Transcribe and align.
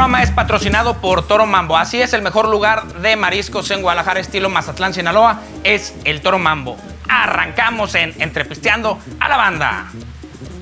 programa 0.00 0.22
es 0.22 0.30
patrocinado 0.30 0.94
por 0.94 1.28
Toro 1.28 1.44
Mambo. 1.44 1.76
Así 1.76 2.00
es, 2.00 2.14
el 2.14 2.22
mejor 2.22 2.48
lugar 2.48 2.86
de 3.02 3.16
mariscos 3.16 3.70
en 3.70 3.82
Guadalajara, 3.82 4.18
estilo 4.18 4.48
Mazatlán, 4.48 4.94
Sinaloa, 4.94 5.42
es 5.62 5.94
el 6.04 6.22
Toro 6.22 6.38
Mambo. 6.38 6.78
Arrancamos 7.06 7.94
en 7.94 8.14
Entrepisteando 8.18 8.98
a 9.20 9.28
la 9.28 9.36
banda. 9.36 9.90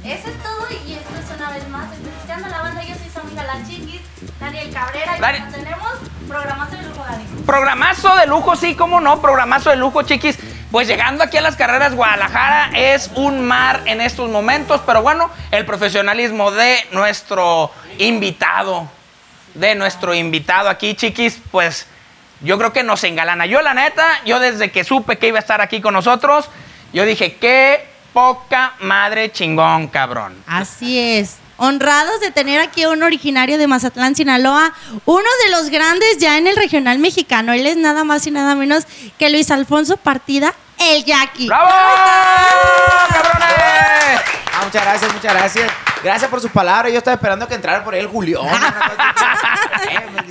Eso 0.04 0.28
es 0.28 0.42
todo 0.42 0.66
y 0.84 0.94
esto 0.94 1.14
es 1.14 1.36
una 1.36 1.50
vez 1.50 1.68
más 1.68 1.86
Entrepisteando 1.94 2.46
a 2.46 2.50
la 2.50 2.62
banda. 2.62 2.82
Yo 2.82 2.96
soy 2.96 3.10
su 3.14 3.20
amiga 3.20 3.44
La 3.44 3.64
Chiquis, 3.64 4.00
Daniel 4.40 4.70
Cabrera 4.72 5.16
y 5.16 5.40
como 5.40 5.52
tenemos 5.52 5.88
programazo 6.26 6.76
de 6.76 6.82
lujo, 6.82 7.04
Dani. 7.08 7.24
Programazo 7.46 8.16
de 8.16 8.26
lujo, 8.26 8.56
sí, 8.56 8.74
cómo 8.74 9.00
no, 9.00 9.22
programazo 9.22 9.70
de 9.70 9.76
lujo, 9.76 10.02
chiquis. 10.02 10.36
Pues 10.72 10.88
llegando 10.88 11.22
aquí 11.22 11.36
a 11.36 11.42
las 11.42 11.54
carreras 11.54 11.94
Guadalajara 11.94 12.70
es 12.74 13.12
un 13.14 13.46
mar 13.46 13.82
en 13.86 14.00
estos 14.00 14.28
momentos, 14.30 14.80
pero 14.84 15.00
bueno, 15.00 15.30
el 15.52 15.64
profesionalismo 15.64 16.50
de 16.50 16.76
nuestro 16.90 17.70
invitado, 17.98 18.97
de 19.58 19.74
nuestro 19.74 20.14
invitado 20.14 20.68
aquí, 20.68 20.94
chiquis, 20.94 21.38
pues 21.50 21.86
yo 22.40 22.58
creo 22.58 22.72
que 22.72 22.82
nos 22.82 23.02
engalana. 23.04 23.46
Yo 23.46 23.60
la 23.62 23.74
neta, 23.74 24.06
yo 24.24 24.38
desde 24.38 24.70
que 24.70 24.84
supe 24.84 25.18
que 25.18 25.28
iba 25.28 25.38
a 25.38 25.40
estar 25.40 25.60
aquí 25.60 25.80
con 25.80 25.94
nosotros, 25.94 26.48
yo 26.92 27.04
dije, 27.04 27.36
qué 27.36 27.86
poca 28.12 28.74
madre 28.80 29.30
chingón, 29.32 29.88
cabrón. 29.88 30.42
Así 30.46 30.98
es. 30.98 31.36
Honrados 31.56 32.20
de 32.20 32.30
tener 32.30 32.60
aquí 32.60 32.84
a 32.84 32.90
un 32.90 33.02
originario 33.02 33.58
de 33.58 33.66
Mazatlán, 33.66 34.14
Sinaloa, 34.14 34.72
uno 35.04 35.28
de 35.44 35.50
los 35.50 35.70
grandes 35.70 36.18
ya 36.18 36.38
en 36.38 36.46
el 36.46 36.54
regional 36.54 37.00
mexicano. 37.00 37.52
Él 37.52 37.66
es 37.66 37.76
nada 37.76 38.04
más 38.04 38.24
y 38.28 38.30
nada 38.30 38.54
menos 38.54 38.86
que 39.18 39.28
Luis 39.28 39.50
Alfonso 39.50 39.96
Partida, 39.96 40.54
el 40.78 41.04
Jackie. 41.04 41.48
¡Bravo! 41.48 41.68
¡Cabrones! 43.08 44.37
Muchas 44.68 44.84
gracias, 44.84 45.14
muchas 45.14 45.32
gracias. 45.32 45.70
Gracias 46.04 46.30
por 46.30 46.42
sus 46.42 46.50
palabras. 46.50 46.92
Yo 46.92 46.98
estaba 46.98 47.14
esperando 47.14 47.48
que 47.48 47.54
entrara 47.54 47.82
por 47.82 47.94
el 47.94 48.06
Julián. 48.06 48.44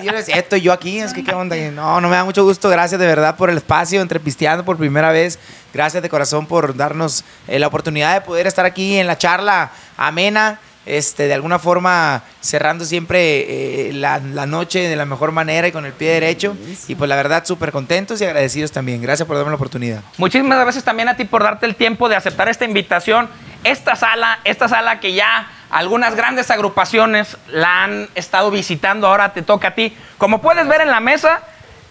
Yo 0.03 0.11
decía, 0.11 0.35
estoy 0.35 0.61
yo 0.61 0.71
aquí, 0.71 0.99
es 0.99 1.11
que 1.11 1.23
qué 1.23 1.33
onda. 1.33 1.55
No, 1.71 1.99
no 1.99 2.07
me 2.07 2.15
da 2.15 2.23
mucho 2.23 2.43
gusto. 2.43 2.69
Gracias 2.69 2.99
de 2.99 3.07
verdad 3.07 3.35
por 3.35 3.49
el 3.49 3.57
espacio, 3.57 3.99
entrepisteando 3.99 4.63
por 4.63 4.77
primera 4.77 5.09
vez. 5.11 5.39
Gracias 5.73 6.03
de 6.03 6.09
corazón 6.09 6.45
por 6.45 6.75
darnos 6.75 7.25
eh, 7.47 7.57
la 7.57 7.65
oportunidad 7.65 8.13
de 8.13 8.21
poder 8.21 8.45
estar 8.45 8.63
aquí 8.63 8.99
en 8.99 9.07
la 9.07 9.17
charla 9.17 9.71
amena. 9.97 10.59
Este, 10.87 11.27
de 11.27 11.33
alguna 11.33 11.59
forma 11.59 12.23
cerrando 12.39 12.85
siempre 12.85 13.89
eh, 13.89 13.93
la, 13.93 14.19
la 14.19 14.45
noche 14.45 14.87
de 14.87 14.95
la 14.95 15.05
mejor 15.05 15.33
manera 15.33 15.67
y 15.67 15.71
con 15.73 15.85
el 15.85 15.91
pie 15.91 16.11
derecho. 16.11 16.55
Y 16.87 16.95
pues 16.95 17.09
la 17.09 17.15
verdad, 17.17 17.45
súper 17.45 17.71
contentos 17.71 18.21
y 18.21 18.25
agradecidos 18.25 18.71
también. 18.71 19.01
Gracias 19.01 19.27
por 19.27 19.35
darme 19.35 19.51
la 19.51 19.55
oportunidad. 19.55 20.01
Muchísimas 20.17 20.59
gracias 20.59 20.83
también 20.83 21.09
a 21.09 21.17
ti 21.17 21.25
por 21.25 21.43
darte 21.43 21.65
el 21.65 21.75
tiempo 21.75 22.07
de 22.07 22.15
aceptar 22.15 22.47
esta 22.47 22.65
invitación. 22.65 23.29
Esta 23.63 23.95
sala, 23.95 24.39
esta 24.45 24.69
sala 24.69 24.99
que 24.99 25.13
ya 25.13 25.51
algunas 25.69 26.15
grandes 26.15 26.49
agrupaciones 26.51 27.37
la 27.47 27.83
han 27.83 28.07
estado 28.15 28.49
visitando, 28.49 29.07
ahora 29.07 29.33
te 29.33 29.41
toca 29.41 29.69
a 29.69 29.75
ti. 29.75 29.95
Como 30.17 30.41
puedes 30.41 30.67
ver 30.67 30.81
en 30.81 30.89
la 30.89 30.99
mesa, 31.01 31.41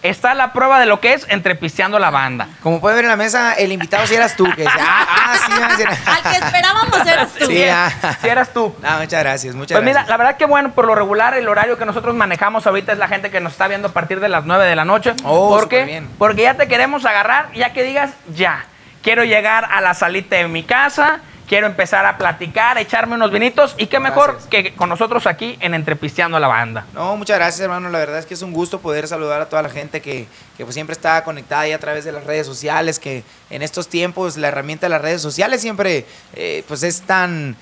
está 0.07 0.33
la 0.33 0.53
prueba 0.53 0.79
de 0.79 0.85
lo 0.85 0.99
que 0.99 1.13
es 1.13 1.25
entrepisteando 1.29 1.99
la 1.99 2.09
banda. 2.09 2.47
Como 2.61 2.81
puede 2.81 2.95
ver 2.95 3.05
en 3.05 3.09
la 3.09 3.15
mesa, 3.15 3.53
el 3.53 3.71
invitado 3.71 4.05
si 4.07 4.15
eras 4.15 4.35
tú. 4.35 4.45
Que 4.45 4.63
decía, 4.63 4.79
ah, 4.79 5.07
ah, 5.09 5.35
sí, 5.45 5.51
decían. 5.69 5.97
Al 6.05 6.31
que 6.31 6.45
esperábamos 6.45 7.07
eras 7.07 7.33
tú. 7.33 7.45
Sí, 7.45 7.63
ah. 7.63 7.91
Si 8.21 8.27
eras 8.27 8.53
tú. 8.53 8.75
Ah, 8.83 8.97
muchas 8.99 9.23
gracias, 9.23 9.55
muchas 9.55 9.75
Pues 9.75 9.85
mira, 9.85 10.05
la 10.07 10.17
verdad 10.17 10.37
que 10.37 10.45
bueno, 10.45 10.71
por 10.71 10.85
lo 10.85 10.95
regular 10.95 11.33
el 11.35 11.47
horario 11.47 11.77
que 11.77 11.85
nosotros 11.85 12.15
manejamos 12.15 12.67
ahorita 12.67 12.93
es 12.93 12.97
la 12.97 13.07
gente 13.07 13.29
que 13.29 13.39
nos 13.39 13.53
está 13.53 13.67
viendo 13.67 13.89
a 13.89 13.91
partir 13.91 14.19
de 14.19 14.29
las 14.29 14.45
9 14.45 14.65
de 14.65 14.75
la 14.75 14.85
noche. 14.85 15.13
Oh, 15.23 15.49
¿Por 15.49 15.69
qué? 15.69 15.81
superbién. 15.81 16.09
Porque 16.17 16.43
ya 16.43 16.55
te 16.55 16.67
queremos 16.67 17.05
agarrar, 17.05 17.51
ya 17.53 17.73
que 17.73 17.83
digas, 17.83 18.11
ya, 18.33 18.65
quiero 19.01 19.23
llegar 19.23 19.65
a 19.71 19.81
la 19.81 19.93
salita 19.93 20.35
de 20.35 20.47
mi 20.47 20.63
casa, 20.63 21.21
quiero 21.47 21.67
empezar 21.67 22.05
a 22.05 22.17
platicar, 22.17 22.77
echarme 22.77 23.15
unos 23.15 23.31
vinitos 23.31 23.73
y 23.77 23.87
qué 23.87 23.99
mejor 23.99 24.31
Gracias. 24.33 24.49
que 24.49 24.73
con 24.75 24.89
nosotros 24.89 25.25
aquí 25.27 25.57
en 25.61 25.73
Entrepisteando 25.73 26.37
a 26.37 26.39
la 26.39 26.47
Banda. 26.47 26.85
No, 26.93 27.15
muchas 27.15 27.37
gracias, 27.37 27.61
hermano. 27.61 27.89
La 27.89 27.99
verdad 27.99 28.19
es 28.19 28.25
que 28.25 28.33
es 28.33 28.41
un 28.41 28.53
gusto 28.53 28.79
poder 28.79 29.07
saludar 29.07 29.41
a 29.41 29.49
toda 29.49 29.61
la 29.61 29.69
gente 29.69 30.01
que, 30.01 30.27
que 30.57 30.63
pues 30.65 30.73
siempre 30.73 30.93
está 30.93 31.23
conectada 31.23 31.61
ahí 31.61 31.71
a 31.71 31.79
través 31.79 32.05
de 32.05 32.11
las 32.11 32.25
redes 32.25 32.45
sociales, 32.45 32.99
que 32.99 33.23
en 33.49 33.61
estos 33.61 33.87
tiempos 33.87 34.37
la 34.37 34.49
herramienta 34.49 34.85
de 34.87 34.89
las 34.89 35.01
redes 35.01 35.21
sociales 35.21 35.61
siempre 35.61 36.05
eh, 36.33 36.63
pues 36.67 36.83
es 36.83 37.01
tan... 37.01 37.55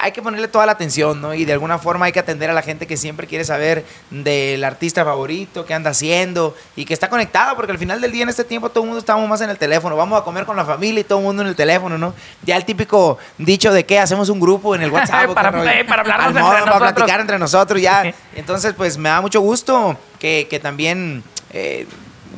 Hay 0.00 0.12
que 0.12 0.22
ponerle 0.22 0.46
toda 0.46 0.66
la 0.66 0.72
atención, 0.72 1.20
¿no? 1.20 1.34
Y 1.34 1.44
de 1.44 1.52
alguna 1.52 1.78
forma 1.78 2.06
hay 2.06 2.12
que 2.12 2.20
atender 2.20 2.48
a 2.48 2.52
la 2.52 2.62
gente 2.62 2.86
que 2.86 2.96
siempre 2.96 3.26
quiere 3.26 3.44
saber 3.44 3.84
del 4.10 4.62
artista 4.62 5.04
favorito, 5.04 5.64
qué 5.66 5.74
anda 5.74 5.90
haciendo 5.90 6.54
y 6.76 6.84
que 6.84 6.94
está 6.94 7.08
conectado, 7.08 7.56
porque 7.56 7.72
al 7.72 7.78
final 7.78 8.00
del 8.00 8.12
día 8.12 8.22
en 8.22 8.28
este 8.28 8.44
tiempo 8.44 8.68
todo 8.70 8.84
el 8.84 8.88
mundo 8.88 9.00
estamos 9.00 9.28
más 9.28 9.40
en 9.40 9.50
el 9.50 9.58
teléfono. 9.58 9.96
Vamos 9.96 10.20
a 10.20 10.24
comer 10.24 10.44
con 10.44 10.56
la 10.56 10.64
familia 10.64 11.00
y 11.00 11.04
todo 11.04 11.18
el 11.18 11.24
mundo 11.24 11.42
en 11.42 11.48
el 11.48 11.56
teléfono, 11.56 11.98
¿no? 11.98 12.14
Ya 12.44 12.56
el 12.56 12.64
típico 12.64 13.18
dicho 13.38 13.72
de 13.72 13.84
que 13.84 13.98
hacemos 13.98 14.28
un 14.28 14.38
grupo 14.38 14.74
en 14.76 14.82
el 14.82 14.90
WhatsApp. 14.92 15.32
Para- 15.34 15.50
eh, 15.80 15.84
para 15.84 16.02
hablarnos 16.02 16.28
entre 16.28 16.42
Para 16.42 16.60
nosotros. 16.66 16.92
platicar 16.92 17.20
entre 17.20 17.38
nosotros 17.38 17.80
ya. 17.82 18.14
Entonces, 18.36 18.74
pues 18.76 18.96
me 18.96 19.08
da 19.08 19.20
mucho 19.20 19.40
gusto 19.40 19.98
que, 20.20 20.46
que 20.48 20.60
también 20.60 21.24
eh, 21.50 21.86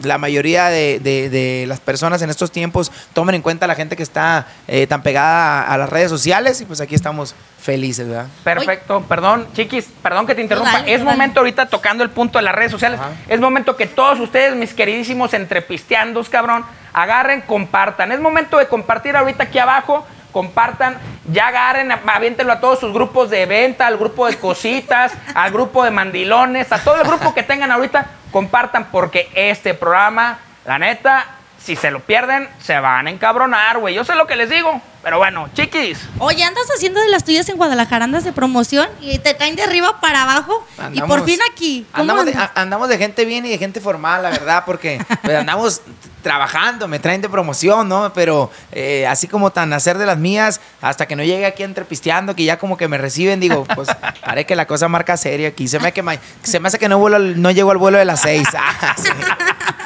la 0.02 0.18
mayoría 0.18 0.66
de, 0.66 1.00
de- 1.00 1.28
de 1.30 1.64
las 1.66 1.80
personas 1.80 2.22
en 2.22 2.30
estos 2.30 2.50
tiempos 2.50 2.90
tomen 3.12 3.34
en 3.34 3.42
cuenta 3.42 3.64
a 3.64 3.68
la 3.68 3.74
gente 3.74 3.96
que 3.96 4.02
está 4.02 4.46
eh, 4.68 4.86
tan 4.86 5.02
pegada 5.02 5.62
a, 5.62 5.74
a 5.74 5.78
las 5.78 5.88
redes 5.88 6.10
sociales 6.10 6.60
y 6.60 6.64
pues 6.64 6.80
aquí 6.80 6.94
estamos 6.94 7.34
felices, 7.60 8.08
¿verdad? 8.08 8.26
Perfecto, 8.44 9.02
perdón, 9.08 9.48
chiquis, 9.54 9.86
perdón 10.02 10.26
que 10.26 10.34
te 10.34 10.42
interrumpa. 10.42 10.72
dale, 10.72 10.92
es 10.94 11.00
dale. 11.00 11.10
momento 11.10 11.40
ahorita 11.40 11.66
tocando 11.66 12.04
el 12.04 12.10
punto 12.10 12.38
de 12.38 12.42
las 12.44 12.54
redes 12.54 12.70
sociales. 12.70 13.00
Ajá. 13.00 13.10
Es 13.28 13.40
momento 13.40 13.76
que 13.76 13.86
todos 13.86 14.20
ustedes, 14.20 14.54
mis 14.54 14.72
queridísimos 14.72 15.34
entrepisteandos, 15.34 16.28
cabrón, 16.28 16.64
agarren, 16.92 17.40
compartan. 17.42 18.12
Es 18.12 18.20
momento 18.20 18.58
de 18.58 18.68
compartir 18.68 19.16
ahorita 19.16 19.44
aquí 19.44 19.58
abajo. 19.58 20.06
Compartan, 20.32 20.98
ya 21.32 21.48
agarren, 21.48 21.90
aviéntenlo 21.90 22.52
a 22.52 22.60
todos 22.60 22.78
sus 22.78 22.92
grupos 22.92 23.30
de 23.30 23.46
venta, 23.46 23.86
al 23.86 23.96
grupo 23.96 24.26
de 24.26 24.36
cositas, 24.36 25.12
al 25.34 25.50
grupo 25.50 25.82
de 25.82 25.90
mandilones, 25.90 26.70
a 26.72 26.78
todo 26.78 26.96
el 27.00 27.04
grupo 27.08 27.32
que 27.34 27.42
tengan 27.42 27.70
ahorita, 27.72 28.06
compartan 28.36 28.88
porque 28.92 29.30
este 29.34 29.72
programa, 29.72 30.38
la 30.66 30.78
neta, 30.78 31.24
si 31.58 31.74
se 31.74 31.90
lo 31.90 32.00
pierden, 32.00 32.46
se 32.62 32.78
van 32.78 33.06
a 33.06 33.10
encabronar, 33.10 33.78
güey. 33.78 33.94
Yo 33.94 34.04
sé 34.04 34.14
lo 34.14 34.26
que 34.26 34.36
les 34.36 34.50
digo, 34.50 34.78
pero 35.02 35.16
bueno, 35.16 35.48
chiquis. 35.54 35.98
Oye, 36.18 36.44
andas 36.44 36.66
haciendo 36.76 37.00
de 37.00 37.08
las 37.08 37.24
tuyas 37.24 37.48
en 37.48 37.56
Guadalajara, 37.56 38.04
andas 38.04 38.24
de 38.24 38.34
promoción 38.34 38.90
y 39.00 39.20
te 39.20 39.32
traen 39.32 39.56
de 39.56 39.62
arriba 39.62 40.02
para 40.02 40.24
abajo 40.24 40.66
y 40.92 41.00
por 41.00 41.24
fin 41.24 41.40
aquí. 41.50 41.86
¿Cómo 41.92 42.02
Andamos 42.02 42.26
de, 42.26 42.48
andamos 42.54 42.88
de 42.90 42.98
gente 42.98 43.24
bien 43.24 43.46
y 43.46 43.48
de 43.48 43.56
gente 43.56 43.80
formal, 43.80 44.22
la 44.22 44.28
verdad, 44.28 44.64
porque 44.66 45.02
pues, 45.22 45.34
andamos 45.34 45.80
trabajando, 46.26 46.88
me 46.88 46.98
traen 46.98 47.20
de 47.20 47.28
promoción, 47.28 47.88
¿no? 47.88 48.12
Pero 48.12 48.50
eh, 48.72 49.06
así 49.06 49.28
como 49.28 49.50
tan 49.52 49.72
hacer 49.72 49.96
de 49.96 50.06
las 50.06 50.18
mías, 50.18 50.60
hasta 50.82 51.06
que 51.06 51.14
no 51.14 51.22
llegue 51.22 51.46
aquí 51.46 51.62
entrepisteando, 51.62 52.34
que 52.34 52.42
ya 52.42 52.58
como 52.58 52.76
que 52.76 52.88
me 52.88 52.98
reciben, 52.98 53.38
digo, 53.38 53.64
pues 53.76 53.88
parece 54.24 54.44
que 54.44 54.56
la 54.56 54.66
cosa 54.66 54.88
marca 54.88 55.16
seria 55.16 55.46
aquí. 55.50 55.68
Se 55.68 55.78
me, 55.78 55.92
que 55.92 56.02
ma- 56.02 56.16
se 56.42 56.58
me 56.58 56.66
hace 56.66 56.80
que 56.80 56.88
no, 56.88 56.98
vuelo 56.98 57.20
no 57.20 57.52
llego 57.52 57.70
al 57.70 57.76
vuelo 57.76 57.98
de 57.98 58.04
las 58.06 58.22
seis. 58.22 58.48
Ah, 58.58 58.94
sí. 58.96 59.08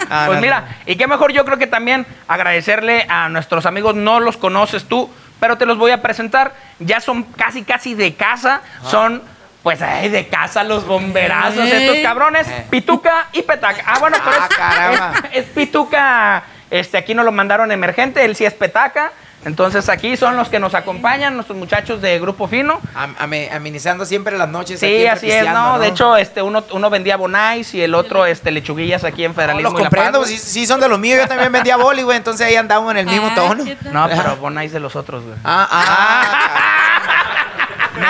Ah, 0.08 0.24
Pues 0.28 0.36
no, 0.38 0.42
mira, 0.42 0.78
y 0.86 0.96
qué 0.96 1.06
mejor 1.06 1.30
yo 1.30 1.44
creo 1.44 1.58
que 1.58 1.66
también 1.66 2.06
agradecerle 2.26 3.04
a 3.10 3.28
nuestros 3.28 3.66
amigos, 3.66 3.94
no 3.94 4.18
los 4.18 4.38
conoces 4.38 4.84
tú, 4.86 5.10
pero 5.38 5.58
te 5.58 5.66
los 5.66 5.76
voy 5.76 5.90
a 5.92 6.00
presentar, 6.00 6.54
ya 6.78 7.00
son 7.02 7.22
casi 7.24 7.62
casi 7.64 7.94
de 7.94 8.14
casa, 8.14 8.62
son 8.90 9.22
pues 9.62 9.82
ay, 9.82 10.08
de 10.08 10.26
casa 10.28 10.64
los 10.64 10.86
bomberazos, 10.86 11.64
Eh. 11.66 11.84
estos 11.86 11.98
cabrones, 12.02 12.48
Eh. 12.48 12.66
Pituca 12.70 13.26
y 13.32 13.42
Petaca. 13.42 13.82
Ah, 13.86 13.98
bueno, 13.98 14.16
pero 14.24 14.36
Ah, 14.40 14.48
caramba. 14.48 15.12
es, 15.32 15.44
es 15.44 15.50
Pituca, 15.50 16.42
este 16.70 16.96
aquí 16.98 17.14
nos 17.14 17.24
lo 17.24 17.32
mandaron 17.32 17.70
emergente, 17.72 18.24
él 18.24 18.34
sí 18.36 18.44
es 18.44 18.54
Petaca. 18.54 19.12
Entonces 19.42 19.88
aquí 19.88 20.18
son 20.18 20.36
los 20.36 20.50
que 20.50 20.58
nos 20.58 20.74
acompañan, 20.74 21.32
nuestros 21.34 21.56
muchachos 21.56 22.02
de 22.02 22.20
Grupo 22.20 22.46
Fino. 22.46 22.78
Am- 22.94 23.16
ame- 23.18 23.48
amenizando 23.50 24.04
siempre 24.04 24.36
las 24.36 24.50
noches. 24.50 24.78
Sí, 24.80 24.86
aquí 24.86 25.06
así 25.06 25.30
es, 25.32 25.48
¿no? 25.50 25.78
De 25.78 25.88
hecho, 25.88 26.18
este, 26.18 26.42
uno, 26.42 26.62
uno 26.72 26.90
vendía 26.90 27.16
bonais 27.16 27.72
y 27.72 27.80
el 27.80 27.94
otro 27.94 28.26
este, 28.26 28.50
lechuguillas 28.50 29.02
aquí 29.02 29.24
en 29.24 29.30
No, 29.30 29.36
Federalismo. 29.36 29.70
los 29.70 29.80
y 29.80 29.84
La 29.84 29.88
Paz, 29.88 29.98
comprendo, 29.98 30.26
sí, 30.26 30.36
sí 30.36 30.66
son 30.66 30.78
de 30.78 30.90
los 30.90 30.98
míos. 30.98 31.18
Yo 31.22 31.26
también 31.26 31.50
vendía 31.50 31.78
boli, 31.78 32.02
güey. 32.02 32.18
Entonces 32.18 32.46
ahí 32.46 32.54
andamos 32.56 32.90
en 32.90 32.98
el 32.98 33.06
mismo 33.06 33.28
Ah, 33.32 33.34
tono. 33.34 33.64
No, 33.92 34.08
pero 34.14 34.36
bonais 34.36 34.72
de 34.72 34.80
los 34.80 34.94
otros, 34.94 35.24
güey. 35.24 35.38
Ah, 35.42 35.66
ah. 35.70 36.49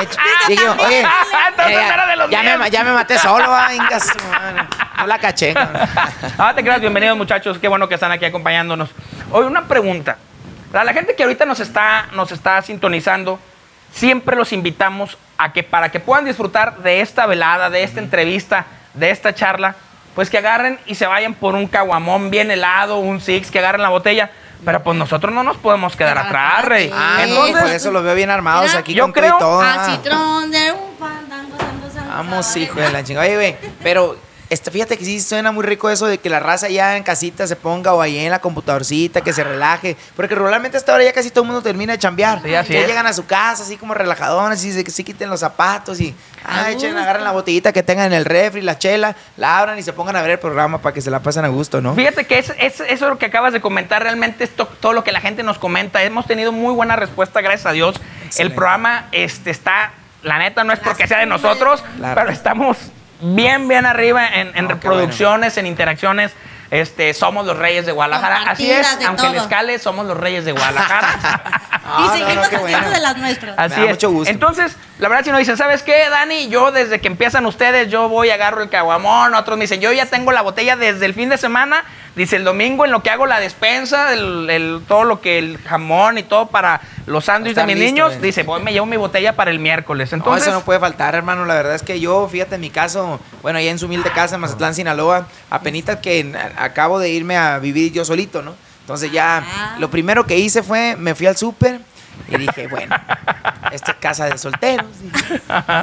ech- 0.03 0.17
dije, 0.49 0.69
oye, 0.69 1.01
Entonces 1.49 1.77
ya, 2.31 2.59
me, 2.59 2.71
ya 2.71 2.85
me 2.85 2.93
maté 2.93 3.19
solo, 3.19 3.45
ah, 3.49 3.73
inga 3.75 4.01
su 4.01 4.15
madre. 4.31 4.63
No 4.99 5.07
la 5.07 5.19
caché. 5.19 5.55
Ah, 6.39 6.53
te 6.55 6.63
creas, 6.63 6.81
bienvenidos 6.81 7.17
muchachos, 7.17 7.59
qué 7.59 7.69
bueno 7.69 7.89
que 7.89 7.95
están 7.95 8.13
aquí 8.13 8.25
acompañándonos. 8.25 8.91
Hoy 9.31 9.45
una 9.47 9.65
pregunta. 9.67 10.17
Para 10.73 10.85
la 10.85 10.93
gente 10.93 11.15
que 11.17 11.23
ahorita 11.25 11.45
nos 11.47 11.59
está, 11.61 12.07
nos 12.13 12.31
está 12.33 12.61
sintonizando, 12.63 13.41
siempre 13.93 14.37
los 14.37 14.53
invitamos 14.53 15.19
a 15.39 15.53
que 15.53 15.63
para 15.63 15.91
que 15.91 15.99
puedan 16.01 16.25
disfrutar 16.25 16.77
de 16.79 17.01
esta 17.01 17.27
velada, 17.27 17.71
de 17.71 17.83
esta 17.83 17.99
entrevista, 18.01 18.67
de 18.95 19.11
esta 19.11 19.35
charla, 19.35 19.75
pues 20.15 20.31
que 20.31 20.39
agarren 20.39 20.79
y 20.87 20.95
se 20.97 21.07
vayan 21.07 21.35
por 21.35 21.55
un 21.55 21.67
caguamón 21.67 22.31
bien 22.31 22.51
helado, 22.51 22.99
un 22.99 23.21
six, 23.21 23.51
que 23.51 23.59
agarren 23.59 23.83
la 23.83 23.89
botella. 23.89 24.31
Pero 24.65 24.83
pues 24.83 24.97
nosotros 24.99 25.33
no 25.33 25.43
nos 25.43 25.57
podemos 25.57 25.97
quedar 25.97 26.19
atrás, 26.19 26.65
rey. 26.65 26.91
Ah, 26.95 27.19
Entonces, 27.23 27.63
por 27.63 27.71
eso 27.71 27.91
los 27.91 28.03
veo 28.05 28.15
bien 28.15 28.31
armados 28.31 28.67
Mira, 28.67 28.79
aquí 28.79 28.95
yo 28.95 29.05
con 29.05 29.13
todo 29.13 29.23
creo- 29.23 29.37
y 29.37 29.39
todo. 29.39 29.61
Ah. 29.63 29.99
Vamos, 32.09 32.57
hijo 32.57 32.81
de 32.81 32.91
la 32.93 33.05
chingada. 33.05 33.27
Oye, 33.27 33.37
güey, 33.37 33.57
pero 33.83 34.17
Este, 34.51 34.71
fíjate 34.73 34.99
que 34.99 35.05
sí 35.05 35.21
suena 35.21 35.53
muy 35.53 35.63
rico 35.65 35.89
eso 35.91 36.07
de 36.07 36.19
que 36.19 36.29
la 36.29 36.41
raza 36.41 36.69
ya 36.69 36.97
en 36.97 37.05
casita 37.05 37.47
se 37.47 37.55
ponga 37.55 37.95
o 37.95 38.03
ahí 38.03 38.19
en 38.19 38.33
la 38.33 38.41
computadorcita, 38.41 39.21
que 39.21 39.33
se 39.33 39.45
relaje. 39.45 39.97
Porque 40.17 40.35
regularmente 40.35 40.77
hasta 40.77 40.91
ahora 40.91 41.05
ya 41.05 41.13
casi 41.13 41.31
todo 41.31 41.45
el 41.45 41.47
mundo 41.47 41.63
termina 41.63 41.93
de 41.93 42.01
chambear. 42.01 42.43
Sí, 42.43 42.53
así 42.57 42.73
ya 42.73 42.81
es. 42.81 42.87
llegan 42.89 43.07
a 43.07 43.13
su 43.13 43.25
casa 43.27 43.63
así 43.63 43.77
como 43.77 43.95
relajadones 43.95 44.65
y 44.65 44.73
se, 44.73 44.91
se 44.91 45.05
quiten 45.05 45.31
los 45.31 45.39
zapatos 45.39 46.01
y 46.01 46.17
ah, 46.45 46.65
A 46.65 46.71
echen, 46.73 46.91
gusto. 46.91 46.99
agarran 47.01 47.23
la 47.23 47.31
botellita 47.31 47.73
que 47.73 47.85
tengan 47.85 48.07
en 48.07 48.13
el 48.15 48.25
refri, 48.25 48.61
la 48.61 48.77
chela, 48.77 49.15
la 49.37 49.57
abran 49.61 49.79
y 49.79 49.85
se 49.85 49.93
pongan 49.93 50.17
a 50.17 50.23
ver 50.23 50.33
el 50.33 50.39
programa 50.41 50.83
para 50.83 50.93
que 50.95 51.01
se 51.01 51.11
la 51.13 51.21
pasen 51.21 51.45
a 51.45 51.49
gusto, 51.49 51.81
¿no? 51.81 51.95
Fíjate 51.95 52.25
que 52.27 52.41
es, 52.41 52.53
es- 52.59 52.81
eso 52.81 53.09
lo 53.09 53.19
que 53.19 53.27
acabas 53.27 53.53
de 53.53 53.61
comentar, 53.61 54.03
realmente 54.03 54.43
es 54.43 54.51
to- 54.51 54.67
todo 54.67 54.93
lo 54.95 55.05
que 55.05 55.13
la 55.13 55.21
gente 55.21 55.45
nos 55.45 55.59
comenta. 55.59 56.03
Hemos 56.03 56.27
tenido 56.27 56.51
muy 56.51 56.75
buena 56.75 56.97
respuesta, 56.97 57.41
gracias 57.41 57.67
a 57.67 57.71
Dios. 57.73 57.95
El 58.37 58.53
programa 58.53 59.07
este, 59.13 59.51
está, 59.51 59.93
la 60.25 60.39
neta, 60.39 60.65
no 60.65 60.73
es 60.73 60.81
porque 60.81 61.07
sea 61.07 61.19
de 61.21 61.27
nosotros, 61.27 61.85
Claro. 61.99 62.21
pero 62.21 62.33
estamos 62.33 62.77
bien, 63.21 63.69
bien 63.69 63.87
arriba 63.87 64.27
en, 64.27 64.49
en 64.57 64.65
Oh, 64.65 64.69
qué 64.69 64.75
reproducciones, 64.75 65.57
en 65.59 65.67
interacciones. 65.67 66.33
Este, 66.71 67.13
somos 67.15 67.47
los 67.47 67.57
reyes 67.59 67.85
de 67.87 67.93
Guadalajara. 67.93 68.43
Así 68.51 68.71
es, 68.71 68.87
aunque 69.07 69.23
todo. 69.25 69.33
les 69.33 69.43
cale, 69.45 69.79
somos 69.81 70.07
los 70.07 70.17
reyes 70.17 70.45
de 70.45 70.53
Guadalajara. 70.53 71.43
Ah, 71.93 72.03
y 72.03 72.07
no, 72.07 72.13
seguimos 72.13 72.35
no, 72.45 72.51
qué 72.51 72.57
haciendo 72.57 72.79
bueno. 72.79 72.91
de 72.95 73.01
las 73.01 73.17
nuestras. 73.17 73.59
Así 73.59 73.81
es. 73.83 73.89
mucho 73.89 74.11
gusto. 74.13 74.31
Entonces, 74.31 74.77
la 75.01 75.09
verdad, 75.09 75.25
si 75.25 75.31
nos 75.31 75.41
dicen, 75.41 75.57
¿sabes 75.57 75.83
qué, 75.83 76.09
Dani? 76.09 76.47
Yo 76.49 76.71
desde 76.71 77.01
que 77.01 77.09
empiezan 77.09 77.47
ustedes, 77.47 77.91
yo 77.91 78.09
voy, 78.09 78.31
agarro 78.31 78.63
el 78.63 78.69
caguamón. 78.69 79.35
Otros 79.35 79.59
me 79.59 79.65
dicen, 79.65 79.81
yo 79.81 79.91
ya 79.91 80.07
tengo 80.07 80.31
la 80.31 80.43
botella 80.43 80.77
desde 80.77 81.05
el 81.07 81.15
fin 81.15 81.31
de 81.31 81.37
semana. 81.39 81.83
Dice, 82.15 82.37
el 82.37 82.45
domingo 82.45 82.85
en 82.85 82.93
lo 82.93 83.03
que 83.03 83.11
hago 83.11 83.27
la 83.27 83.41
despensa, 83.41 84.13
el, 84.13 84.49
el- 84.51 84.83
todo 84.87 85.03
lo 85.03 85.21
que 85.21 85.39
el 85.39 85.59
jamón 85.59 86.19
y 86.19 86.23
todo 86.23 86.47
para 86.47 86.81
los 87.07 87.25
sándwiches 87.25 87.57
de 87.57 87.67
mis 87.67 87.77
listo, 87.77 87.93
niños. 87.93 88.13
eh. 88.13 88.19
Dice, 88.21 88.43
voy, 88.45 88.63
me 88.63 88.73
llevo 88.73 88.87
mi 88.87 88.97
botella 88.97 89.35
para 89.35 89.51
el 89.51 89.59
miércoles. 89.59 90.13
No, 90.13 90.19
Entonces, 90.19 90.47
eso 90.49 90.53
no 90.57 90.65
puede 90.65 90.79
faltar, 90.79 91.17
hermano. 91.17 91.45
La 91.45 91.55
verdad 91.55 91.75
es 91.75 91.83
que 91.83 91.99
yo, 91.99 92.29
fíjate, 92.29 92.55
en 92.57 92.61
mi 92.61 92.71
caso, 92.71 93.19
bueno, 93.43 93.59
allá 93.59 93.71
en 93.71 93.79
su 93.81 93.87
humilde 93.87 94.11
casa 94.11 94.37
en 94.37 94.43
Mazatlán, 94.43 94.75
Sinaloa, 94.77 95.27
apenas 95.51 95.97
que 95.97 96.21
acabo 96.65 96.99
de 96.99 97.11
irme 97.11 97.37
a 97.37 97.59
vivir 97.59 97.93
yo 97.93 98.05
solito, 98.05 98.43
¿no? 98.43 98.55
Entonces 98.83 99.13
ya, 99.13 99.45
Ah. 99.47 99.77
lo 99.79 99.91
primero 99.91 100.27
que 100.27 100.39
hice 100.39 100.63
fue, 100.63 100.97
me 100.97 101.15
fui 101.15 101.27
al 101.27 101.37
súper 101.37 101.81
y 102.29 102.37
dije, 102.37 102.67
bueno, 102.69 102.95
esta 103.73 103.93
es 103.93 103.97
casa 103.99 104.27
de 104.27 104.37
solteros. 104.39 104.87
dije, 105.01 105.41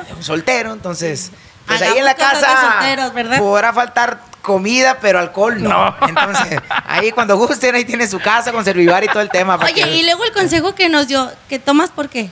de 0.08 0.14
un 0.14 0.24
soltero, 0.24 0.74
entonces, 0.74 1.32
pues 1.66 1.82
ahí 1.82 1.98
en 1.98 2.06
la 2.06 2.16
casa 2.16 2.48
podrá 3.38 3.72
faltar 3.74 4.20
comida, 4.42 4.98
pero 5.02 5.20
alcohol 5.20 5.62
no. 5.62 5.70
No. 5.70 5.96
Entonces, 6.08 6.60
ahí 6.86 7.12
cuando 7.12 7.38
gusten, 7.38 7.76
ahí 7.76 7.84
tiene 7.86 8.08
su 8.08 8.20
casa 8.20 8.52
con 8.52 8.64
servivar 8.64 9.04
y 9.04 9.08
todo 9.08 9.22
el 9.22 9.30
tema. 9.30 9.56
Oye, 9.56 9.74
que- 9.74 9.96
y 9.96 10.04
luego 10.04 10.24
el 10.24 10.32
consejo 10.32 10.74
que 10.76 10.88
nos 10.90 11.08
dio, 11.08 11.30
que 11.50 11.60
tomas 11.60 11.90
por 11.90 12.08
qué? 12.10 12.30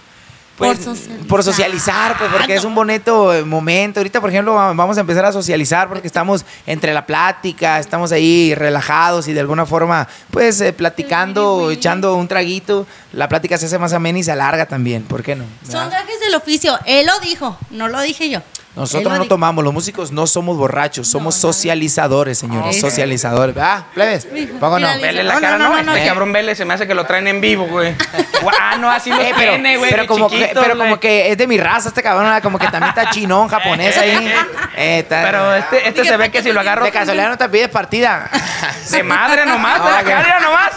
Pues, 0.58 0.80
por 1.28 1.44
socializar, 1.44 2.18
pues, 2.18 2.32
porque 2.32 2.56
es 2.56 2.64
un 2.64 2.74
bonito 2.76 3.34
momento. 3.46 4.00
Ahorita, 4.00 4.22
por 4.22 4.30
ejemplo, 4.30 4.54
va- 4.54 4.74
vamos 4.74 4.98
a 4.98 5.02
empezar 5.02 5.26
a 5.26 5.32
socializar 5.32 5.88
porque 5.90 6.08
estamos 6.08 6.46
entre 6.66 6.94
la 6.94 7.06
plática, 7.06 7.80
estamos 7.80 8.12
ahí 8.12 8.56
relajados 8.56 9.28
y 9.28 9.34
de 9.34 9.40
alguna 9.42 9.66
forma, 9.66 10.08
pues, 10.32 10.62
eh, 10.62 10.72
platicando, 10.74 11.72
echando 11.72 12.16
un 12.16 12.28
traguito. 12.28 12.88
La 13.12 13.28
plática 13.28 13.58
se 13.58 13.66
hace 13.66 13.78
más 13.80 13.94
amena 13.94 14.20
y 14.20 14.24
se 14.24 14.32
alarga 14.32 14.66
también. 14.66 15.04
¿Por 15.04 15.24
qué 15.24 15.36
no? 15.36 15.46
Son 15.70 15.90
gajes 15.90 16.20
del 16.20 16.36
oficio. 16.36 16.80
Él 16.86 17.06
lo 17.06 17.20
dijo, 17.20 17.58
no 17.72 17.88
lo 17.88 18.00
dije 18.02 18.30
yo. 18.30 18.42
Nosotros 18.76 19.18
no 19.18 19.26
tomamos, 19.26 19.64
los 19.64 19.74
músicos 19.74 20.12
no 20.12 20.28
somos 20.28 20.58
borrachos, 20.58 21.08
somos 21.08 21.36
No, 21.42 21.48
no. 21.48 21.54
socializadores, 21.54 22.38
señores, 22.38 22.80
socializadores. 22.80 23.56
Ah, 23.58 23.86
plebes, 23.94 24.28
¿poco 24.60 24.80
no? 24.80 24.88
Vele 25.02 25.24
la 25.24 25.36
No, 25.36 25.42
cara, 25.42 25.58
no, 25.58 25.70
¿no? 25.70 25.76
no, 25.78 25.84
no, 25.84 25.96
este 25.96 26.08
cabrón 26.08 26.34
Vélez 26.34 26.58
se 26.58 26.66
me 26.66 26.74
hace 26.74 26.86
que 26.86 26.94
lo 26.94 27.06
traen 27.06 27.28
en 27.28 27.40
vivo, 27.42 27.66
güey. 27.68 27.96
ah, 28.62 28.78
no, 28.78 28.90
así 28.92 29.10
lo 29.10 29.22
Eh, 29.22 29.32
pero, 29.38 29.54
tiene, 29.54 29.78
güey. 29.78 29.90
pero 29.92 30.06
como, 30.08 30.30
que, 30.30 30.52
pero 30.54 30.76
güey. 30.76 30.78
como 30.78 31.00
que 31.00 31.32
es 31.32 31.38
de 31.38 31.48
mi 31.48 31.58
raza 31.58 31.88
este 31.90 32.04
cabrón, 32.04 32.40
como 32.42 32.60
que 32.60 32.68
también 32.68 32.90
está 32.90 33.10
chinón, 33.10 33.48
japonés 33.48 33.98
ahí. 33.98 34.34
Eh, 34.78 35.00
está- 35.00 35.22
Pero 35.24 35.56
este, 35.56 35.88
este 35.88 36.04
se 36.04 36.18
ve 36.18 36.26
¿por 36.26 36.32
que 36.34 36.44
si 36.44 36.52
lo 36.52 36.60
agarro 36.60 36.84
de 36.84 36.92
casualidad 36.92 37.30
no 37.30 37.38
te 37.38 37.48
pides 37.48 37.70
partida. 37.70 38.30
de 38.92 39.04
madre 39.04 39.46
nomás, 39.46 39.82
de 39.82 39.90
la 39.90 40.04
cara 40.04 40.40
nomás. 40.42 40.72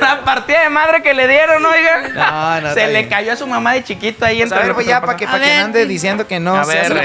La 0.00 0.24
partida 0.24 0.62
de 0.62 0.70
madre 0.70 1.02
que 1.04 1.14
le 1.14 1.28
dieron, 1.28 1.64
oiga. 1.64 2.08
No, 2.08 2.60
no, 2.60 2.74
Se 2.74 2.88
le 2.88 2.98
bien. 2.98 3.08
cayó 3.08 3.32
a 3.32 3.36
su 3.36 3.46
mamá 3.46 3.74
de 3.74 3.84
chiquito 3.84 4.24
ahí 4.24 4.40
Pues 4.40 4.50
a 4.50 4.58
ver, 4.58 4.74
pues 4.74 4.86
ya 4.88 5.00
para 5.00 5.16
que, 5.16 5.24
ande 5.26 5.82
di- 5.82 5.86
diciendo 5.94 6.26
que 6.26 6.40
no 6.40 6.56
A 6.56 6.64
se 6.64 6.72
ver, 6.74 6.80
hace 6.86 6.94
la 6.94 7.04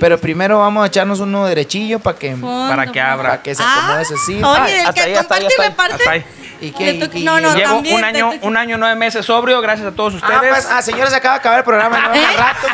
Pero 0.00 0.18
primero 0.18 0.58
vamos 0.58 0.84
a 0.84 0.86
echarnos 0.86 1.20
uno 1.20 1.46
derechillo 1.46 1.98
para 2.00 2.18
que, 2.18 2.30
Fondo, 2.36 2.68
para 2.68 2.90
que 2.90 3.00
abra. 3.00 3.30
para 3.30 3.42
que 3.42 3.54
se 3.54 3.62
Ah, 3.62 3.74
acomode 3.78 4.02
ese 4.02 4.16
sí. 4.18 4.42
Oye, 4.42 4.82
el 4.82 4.94
que 4.94 5.00
ahí, 5.02 5.14
comparte 5.14 5.44
y 5.44 5.62
reparte. 5.62 6.26
¿Y 6.60 6.70
qué? 6.72 7.10
y- 7.14 7.24
no, 7.24 7.40
no, 7.40 7.54
Llevo 7.54 7.74
también 7.74 7.96
un 7.98 8.04
año, 8.04 8.32
un 8.42 8.56
año, 8.56 8.78
nueve 8.78 8.94
meses 8.96 9.26
sobrio, 9.26 9.60
gracias 9.60 9.88
a 9.88 9.92
todos 9.92 10.14
ustedes. 10.14 10.36
Ah, 10.36 10.44
pues, 10.48 10.68
ah, 10.70 10.82
señores, 10.82 11.10
se 11.10 11.16
acaba 11.16 11.34
de 11.34 11.40
acabar 11.40 11.58
el 11.58 11.64
programa. 11.64 12.08
Vemos 12.08 12.16
¿Eh? 12.16 12.36
rato. 12.36 12.66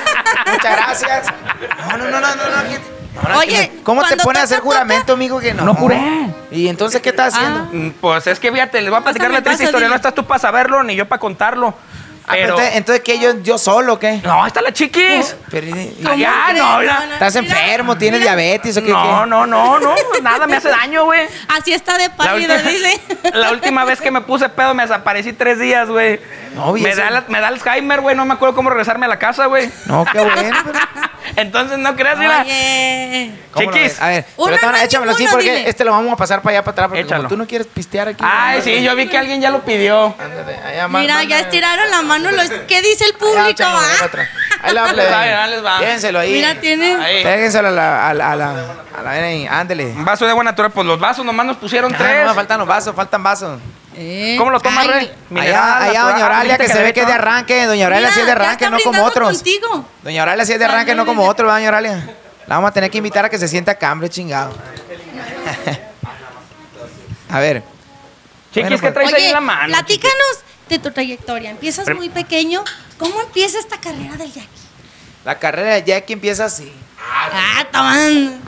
Muchas 0.53 0.77
gracias. 0.77 1.27
No, 1.89 1.97
no, 1.99 2.05
no, 2.05 2.11
no, 2.11 2.21
no. 2.21 2.21
no, 2.21 2.63
no, 2.63 3.29
no, 3.33 3.39
Oye, 3.39 3.73
¿cómo 3.83 4.05
te 4.05 4.17
pones 4.19 4.41
a 4.43 4.45
hacer 4.45 4.59
toca, 4.59 4.69
juramento, 4.69 5.03
toca. 5.03 5.13
amigo? 5.15 5.41
Que 5.41 5.53
no. 5.55 5.65
No 5.65 5.75
juré. 5.75 6.01
¿Y 6.53 6.69
entonces 6.69 7.01
qué 7.03 7.09
estás 7.11 7.35
haciendo? 7.35 7.61
Ah. 7.61 7.69
Mm, 7.73 7.91
Pues 8.01 8.27
es 8.27 8.39
que 8.39 8.53
fíjate, 8.53 8.81
les 8.81 8.91
voy 8.91 9.01
a 9.01 9.03
platicar 9.03 9.31
la 9.31 9.43
triste 9.43 9.65
historia. 9.65 9.89
No 9.89 9.97
estás 9.97 10.15
tú 10.15 10.25
para 10.25 10.39
saberlo, 10.39 10.83
ni 10.85 10.95
yo 10.95 11.07
para 11.09 11.19
contarlo. 11.19 11.75
Ah, 12.31 12.35
pero 12.35 12.61
entonces, 12.61 13.03
¿qué? 13.05 13.19
¿Yo, 13.19 13.41
¿Yo 13.43 13.59
solo 13.59 13.95
o 13.95 13.99
qué? 13.99 14.21
No, 14.23 14.47
está 14.47 14.61
la 14.63 14.73
chiquis. 14.73 15.37
Pero, 15.51 15.67
¿y- 15.67 15.71
y- 15.99 16.03
¿Cómo 16.03 16.15
Ya, 16.17 16.53
no. 16.53 16.81
¿Estás 16.81 17.35
mira, 17.41 17.59
enfermo? 17.61 17.97
¿Tienes 17.99 18.21
diabetes 18.21 18.77
o 18.77 18.83
qué? 18.83 18.91
No, 18.91 19.03
qué? 19.25 19.27
no, 19.31 19.47
no, 19.47 19.79
no. 19.79 19.95
Nada 20.23 20.47
me 20.47 20.57
hace 20.57 20.69
daño, 20.81 21.05
güey. 21.05 21.27
Así 21.49 21.73
está 21.73 21.99
de 21.99 22.11
pálido, 22.11 22.57
dice. 22.63 23.01
la 23.35 23.51
última 23.51 23.85
vez 23.85 24.01
que 24.01 24.11
me 24.11 24.21
puse 24.21 24.49
pedo 24.49 24.75
me 24.75 24.83
desaparecí 24.85 25.33
tres 25.33 25.59
días, 25.59 25.89
güey. 25.89 26.21
No, 26.55 26.73
me, 26.73 26.95
da 26.95 27.25
me 27.29 27.41
da 27.41 27.49
Alzheimer, 27.49 28.01
güey. 28.01 28.17
No 28.17 28.25
me 28.25 28.35
acuerdo 28.35 28.55
cómo 28.55 28.71
regresarme 28.71 29.07
a 29.07 29.09
la 29.09 29.19
casa, 29.19 29.47
güey. 29.47 29.71
No, 29.87 30.05
qué 30.11 30.19
bueno. 30.21 30.57
pero- 30.65 30.79
Entonces 31.37 31.79
no 31.79 31.95
creas, 31.97 32.19
mira. 32.19 32.43
Oye. 32.43 33.33
¿Cómo 33.53 33.71
lo 33.71 33.77
Chiquis. 33.77 34.01
A 34.01 34.09
ver, 34.09 34.25
Uno 34.37 34.47
pero 34.47 34.59
toma, 34.61 34.73
más 34.73 34.83
y 34.83 34.85
échamelo 34.85 35.13
así 35.13 35.23
uno, 35.23 35.33
porque 35.33 35.57
dile. 35.57 35.69
este 35.69 35.85
lo 35.85 35.91
vamos 35.93 36.13
a 36.13 36.17
pasar 36.17 36.43
para 36.43 36.57
allá 36.57 36.65
para 36.65 36.73
atrás 36.73 36.89
porque 36.89 37.01
Échalo. 37.03 37.17
como 37.23 37.29
tú 37.29 37.37
no 37.37 37.47
quieres 37.47 37.67
pistear 37.67 38.09
aquí. 38.09 38.23
Ay, 38.27 38.59
no, 38.59 38.65
sí, 38.65 38.83
yo 38.83 38.95
vi 38.97 39.07
que 39.09 39.19
alguien 39.19 39.41
ya 39.41 39.51
lo 39.51 39.63
pidió. 39.65 40.15
Ándale, 40.19 40.57
allá, 40.59 40.89
ma- 40.89 41.01
Mira, 41.01 41.15
ya 41.15 41.19
mándale. 41.21 41.43
estiraron 41.43 41.91
la 41.91 42.03
mano. 42.03 42.31
Los... 42.31 42.49
¿Qué 42.69 42.83
dice 42.83 43.05
el 43.05 43.11
Allá, 43.11 43.19
público? 43.19 43.49
échamelo, 43.49 43.79
ah? 43.81 44.05
atrás. 44.05 44.29
Ahí 44.63 44.75
la 44.75 44.85
Ahí 44.85 44.97
les 44.97 45.11
va, 45.13 45.21
ahí 45.45 45.51
les 45.51 45.65
va. 45.65 45.79
Llévenselo 45.81 46.19
ahí. 46.19 46.33
Mira, 46.33 46.55
tiene. 46.61 46.95
Ahí. 46.97 47.23
Péguenselo 47.23 47.69
a 47.69 47.71
la, 47.71 48.09
a 48.11 48.15
la, 48.15 48.33
a 48.33 48.37
la, 48.37 48.51
a 48.99 49.03
la- 49.03 49.11
ahí, 49.11 49.47
ándele. 49.47 49.87
Un 49.87 50.05
vaso 50.05 50.25
de 50.25 50.31
agua 50.33 50.45
natural. 50.45 50.71
Pues 50.71 50.87
los 50.87 50.99
vasos 51.01 51.25
nomás 51.25 51.47
nos 51.47 51.57
pusieron 51.57 51.95
Ah, 51.95 51.99
tres. 51.99 52.27
no, 52.27 52.35
faltan 52.35 52.59
los 52.59 52.69
vasos, 52.69 52.95
faltan 52.95 53.23
vasos. 53.23 53.59
Eh. 53.97 54.37
¿Cómo 54.39 54.51
lo 54.51 54.61
tomas, 54.61 54.87
Ay, 54.87 54.89
Rey? 54.89 55.13
Allá, 55.41 55.79
allá 55.83 56.03
doña 56.05 56.27
Oralia, 56.27 56.59
que 56.59 56.69
se 56.69 56.83
ve 56.83 56.93
que 56.93 57.01
es 57.01 57.07
de 57.07 57.13
arranque. 57.13 57.67
Doña 57.67 57.87
Oralia 57.87 58.09
mira, 58.09 58.15
sí 58.15 58.21
es 58.21 58.27
de 58.27 58.33
arranque, 58.33 58.71
no 58.71 58.79
como 58.85 59.05
otros. 59.05 59.33
contigo. 59.35 59.85
Doña 60.03 60.23
Oralia 60.23 60.45
sí 60.45 60.53
es 60.53 60.59
de 60.59 60.65
arranque, 60.65 60.95
no 60.95 61.07
como 61.07 61.25
otros, 61.27 61.47
¿verdad, 61.47 61.57
doña 61.59 61.69
Oralia? 61.69 62.15
La 62.47 62.57
vamos 62.57 62.71
a 62.71 62.73
tener 62.73 62.91
que 62.91 62.99
invitar 62.99 63.25
a 63.25 63.29
que 63.29 63.39
se 63.39 63.49
sienta 63.49 63.73
acá, 63.73 63.93
hombre, 63.93 64.09
chingado. 64.09 64.53
a 67.31 67.41
ver. 67.41 67.63
Chiquis, 68.53 68.63
Bueno, 68.63 68.77
¿qué 68.77 68.81
pues- 68.83 68.95
traes 68.95 69.13
ahí 69.15 69.27
en 69.27 69.33
la 69.33 69.41
mano? 69.41 69.73
platícanos 69.73 70.39
de 70.69 70.79
tu 70.79 70.91
trayectoria. 70.91 71.51
Empiezas 71.51 71.89
muy 71.95 72.09
pequeño. 72.09 72.65
¿Cómo 72.99 73.21
empieza 73.21 73.59
esta 73.59 73.79
carrera 73.81 74.17
del 74.17 74.33
Jackie? 74.33 74.49
La 75.25 75.39
carrera 75.39 75.75
de 75.75 75.85
Jackie 75.85 76.15
empieza 76.15 76.47
así. 76.47 76.73
Ah, 77.01 77.65
toman. 77.71 78.41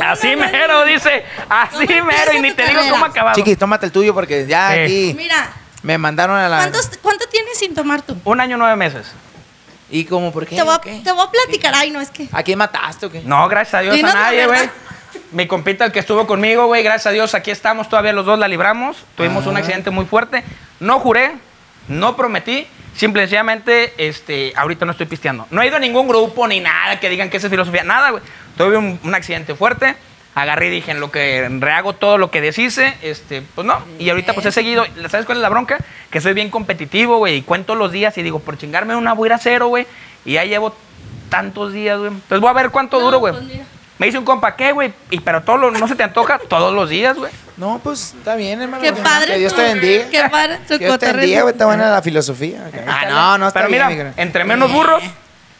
Así 0.00 0.36
mero, 0.36 0.84
dice. 0.84 1.24
Así 1.48 1.86
¿Cómo 1.86 2.04
mero. 2.06 2.32
Y 2.32 2.40
ni 2.40 2.52
te 2.52 2.66
digo 2.66 2.80
cómo 2.90 3.04
acabamos. 3.06 3.36
Chiquis, 3.36 3.58
tómate 3.58 3.86
el 3.86 3.92
tuyo 3.92 4.14
porque 4.14 4.46
ya 4.46 4.72
Sí. 4.72 4.78
aquí 4.80 5.14
Mira, 5.16 5.50
me 5.82 5.98
mandaron 5.98 6.36
a 6.36 6.48
la. 6.48 6.58
¿cuántos- 6.58 6.90
¿cuánto 7.02 7.26
tienes 7.28 7.58
sin 7.58 7.74
tomar 7.74 8.02
tú? 8.02 8.16
Un 8.24 8.40
año, 8.40 8.56
nueve 8.56 8.76
meses. 8.76 9.12
¿Y 9.90 10.04
como 10.06 10.32
por 10.32 10.46
qué? 10.46 10.56
Te 10.56 10.62
voy, 10.62 10.74
a, 10.74 10.80
te 10.80 11.12
voy 11.12 11.26
a 11.26 11.30
platicar. 11.30 11.74
Ay, 11.76 11.90
no, 11.90 12.00
es 12.00 12.10
que. 12.10 12.28
¿A 12.32 12.42
quién 12.42 12.58
mataste 12.58 13.06
o 13.06 13.10
qué? 13.10 13.20
No, 13.24 13.46
gracias 13.48 13.74
a 13.74 13.80
Dios 13.80 13.94
Dinos 13.94 14.12
a 14.14 14.18
nadie, 14.18 14.46
güey. 14.46 14.68
Mi 15.30 15.46
compita, 15.46 15.84
el 15.84 15.92
que 15.92 16.00
estuvo 16.00 16.26
conmigo, 16.26 16.66
güey, 16.66 16.82
gracias 16.82 17.06
a 17.06 17.10
Dios, 17.10 17.34
aquí 17.34 17.50
estamos, 17.50 17.88
todavía 17.88 18.12
los 18.12 18.24
dos 18.26 18.38
la 18.38 18.48
libramos. 18.48 18.96
Tuvimos 19.16 19.46
un 19.46 19.56
Ah. 19.56 19.60
accidente 19.60 19.90
muy 19.90 20.04
fuerte. 20.06 20.42
No 20.80 20.98
juré, 21.00 21.32
no 21.88 22.16
prometí. 22.16 22.66
Simple 22.96 23.22
y 23.22 23.24
sencillamente, 23.24 23.92
este, 23.98 24.52
ahorita 24.56 24.84
no 24.84 24.92
estoy 24.92 25.06
pisteando. 25.06 25.46
No 25.50 25.60
he 25.62 25.66
ido 25.66 25.76
a 25.76 25.80
ningún 25.80 26.06
grupo 26.06 26.46
ni 26.46 26.60
nada 26.60 27.00
que 27.00 27.08
digan 27.10 27.28
que 27.28 27.36
esa 27.38 27.48
es 27.48 27.50
filosofía. 27.50 27.82
Nada, 27.84 28.10
güey. 28.10 28.22
Tuve 28.56 28.76
un, 28.76 28.98
un 29.02 29.14
accidente 29.14 29.54
fuerte. 29.54 29.94
Agarré 30.36 30.66
y 30.66 30.70
dije, 30.70 30.90
en 30.90 30.98
lo 30.98 31.12
que 31.12 31.48
rehago 31.60 31.92
todo 31.92 32.18
lo 32.18 32.30
que 32.32 32.40
deshice, 32.40 32.92
este, 33.02 33.42
pues 33.54 33.64
no. 33.66 33.78
Y 34.00 34.10
ahorita 34.10 34.32
pues 34.32 34.44
he 34.46 34.50
seguido, 34.52 34.84
¿sabes 35.08 35.26
cuál 35.26 35.38
es 35.38 35.42
la 35.42 35.48
bronca? 35.48 35.78
Que 36.10 36.20
soy 36.20 36.32
bien 36.34 36.50
competitivo, 36.50 37.18
güey, 37.18 37.36
y 37.36 37.42
cuento 37.42 37.76
los 37.76 37.92
días 37.92 38.18
y 38.18 38.22
digo, 38.24 38.40
por 38.40 38.58
chingarme 38.58 38.96
una 38.96 39.12
voy 39.12 39.26
a 39.26 39.28
ir 39.28 39.32
a 39.34 39.38
cero, 39.38 39.68
güey. 39.68 39.86
Y 40.24 40.32
ya 40.32 40.44
llevo 40.44 40.74
tantos 41.28 41.72
días, 41.72 41.98
güey. 41.98 42.10
Entonces 42.10 42.40
voy 42.40 42.50
a 42.50 42.52
ver 42.52 42.70
cuánto 42.70 42.98
No, 42.98 43.04
duro, 43.04 43.18
güey. 43.20 43.32
pues. 43.32 43.44
Me 43.96 44.06
dice 44.06 44.18
un 44.18 44.24
compa, 44.24 44.56
¿qué, 44.56 44.72
güey? 44.72 44.92
Y 45.10 45.20
pero 45.20 45.42
todo 45.42 45.56
lo- 45.56 45.70
no 45.70 45.86
se 45.86 45.94
te 45.94 46.02
antoja 46.02 46.40
todos 46.48 46.74
los 46.74 46.90
días, 46.90 47.16
güey. 47.16 47.30
No, 47.56 47.80
pues 47.84 48.14
está 48.18 48.34
bien, 48.34 48.60
hermano. 48.60 48.82
Qué 48.82 48.92
padre. 48.92 49.34
Que 49.34 49.38
Dios 49.38 49.52
tu- 49.54 49.60
te 49.60 49.72
bendiga. 49.72 50.08
Qué 50.10 50.28
padre. 50.28 50.58
Que 50.66 50.78
Dios 50.78 50.98
te 50.98 51.12
bendiga, 51.12 51.42
güey. 51.42 51.52
Está 51.52 51.66
buena 51.66 51.90
la 51.92 52.02
filosofía. 52.02 52.68
Ah, 52.88 53.04
no, 53.08 53.38
no 53.38 53.46
está 53.46 53.60
Pero 53.60 53.70
bien, 53.86 53.86
mira, 53.98 54.12
entre 54.16 54.42
menos 54.42 54.72
burros. 54.72 55.00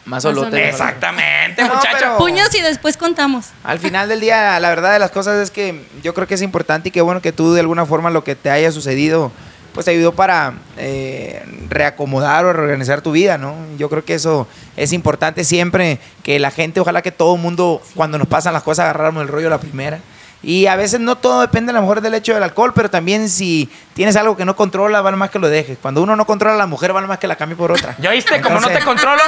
Más 0.05 0.21
solote. 0.23 0.69
Exactamente, 0.69 1.63
No, 1.63 1.75
muchacho. 1.75 1.95
pero- 1.99 2.17
Puños 2.17 2.53
y 2.55 2.61
después 2.61 2.95
contamos. 2.97 3.47
Al 3.63 3.79
final 3.79 4.07
del 4.07 4.19
día, 4.19 4.59
la 4.59 4.69
verdad 4.69 4.93
de 4.93 4.99
las 4.99 5.11
cosas 5.11 5.37
es 5.41 5.51
que 5.51 5.83
yo 6.03 6.13
creo 6.13 6.27
que 6.27 6.35
es 6.35 6.41
importante 6.41 6.89
y 6.89 6.91
que 6.91 7.01
bueno 7.01 7.21
que 7.21 7.31
tú 7.31 7.53
de 7.53 7.61
alguna 7.61 7.85
forma 7.85 8.09
lo 8.11 8.23
que 8.23 8.35
te 8.35 8.49
haya 8.51 8.71
sucedido, 8.71 9.31
pues 9.73 9.85
te 9.85 9.91
ayudó 9.91 10.13
para 10.13 10.53
eh, 10.77 11.43
reacomodar 11.69 12.45
o 12.45 12.53
reorganizar 12.53 13.01
tu 13.01 13.11
vida, 13.11 13.37
¿no? 13.37 13.55
Yo 13.77 13.89
creo 13.89 14.05
que 14.05 14.13
eso 14.13 14.47
es 14.77 14.93
importante 14.93 15.43
siempre, 15.43 15.99
que 16.23 16.39
la 16.39 16.51
gente, 16.51 16.79
ojalá 16.79 17.01
que 17.01 17.11
todo 17.11 17.35
el 17.35 17.41
mundo, 17.41 17.81
cuando 17.95 18.17
nos 18.17 18.27
pasan 18.27 18.53
las 18.53 18.63
cosas, 18.63 18.83
agarráramos 18.85 19.23
el 19.23 19.27
rollo 19.27 19.47
a 19.47 19.51
la 19.51 19.59
primera. 19.59 19.99
Y 20.47 20.67
a 20.67 20.75
veces 20.75 20.99
no 20.99 21.15
todo 21.17 21.41
depende 21.41 21.71
a 21.71 21.73
lo 21.73 21.81
mejor 21.81 22.01
del 22.01 22.13
hecho 22.13 22.35
del 22.35 22.43
alcohol, 22.43 22.71
pero 22.75 22.87
también 22.89 23.29
si 23.29 23.67
tienes 23.95 24.15
algo 24.15 24.37
que 24.37 24.45
no 24.45 24.55
controla, 24.55 25.01
vale 25.01 25.17
más 25.17 25.31
que 25.31 25.39
lo 25.39 25.49
dejes. 25.49 25.79
Cuando 25.81 26.03
uno 26.03 26.15
no 26.15 26.25
controla 26.25 26.53
a 26.53 26.57
la 26.59 26.67
mujer, 26.67 26.93
vale 26.93 27.07
más 27.07 27.17
que 27.17 27.27
la 27.27 27.35
cambie 27.35 27.55
por 27.55 27.71
otra. 27.71 27.95
¿Ya 27.97 28.11
viste? 28.11 28.39
Como 28.41 28.59
no 28.59 28.67
te 28.69 28.79
controlo. 28.81 29.21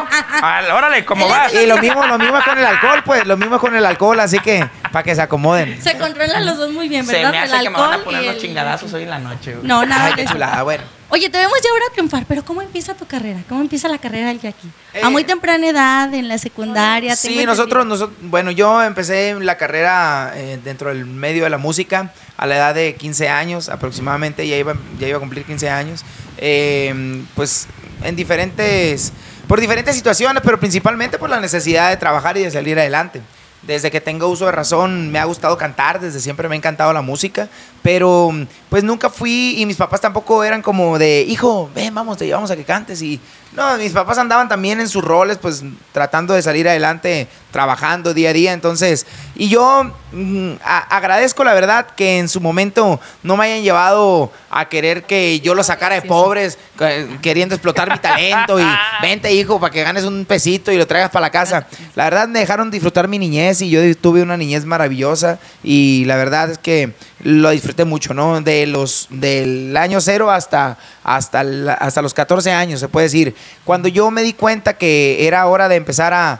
al- 0.44 0.70
órale, 0.72 1.04
¿cómo 1.06 1.28
vas? 1.28 1.52
Y 1.56 1.66
lo 1.66 1.78
mismo, 1.80 2.06
lo 2.06 2.20
mismo 2.20 2.38
es 2.38 2.44
con 2.46 2.58
el 2.60 2.66
alcohol, 2.66 3.02
pues, 3.04 3.26
lo 3.26 3.36
mismo 3.36 3.56
es 3.56 3.62
con 3.62 3.76
el 3.76 3.84
alcohol, 3.86 4.20
así 4.20 4.38
que 4.40 4.70
para 4.92 5.02
que 5.04 5.16
se 5.16 5.22
acomoden. 5.24 5.82
Se 5.82 5.98
controlan 5.98 6.46
los 6.46 6.58
dos 6.58 6.72
muy 6.72 6.88
bien, 6.88 7.04
Se 7.06 7.14
¿verdad? 7.14 7.32
me 7.32 7.38
El 7.44 7.54
hace 7.54 7.64
que 7.64 7.70
me 7.72 7.78
van 7.80 7.94
a 7.94 8.04
poner 8.04 8.22
y 8.22 8.26
los 8.28 8.36
el- 8.36 8.42
chingadazos 8.42 8.94
hoy 8.94 9.04
en 9.04 9.10
la 9.10 9.20
noche. 9.20 9.56
güey. 9.56 9.68
No, 9.68 9.84
nada 9.86 10.06
Ay, 10.06 10.14
qué 10.16 10.26
chulada, 10.26 10.62
bueno. 10.62 10.84
Oye, 11.10 11.30
te 11.30 11.38
vemos 11.38 11.58
ya 11.64 11.70
ahora 11.72 11.86
triunfar, 11.94 12.26
pero 12.28 12.44
¿cómo 12.44 12.62
empieza 12.62 12.94
tu 12.94 13.06
carrera? 13.06 13.40
¿Cómo 13.48 13.62
empieza 13.62 13.88
la 13.88 13.98
carrera 13.98 14.28
del 14.28 14.42
Jackie? 14.42 14.70
a 15.02 15.08
Eh, 15.08 15.10
muy 15.10 15.24
temprana 15.24 15.70
edad, 15.70 16.14
en 16.14 16.28
la 16.28 16.38
secundaria. 16.38 17.16
Sí, 17.16 17.46
nosotros, 17.46 17.86
nosotros, 17.86 18.18
bueno, 18.24 18.52
yo 18.52 18.84
empecé 18.84 19.36
la 19.40 19.56
carrera 19.56 20.34
eh, 20.36 20.60
dentro 20.62 20.90
del 20.90 21.06
medio 21.06 21.46
de 21.46 21.50
la 21.50 21.58
música 21.58 22.12
a 22.36 22.46
la 22.46 22.58
edad 22.58 22.76
de 22.76 22.96
15 22.96 23.30
años 23.30 23.70
aproximadamente, 23.70 24.46
ya 24.46 24.58
iba, 24.58 24.76
ya 25.00 25.08
iba 25.08 25.18
a 25.18 25.20
cumplir 25.22 25.46
15 25.46 25.70
años, 25.70 26.04
eh, 26.40 27.24
pues 27.36 27.68
en 28.04 28.16
diferentes, 28.18 29.14
por 29.48 29.62
diferentes 29.62 29.96
situaciones, 29.96 30.44
pero 30.44 30.60
principalmente 30.60 31.18
por 31.18 31.30
la 31.30 31.40
necesidad 31.40 31.90
de 31.90 31.96
trabajar 31.96 32.38
y 32.38 32.44
de 32.44 32.52
salir 32.52 32.78
adelante. 32.78 33.22
Desde 33.68 33.92
que 33.92 34.00
tengo 34.00 34.30
uso 34.30 34.46
de 34.46 34.54
razón 34.54 35.12
me 35.12 35.20
ha 35.20 35.26
gustado 35.26 35.58
cantar, 35.58 36.00
desde 36.00 36.22
siempre 36.22 36.48
me 36.48 36.56
ha 36.56 36.58
encantado 36.58 36.94
la 36.94 37.02
música, 37.02 37.50
pero 37.84 38.32
pues 38.70 38.84
nunca 38.84 39.10
fui 39.10 39.56
y 39.58 39.66
mis 39.66 39.76
papás 39.76 40.00
tampoco 40.00 40.44
eran 40.44 40.62
como 40.62 40.98
de, 40.98 41.22
hijo, 41.28 41.70
ven, 41.76 41.94
vamos, 41.94 42.18
te 42.18 42.26
llevamos 42.26 42.50
a 42.50 42.56
que 42.56 42.64
cantes 42.64 43.02
y 43.02 43.20
no, 43.52 43.78
mis 43.78 43.92
papás 43.92 44.18
andaban 44.18 44.48
también 44.48 44.80
en 44.80 44.88
sus 44.88 45.04
roles, 45.04 45.38
pues 45.38 45.64
tratando 45.92 46.34
de 46.34 46.42
salir 46.42 46.68
adelante, 46.70 47.28
trabajando 47.52 48.14
día 48.14 48.30
a 48.32 48.34
día, 48.34 48.54
entonces, 48.54 49.06
y 49.36 49.50
yo 49.50 49.92
mm, 50.12 50.52
a- 50.64 50.96
agradezco 50.98 51.44
la 51.44 51.54
verdad 51.54 51.88
que 51.96 52.20
en 52.20 52.28
su 52.30 52.42
momento 52.42 53.00
no 53.24 53.38
me 53.38 53.46
hayan 53.46 53.64
llevado 53.64 54.32
a 54.50 54.68
querer 54.70 55.04
que 55.04 55.40
yo 55.40 55.56
lo 55.56 55.64
sacara 55.64 55.96
de 55.96 56.02
pobres, 56.04 56.58
que- 56.78 57.18
queriendo 57.22 57.56
explotar 57.56 57.92
mi 57.92 57.98
talento 58.00 58.60
y 58.60 58.64
vente 59.02 59.34
hijo 59.34 59.60
para 59.60 59.72
que 59.74 59.84
ganes 59.84 60.04
un 60.04 60.26
pesito 60.26 60.72
y 60.72 60.78
lo 60.78 60.86
traigas 60.88 61.10
para 61.10 61.28
la 61.28 61.32
casa. 61.32 61.68
La 61.96 62.04
verdad 62.06 62.28
me 62.28 62.40
dejaron 62.40 62.70
disfrutar 62.70 63.08
mi 63.08 63.18
niñez 63.18 63.62
y 63.62 63.70
yo 63.70 63.80
tuve 63.98 64.22
una 64.22 64.38
niñez 64.38 64.66
maravillosa 64.66 65.40
y 65.64 66.04
la 66.06 66.16
verdad 66.18 66.52
es 66.52 66.58
que 66.58 66.94
lo 67.22 67.50
disfruté 67.50 67.84
mucho, 67.86 68.14
¿no? 68.14 68.42
De 68.42 68.68
los 68.68 69.08
del 69.10 69.76
año 69.76 70.00
cero 70.02 70.30
hasta 70.30 70.78
hasta 71.04 71.42
hasta 71.80 72.02
los 72.02 72.14
14 72.14 72.52
años, 72.52 72.80
se 72.80 72.88
puede 72.88 73.06
decir. 73.06 73.36
Cuando 73.64 73.88
yo 73.88 74.12
me 74.12 74.24
di 74.24 74.34
cuenta 74.34 74.78
que 74.78 75.28
era 75.28 75.46
hora 75.48 75.68
de 75.68 75.76
empezar 75.76 76.14
a, 76.14 76.40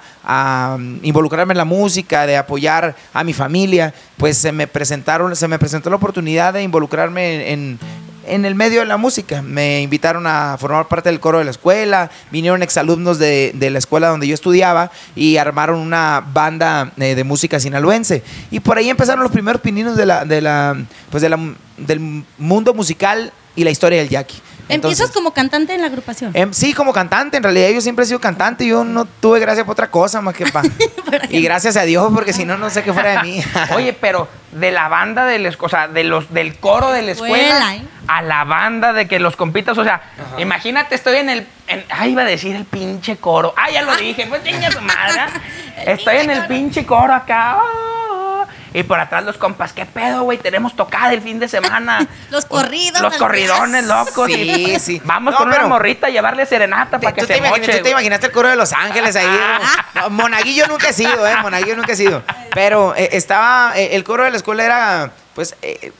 involucrarme 1.04 1.54
en 1.54 1.58
la 1.58 1.66
música, 1.66 2.28
de 2.28 2.36
apoyar 2.36 2.96
a 3.14 3.24
mi 3.24 3.32
familia, 3.34 3.94
pues 4.18 4.38
se 4.38 4.52
me 4.52 4.68
presentaron, 4.68 5.34
se 5.36 5.48
me 5.48 5.58
presentó 5.58 5.90
la 5.90 5.96
oportunidad 5.96 6.54
de 6.54 6.64
involucrarme 6.64 7.52
en 7.54 7.80
el 8.46 8.56
medio 8.56 8.82
de 8.82 8.86
la 8.86 8.98
música. 8.98 9.42
Me 9.42 9.82
invitaron 9.82 10.28
a 10.28 10.58
formar 10.60 10.88
parte 10.88 11.10
del 11.10 11.20
coro 11.20 11.40
de 11.40 11.46
la 11.46 11.52
escuela, 11.52 12.12
vinieron 12.32 12.64
exalumnos 12.64 13.20
de, 13.20 13.52
de 13.56 13.70
la 13.70 13.80
escuela 13.80 14.10
donde 14.10 14.28
yo 14.28 14.34
estudiaba 14.34 14.92
y 15.16 15.38
armaron 15.38 15.80
una 15.80 16.24
banda 16.34 16.92
eh, 16.98 17.16
de 17.16 17.24
música 17.24 17.60
sinaloense. 17.60 18.24
Y 18.52 18.60
por 18.60 18.78
ahí 18.78 18.90
empezaron 18.90 19.24
los 19.24 19.32
primeros 19.32 19.62
pininos 19.62 19.96
de 19.96 20.06
la, 20.06 20.26
de 20.26 20.42
la, 20.42 20.78
pues 21.10 21.22
de 21.22 21.30
la, 21.30 21.40
del 21.78 22.24
mundo 22.38 22.74
musical 22.74 23.32
y 23.56 23.64
la 23.64 23.72
historia 23.72 24.00
del 24.00 24.10
Jackie. 24.68 24.76
Empiezas 24.76 25.00
Entonces, 25.00 25.16
como 25.16 25.32
cantante 25.32 25.74
en 25.74 25.82
la 25.82 25.88
agrupación. 25.88 26.32
Em, 26.34 26.54
sí, 26.54 26.74
como 26.74 26.94
cantante. 26.94 27.38
En 27.38 27.44
realidad 27.44 27.70
yo 27.70 27.82
siempre 27.82 28.04
he 28.04 28.08
sido 28.08 28.20
cantante. 28.20 28.66
Yo 28.66 28.84
no 28.84 29.06
tuve 29.06 29.40
gracia 29.40 29.66
por 29.66 29.74
otra 29.74 29.90
cosa 29.90 30.22
más 30.22 30.36
que 30.36 30.46
para... 30.48 30.68
y 31.30 31.42
gracias 31.42 31.78
a 31.78 31.84
Dios, 31.84 32.12
porque 32.14 32.34
si 32.34 32.46
no, 32.46 32.58
no 32.58 32.70
sé 32.70 32.84
qué 32.84 32.94
fuera 32.94 33.22
de 33.22 33.28
mí. 33.28 33.44
Oye, 33.76 33.94
pero 33.94 34.28
de 34.52 34.72
la 34.72 34.88
banda 34.88 35.26
de 35.26 35.40
la 35.40 35.52
o 35.60 35.70
sea, 35.70 35.88
de 35.88 36.04
los, 36.04 36.34
del 36.34 36.58
coro 36.58 36.92
de 36.92 37.02
la 37.02 37.12
escuela, 37.12 37.38
Escuela, 37.38 37.76
¿eh? 37.76 37.82
a 38.08 38.22
la 38.22 38.44
banda 38.44 38.94
de 38.94 39.08
que 39.08 39.20
los 39.20 39.36
compitas, 39.36 39.78
o 39.78 39.84
sea, 39.84 40.02
imagínate, 40.38 40.96
estoy 40.96 41.18
en 41.18 41.30
el, 41.30 41.48
en, 41.68 41.86
ay, 41.90 42.12
iba 42.12 42.22
a 42.22 42.26
decir 42.26 42.56
el 42.56 42.66
pinche 42.66 43.18
coro, 43.18 43.54
ah, 43.58 43.70
ya 43.70 43.82
lo 43.82 43.96
dije, 43.96 44.26
pues 44.28 44.44
niña 44.44 44.72
su 44.72 44.82
madre, 44.82 45.22
estoy 45.86 46.18
en 46.18 46.32
el 46.32 46.48
pinche 46.48 46.86
coro 46.86 47.14
acá, 47.14 47.58
oh, 47.58 48.07
y 48.74 48.84
por 48.84 49.00
atrás 49.00 49.24
los 49.24 49.38
compas, 49.38 49.74
¿qué 49.74 49.86
pedo, 49.86 50.24
güey? 50.24 50.38
Tenemos 50.38 50.76
tocada 50.76 51.14
el 51.14 51.22
fin 51.22 51.40
de 51.40 51.48
semana. 51.48 52.08
Los 52.30 52.46
corridos 52.46 53.02
Los 53.02 53.16
corridones, 53.18 53.86
locos. 53.86 54.30
y- 54.30 54.34
Sí, 54.34 54.80
sí. 54.80 55.02
Vamos 55.06 55.32
No, 55.34 55.38
con 55.40 55.48
una 55.50 55.68
morrita 55.68 56.08
a 56.08 56.10
llevarle 56.10 56.46
serenata 56.46 57.00
para 57.00 57.14
que 57.14 57.22
¿Tú 57.22 57.28
te, 57.28 57.36
se 57.36 57.42
moche. 57.42 57.78
tú 57.78 57.84
te 57.84 57.90
imaginaste 57.92 58.28
el 58.28 58.32
coro 58.32 58.50
de 58.50 58.56
Los 58.56 58.74
Ángeles 58.74 59.16
ahí? 59.16 59.28
No, 59.96 60.10
monaguillo 60.10 60.68
nunca 60.68 60.90
he 60.90 60.94
sido, 60.94 61.28
¿eh? 61.28 61.36
Monaguillo 61.42 61.76
nunca 61.76 61.94
he 61.94 61.96
sido. 61.96 62.24
Pero 62.54 62.94
eh, 62.96 63.10
estaba, 63.14 63.74
eh, 63.76 63.96
el 63.96 64.04
coro 64.04 64.24
de 64.24 64.32
la 64.32 64.38
escuela 64.38 64.64
era, 64.64 65.12
pues, 65.34 65.56
eh, 65.62 65.92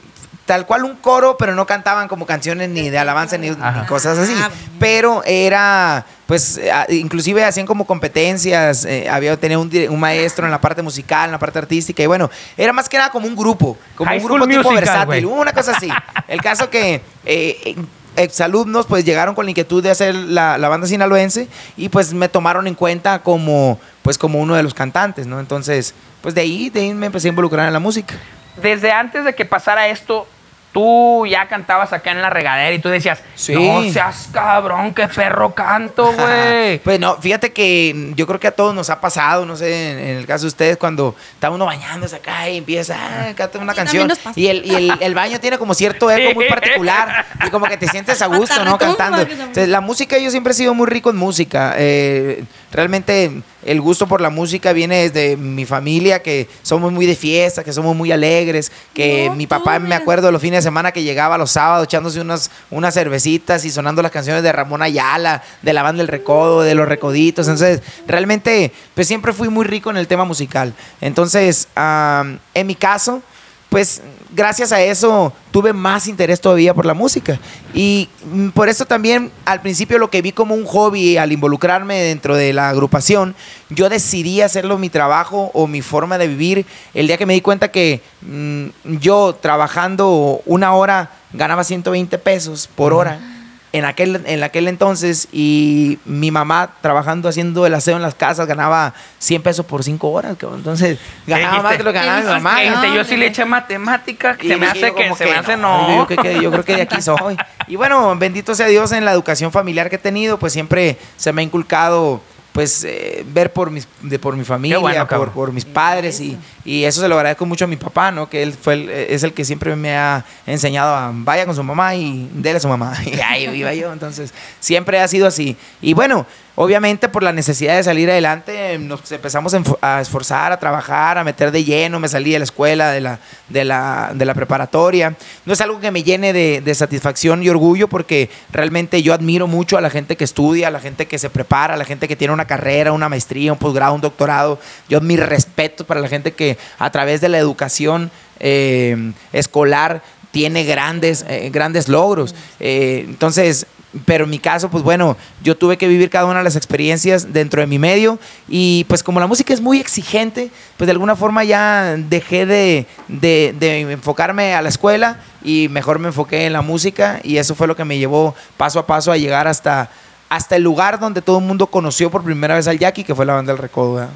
tal 0.46 0.66
cual 0.66 0.84
un 0.84 0.96
coro, 0.96 1.36
pero 1.38 1.54
no 1.54 1.66
cantaban 1.66 2.08
como 2.08 2.24
canciones 2.26 2.68
ni 2.68 2.88
de 2.90 2.98
alabanza 2.98 3.36
ni, 3.38 3.50
ni 3.50 3.56
Ajá. 3.62 3.86
cosas 3.86 4.18
así. 4.18 4.34
Ah, 4.42 4.50
Pero 4.78 5.22
era, 5.26 6.04
pues, 6.28 6.58
eh, 6.58 6.70
inclusive 6.90 7.42
hacían 7.42 7.64
como 7.64 7.86
competencias, 7.86 8.84
eh, 8.84 9.08
había 9.08 9.34
tenía 9.38 9.58
un, 9.58 9.70
un 9.88 9.98
maestro 9.98 10.44
en 10.44 10.50
la 10.50 10.60
parte 10.60 10.82
musical, 10.82 11.24
en 11.24 11.32
la 11.32 11.38
parte 11.38 11.58
artística, 11.58 12.02
y 12.02 12.06
bueno, 12.06 12.30
era 12.54 12.74
más 12.74 12.86
que 12.86 12.98
nada 12.98 13.10
como 13.10 13.26
un 13.26 13.34
grupo, 13.34 13.78
como 13.94 14.10
High 14.10 14.18
un 14.20 14.24
grupo 14.26 14.46
tipo 14.46 14.58
Musical, 14.70 14.74
versátil, 14.74 15.24
una 15.24 15.54
cosa 15.54 15.72
así. 15.72 15.88
El 16.28 16.42
caso 16.42 16.68
que 16.68 17.00
eh, 17.24 17.74
exalumnos 18.14 18.84
pues 18.84 19.06
llegaron 19.06 19.34
con 19.34 19.46
la 19.46 19.52
inquietud 19.52 19.82
de 19.82 19.90
hacer 19.90 20.14
la, 20.14 20.58
la 20.58 20.68
banda 20.68 20.86
sinaloense 20.86 21.48
y 21.78 21.88
pues 21.88 22.12
me 22.12 22.28
tomaron 22.28 22.66
en 22.66 22.74
cuenta 22.74 23.20
como 23.20 23.80
pues 24.02 24.18
como 24.18 24.38
uno 24.38 24.54
de 24.54 24.62
los 24.62 24.74
cantantes, 24.74 25.26
¿no? 25.26 25.40
Entonces, 25.40 25.94
pues 26.20 26.34
de 26.34 26.42
ahí, 26.42 26.68
de 26.68 26.80
ahí 26.80 26.92
me 26.92 27.06
empecé 27.06 27.28
a 27.28 27.30
involucrar 27.30 27.66
en 27.66 27.72
la 27.72 27.78
música. 27.78 28.16
Desde 28.60 28.92
antes 28.92 29.24
de 29.24 29.34
que 29.34 29.46
pasara 29.46 29.88
esto, 29.88 30.26
tú 30.72 31.26
ya 31.26 31.48
cantabas 31.48 31.92
acá 31.92 32.10
en 32.12 32.20
la 32.22 32.30
regadera 32.30 32.72
y 32.72 32.78
tú 32.78 32.88
decías, 32.88 33.20
Sí. 33.34 33.54
no 33.54 33.82
seas 33.90 34.28
cabrón, 34.32 34.94
qué 34.94 35.08
perro 35.08 35.54
canto, 35.54 36.12
güey. 36.16 36.78
Pues 36.80 37.00
no, 37.00 37.16
fíjate 37.16 37.52
que 37.52 38.12
yo 38.14 38.26
creo 38.26 38.38
que 38.38 38.48
a 38.48 38.52
todos 38.52 38.74
nos 38.74 38.90
ha 38.90 39.00
pasado, 39.00 39.46
no 39.46 39.56
sé, 39.56 39.92
en, 39.92 39.98
en 39.98 40.16
el 40.18 40.26
caso 40.26 40.42
de 40.42 40.48
ustedes, 40.48 40.76
cuando 40.76 41.14
está 41.34 41.50
uno 41.50 41.64
bañándose 41.64 42.16
acá 42.16 42.48
y 42.48 42.58
empieza 42.58 42.96
a 43.30 43.34
cantar 43.34 43.62
una 43.62 43.72
Sí, 43.72 43.76
canción 43.78 44.12
y 44.36 44.46
el, 44.48 44.64
y 44.66 44.74
el, 44.74 44.92
el 45.00 45.14
baño 45.14 45.40
tiene 45.40 45.58
como 45.58 45.74
cierto 45.74 46.10
eco 46.10 46.34
muy 46.34 46.48
particular 46.48 47.26
y 47.46 47.50
como 47.50 47.66
que 47.66 47.76
te 47.76 47.88
sientes 47.88 48.20
a 48.22 48.26
gusto, 48.26 48.64
¿no? 48.64 48.76
Cantando. 48.78 49.22
Entonces, 49.22 49.68
la 49.68 49.80
música, 49.80 50.18
yo 50.18 50.30
siempre 50.30 50.52
he 50.52 50.54
sido 50.56 50.74
muy 50.74 50.86
rico 50.86 51.10
en 51.10 51.16
música. 51.16 51.74
Eh, 51.76 52.44
realmente 52.72 53.42
el 53.64 53.80
gusto 53.80 54.06
por 54.06 54.20
la 54.20 54.30
música 54.30 54.72
viene 54.72 55.08
desde 55.08 55.36
mi 55.36 55.64
familia, 55.64 56.22
que 56.22 56.48
somos 56.62 56.92
muy 56.92 57.06
de 57.06 57.16
fiesta, 57.16 57.64
que 57.64 57.72
somos 57.72 57.96
muy 57.96 58.12
alegres, 58.12 58.70
que 58.94 59.26
No, 59.28 59.34
mi 59.36 59.46
papá, 59.46 59.78
me 59.78 59.94
acuerdo 59.94 60.30
los 60.30 60.40
fines 60.40 60.58
de 60.58 60.68
semana 60.68 60.92
que 60.92 61.02
llegaba 61.02 61.38
los 61.38 61.50
sábados 61.52 61.84
echándose 61.84 62.20
unas, 62.20 62.50
unas 62.70 62.94
cervecitas 62.94 63.64
y 63.64 63.70
sonando 63.70 64.02
las 64.02 64.12
canciones 64.12 64.42
de 64.42 64.52
Ramón 64.52 64.82
Ayala, 64.82 65.42
de 65.62 65.72
la 65.72 65.82
banda 65.82 66.02
El 66.02 66.08
Recodo, 66.08 66.62
de 66.62 66.74
Los 66.74 66.88
Recoditos. 66.88 67.46
Entonces, 67.48 67.82
realmente, 68.06 68.72
pues 68.94 69.06
siempre 69.06 69.32
fui 69.32 69.48
muy 69.48 69.64
rico 69.64 69.90
en 69.90 69.96
el 69.96 70.06
tema 70.06 70.24
musical. 70.24 70.74
Entonces, 71.00 71.68
am, 71.74 72.38
en 72.54 72.66
mi 72.66 72.74
caso, 72.74 73.22
pues 73.68 74.02
gracias 74.30 74.72
a 74.72 74.82
eso 74.82 75.32
tuve 75.50 75.72
más 75.72 76.06
interés 76.06 76.40
todavía 76.40 76.74
por 76.74 76.86
la 76.86 76.94
música. 76.94 77.38
Y 77.74 78.08
mm, 78.32 78.48
por 78.50 78.68
eso 78.68 78.84
también 78.86 79.30
al 79.44 79.60
principio 79.60 79.98
lo 79.98 80.10
que 80.10 80.22
vi 80.22 80.32
como 80.32 80.54
un 80.54 80.64
hobby 80.64 81.16
al 81.16 81.32
involucrarme 81.32 82.02
dentro 82.02 82.36
de 82.36 82.52
la 82.52 82.68
agrupación, 82.68 83.34
yo 83.70 83.88
decidí 83.88 84.40
hacerlo 84.40 84.78
mi 84.78 84.90
trabajo 84.90 85.50
o 85.54 85.66
mi 85.66 85.82
forma 85.82 86.18
de 86.18 86.28
vivir 86.28 86.66
el 86.94 87.06
día 87.06 87.16
que 87.16 87.26
me 87.26 87.34
di 87.34 87.40
cuenta 87.40 87.70
que 87.70 88.02
mm, 88.22 88.66
yo 89.00 89.36
trabajando 89.40 90.42
una 90.46 90.74
hora 90.74 91.10
ganaba 91.32 91.64
120 91.64 92.18
pesos 92.18 92.68
por 92.74 92.92
hora. 92.92 93.37
En 93.78 93.84
aquel, 93.84 94.22
en 94.26 94.42
aquel 94.42 94.66
entonces, 94.66 95.28
y 95.30 96.00
mi 96.04 96.32
mamá 96.32 96.70
trabajando 96.80 97.28
haciendo 97.28 97.64
el 97.64 97.74
aseo 97.74 97.94
en 97.94 98.02
las 98.02 98.16
casas 98.16 98.48
ganaba 98.48 98.92
100 99.20 99.42
pesos 99.42 99.64
por 99.64 99.84
5 99.84 100.08
horas. 100.10 100.36
cabrón. 100.36 100.58
Entonces, 100.58 100.98
ganaba 101.28 101.62
más 101.62 101.78
de 101.78 101.84
lo 101.84 101.92
que 101.92 101.98
ganaba 102.00 102.18
mi 102.18 102.26
¿Qué 102.26 102.70
mamá. 102.70 102.94
yo 102.94 103.04
sí 103.04 103.16
le 103.16 103.26
eché 103.26 103.44
matemática, 103.44 104.36
que 104.36 104.48
se 104.48 104.56
me 104.56 104.66
hace 104.66 104.80
que, 104.80 105.04
como 105.04 105.16
se 105.16 105.26
me 105.26 105.32
hace 105.32 105.56
no, 105.56 105.88
no. 105.88 105.96
Yo, 105.98 106.06
creo 106.06 106.22
que, 106.22 106.42
yo 106.42 106.50
creo 106.50 106.64
que 106.64 106.74
de 106.74 106.82
aquí 106.82 107.00
soy. 107.00 107.36
Y 107.68 107.76
bueno, 107.76 108.16
bendito 108.16 108.56
sea 108.56 108.66
Dios 108.66 108.90
en 108.90 109.04
la 109.04 109.12
educación 109.12 109.52
familiar 109.52 109.88
que 109.88 109.96
he 109.96 110.00
tenido, 110.00 110.38
pues 110.40 110.52
siempre 110.52 110.98
se 111.16 111.32
me 111.32 111.42
ha 111.42 111.44
inculcado 111.44 112.20
pues 112.58 112.82
eh, 112.82 113.24
ver 113.32 113.52
por 113.52 113.70
mis, 113.70 113.86
de, 114.02 114.18
por 114.18 114.36
mi 114.36 114.42
familia, 114.42 114.78
bueno, 114.78 115.06
por, 115.06 115.30
por 115.30 115.52
mis 115.52 115.64
padres 115.64 116.18
y, 116.18 116.36
y 116.64 116.82
eso 116.82 117.00
se 117.00 117.06
lo 117.06 117.14
agradezco 117.14 117.46
mucho 117.46 117.66
a 117.66 117.68
mi 117.68 117.76
papá, 117.76 118.10
¿no? 118.10 118.28
Que 118.28 118.42
él 118.42 118.52
fue 118.52 118.74
el- 118.74 118.90
es 118.90 119.22
el 119.22 119.32
que 119.32 119.44
siempre 119.44 119.76
me 119.76 119.96
ha 119.96 120.24
enseñado 120.44 120.92
a 120.92 121.12
vaya 121.14 121.46
con 121.46 121.54
su 121.54 121.62
mamá 121.62 121.94
y 121.94 122.28
dele 122.34 122.56
a 122.56 122.60
su 122.60 122.66
mamá. 122.66 122.94
Y 123.06 123.20
ahí 123.20 123.44
iba 123.56 123.72
yo, 123.74 123.92
entonces 123.92 124.34
siempre 124.58 124.98
ha 124.98 125.06
sido 125.06 125.28
así. 125.28 125.56
Y 125.80 125.94
bueno, 125.94 126.26
obviamente 126.60 127.08
por 127.08 127.22
la 127.22 127.32
necesidad 127.32 127.76
de 127.76 127.84
salir 127.84 128.10
adelante 128.10 128.76
nos 128.80 129.12
empezamos 129.12 129.54
a 129.80 130.00
esforzar, 130.00 130.50
a 130.50 130.58
trabajar, 130.58 131.16
a 131.16 131.22
meter 131.22 131.52
de 131.52 131.62
lleno, 131.62 132.00
me 132.00 132.08
salí 132.08 132.32
de 132.32 132.40
la 132.40 132.44
escuela, 132.44 132.90
de 132.90 133.00
la, 133.00 133.20
de 133.48 133.64
la, 133.64 134.10
de 134.12 134.24
la 134.24 134.34
preparatoria. 134.34 135.14
No 135.46 135.52
es 135.52 135.60
algo 135.60 135.78
que 135.78 135.92
me 135.92 136.02
llene 136.02 136.32
de, 136.32 136.60
de 136.60 136.74
satisfacción 136.74 137.44
y 137.44 137.48
orgullo 137.48 137.86
porque 137.86 138.28
realmente 138.50 139.04
yo 139.04 139.14
admiro 139.14 139.46
mucho 139.46 139.78
a 139.78 139.80
la 139.80 139.88
gente 139.88 140.16
que 140.16 140.24
estudia, 140.24 140.66
a 140.66 140.70
la 140.72 140.80
gente 140.80 141.06
que 141.06 141.16
se 141.18 141.30
prepara, 141.30 141.74
a 141.74 141.76
la 141.76 141.84
gente 141.84 142.08
que 142.08 142.16
tiene 142.16 142.34
una 142.34 142.46
carrera, 142.46 142.90
una 142.90 143.08
maestría, 143.08 143.52
un 143.52 143.58
posgrado, 143.58 143.94
un 143.94 144.00
doctorado. 144.00 144.58
Yo 144.88 145.00
mi 145.00 145.16
respeto 145.16 145.86
para 145.86 146.00
la 146.00 146.08
gente 146.08 146.32
que 146.32 146.58
a 146.80 146.90
través 146.90 147.20
de 147.20 147.28
la 147.28 147.38
educación 147.38 148.10
eh, 148.40 149.12
escolar 149.32 150.02
tiene 150.32 150.64
grandes, 150.64 151.24
eh, 151.28 151.50
grandes 151.52 151.88
logros. 151.88 152.34
Eh, 152.58 153.04
entonces, 153.06 153.66
pero 154.04 154.24
en 154.24 154.30
mi 154.30 154.38
caso, 154.38 154.68
pues 154.70 154.84
bueno, 154.84 155.16
yo 155.42 155.56
tuve 155.56 155.78
que 155.78 155.88
vivir 155.88 156.10
cada 156.10 156.26
una 156.26 156.38
de 156.38 156.44
las 156.44 156.56
experiencias 156.56 157.32
dentro 157.32 157.60
de 157.62 157.66
mi 157.66 157.78
medio 157.78 158.18
y 158.48 158.84
pues 158.88 159.02
como 159.02 159.18
la 159.20 159.26
música 159.26 159.54
es 159.54 159.60
muy 159.60 159.80
exigente, 159.80 160.50
pues 160.76 160.86
de 160.86 160.92
alguna 160.92 161.16
forma 161.16 161.42
ya 161.44 161.96
dejé 161.96 162.44
de, 162.46 162.86
de- 163.08 163.54
de 163.58 163.80
enfocarme 163.92 164.54
a 164.54 164.60
la 164.62 164.68
escuela 164.68 165.18
y 165.42 165.68
mejor 165.70 165.98
me 165.98 166.08
enfoqué 166.08 166.44
en 166.46 166.52
la 166.52 166.60
música 166.62 167.20
y 167.22 167.38
eso 167.38 167.54
fue 167.54 167.66
lo 167.66 167.76
que 167.76 167.84
me 167.84 167.96
llevó 167.98 168.34
paso 168.56 168.78
a 168.78 168.86
paso 168.86 169.10
a 169.10 169.16
llegar 169.16 169.48
hasta, 169.48 169.90
hasta 170.28 170.56
el 170.56 170.62
lugar 170.62 171.00
donde 171.00 171.22
todo 171.22 171.38
el 171.38 171.44
mundo 171.46 171.68
conoció 171.68 172.10
por 172.10 172.22
primera 172.22 172.54
vez 172.56 172.68
al 172.68 172.78
Jackie, 172.78 173.04
que 173.04 173.14
fue 173.14 173.24
la 173.24 173.34
banda 173.34 173.52
del 173.52 173.62
Recodo. 173.62 174.08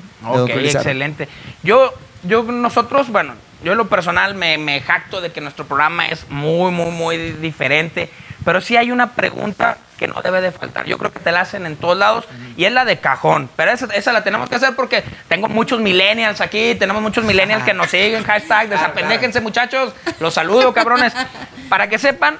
Ok, 0.43 0.51
excelente. 0.81 1.29
Yo, 1.63 1.95
yo, 2.25 2.43
nosotros, 2.43 3.09
bueno, 3.09 3.35
yo 3.65 3.73
en 3.73 3.79
lo 3.79 3.89
personal 3.89 4.35
me, 4.35 4.59
me 4.59 4.81
jacto 4.83 5.21
de 5.23 5.31
que 5.33 5.41
nuestro 5.41 5.65
programa 5.67 6.09
es 6.09 6.27
muy, 6.29 6.71
muy, 6.73 6.91
muy 6.91 7.17
diferente. 7.17 8.11
Pero 8.45 8.61
sí 8.61 8.77
hay 8.77 8.91
una 8.91 9.13
pregunta 9.13 9.79
que 9.99 10.09
no 10.09 10.21
debe 10.21 10.41
de 10.41 10.51
faltar. 10.51 10.85
Yo 10.87 10.99
creo 10.99 11.13
que 11.13 11.21
te 11.21 11.31
la 11.31 11.43
hacen 11.43 11.65
en 11.65 11.77
todos 11.77 11.97
lados 11.97 12.25
y 12.57 12.65
es 12.65 12.73
la 12.73 12.85
de 12.85 12.99
cajón. 12.99 13.49
Pero 13.55 13.71
esa, 13.71 13.87
esa 13.95 14.13
la 14.13 14.25
tenemos 14.25 14.49
que 14.49 14.57
hacer 14.57 14.75
porque 14.75 15.05
tengo 15.29 15.49
muchos 15.49 15.81
millennials 15.81 16.41
aquí, 16.41 16.75
tenemos 16.75 17.03
muchos 17.03 17.25
millennials 17.25 17.63
que 17.63 17.73
nos 17.73 17.91
siguen. 17.91 18.25
Hashtag, 18.25 18.69
desapendéjense 18.69 19.41
muchachos. 19.41 19.95
Los 20.19 20.35
saludo, 20.35 20.73
cabrones. 20.73 21.13
Para 21.69 21.89
que 21.89 21.99
sepan 21.99 22.39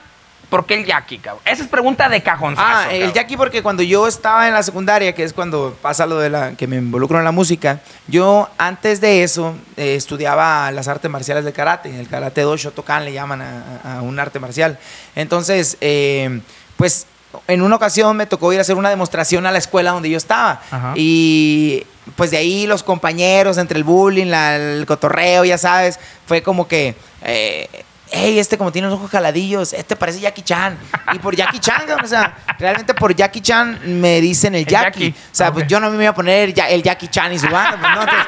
por 0.53 0.67
qué 0.67 0.75
el 0.75 0.85
Jackie, 0.85 1.17
cabrón. 1.19 1.43
Esa 1.47 1.63
es 1.63 1.69
pregunta 1.71 2.11
de 2.11 2.23
cajón. 2.23 2.55
Ah, 2.59 2.87
el 2.93 3.11
Jackie 3.15 3.39
porque 3.39 3.63
cuando 3.63 3.83
yo 3.83 4.07
estaba 4.07 4.47
en 4.47 4.53
la 4.53 4.63
secundaria, 4.63 5.15
que 5.15 5.25
es 5.25 5.33
cuando 5.33 5.75
pasa 5.81 6.05
lo 6.05 6.19
de 6.19 6.29
la 6.29 6.53
que 6.53 6.67
me 6.67 6.77
involucro 6.77 7.19
en 7.19 7.25
la 7.25 7.33
música, 7.33 7.81
yo 8.07 8.51
antes 8.59 9.01
de 9.01 9.23
eso 9.23 9.55
eh, 9.79 9.95
estudiaba 9.97 10.71
las 10.73 10.89
artes 10.89 11.11
marciales 11.11 11.45
del 11.47 11.55
karate, 11.55 11.99
el 11.99 12.07
karate 12.07 12.43
do 12.43 12.55
Shotokan 12.57 13.07
le 13.07 13.15
llaman 13.15 13.41
a, 13.41 13.97
a 13.97 14.03
un 14.03 14.21
arte 14.21 14.39
marcial. 14.41 14.79
Entonces, 15.17 15.79
eh, 15.81 16.41
pues 16.77 17.07
en 17.49 17.63
una 17.63 17.77
ocasión 17.77 18.15
me 18.15 18.27
tocó 18.27 18.53
ir 18.53 18.59
a 18.59 18.61
hacer 18.61 18.77
una 18.77 18.91
demostración 18.91 19.47
a 19.47 19.51
la 19.53 19.57
escuela 19.59 19.93
donde 19.93 20.11
yo 20.11 20.19
estaba 20.19 20.61
Ajá. 20.71 20.93
y 20.97 21.87
pues 22.15 22.31
de 22.31 22.37
ahí 22.37 22.67
los 22.67 22.83
compañeros 22.83 23.57
entre 23.57 23.79
el 23.79 23.85
bullying, 23.85 24.27
la- 24.27 24.57
el 24.57 24.85
cotorreo, 24.85 25.45
ya 25.47 25.57
sabes, 25.57 25.99
fue 26.27 26.43
como 26.43 26.69
que 26.69 26.95
eh, 27.23 27.71
hey, 28.13 28.39
este 28.39 28.57
como 28.59 28.71
tiene 28.71 28.89
los 28.89 28.97
ojos 28.99 29.11
jaladillos, 29.11 29.73
este 29.73 29.97
parece 29.97 30.21
Jackie 30.21 30.43
Chan. 30.43 30.79
Y 31.13 31.19
por 31.19 31.35
Jackie 31.35 31.59
Chan, 31.59 31.83
o 32.03 32.07
sea, 32.07 32.37
realmente 32.59 32.95
por 32.95 33.15
Jackie 33.15 33.41
Chan 33.41 33.81
me 34.01 34.21
dicen 34.21 34.55
el 34.55 34.61
El 34.63 34.67
Jackie. 34.67 35.07
Jackie. 35.11 35.21
O 35.33 35.35
sea, 35.35 35.53
pues 35.53 35.67
yo 35.67 35.81
no 35.81 35.91
me 35.91 36.03
iba 36.03 36.11
a 36.11 36.15
poner 36.15 36.55
el 36.69 36.83
Jackie 36.83 37.09
Chan 37.09 37.33
y 37.33 37.39
su 37.39 37.49
banda, 37.49 37.79
pues 37.81 37.93
no, 37.95 38.03
entonces, 38.03 38.27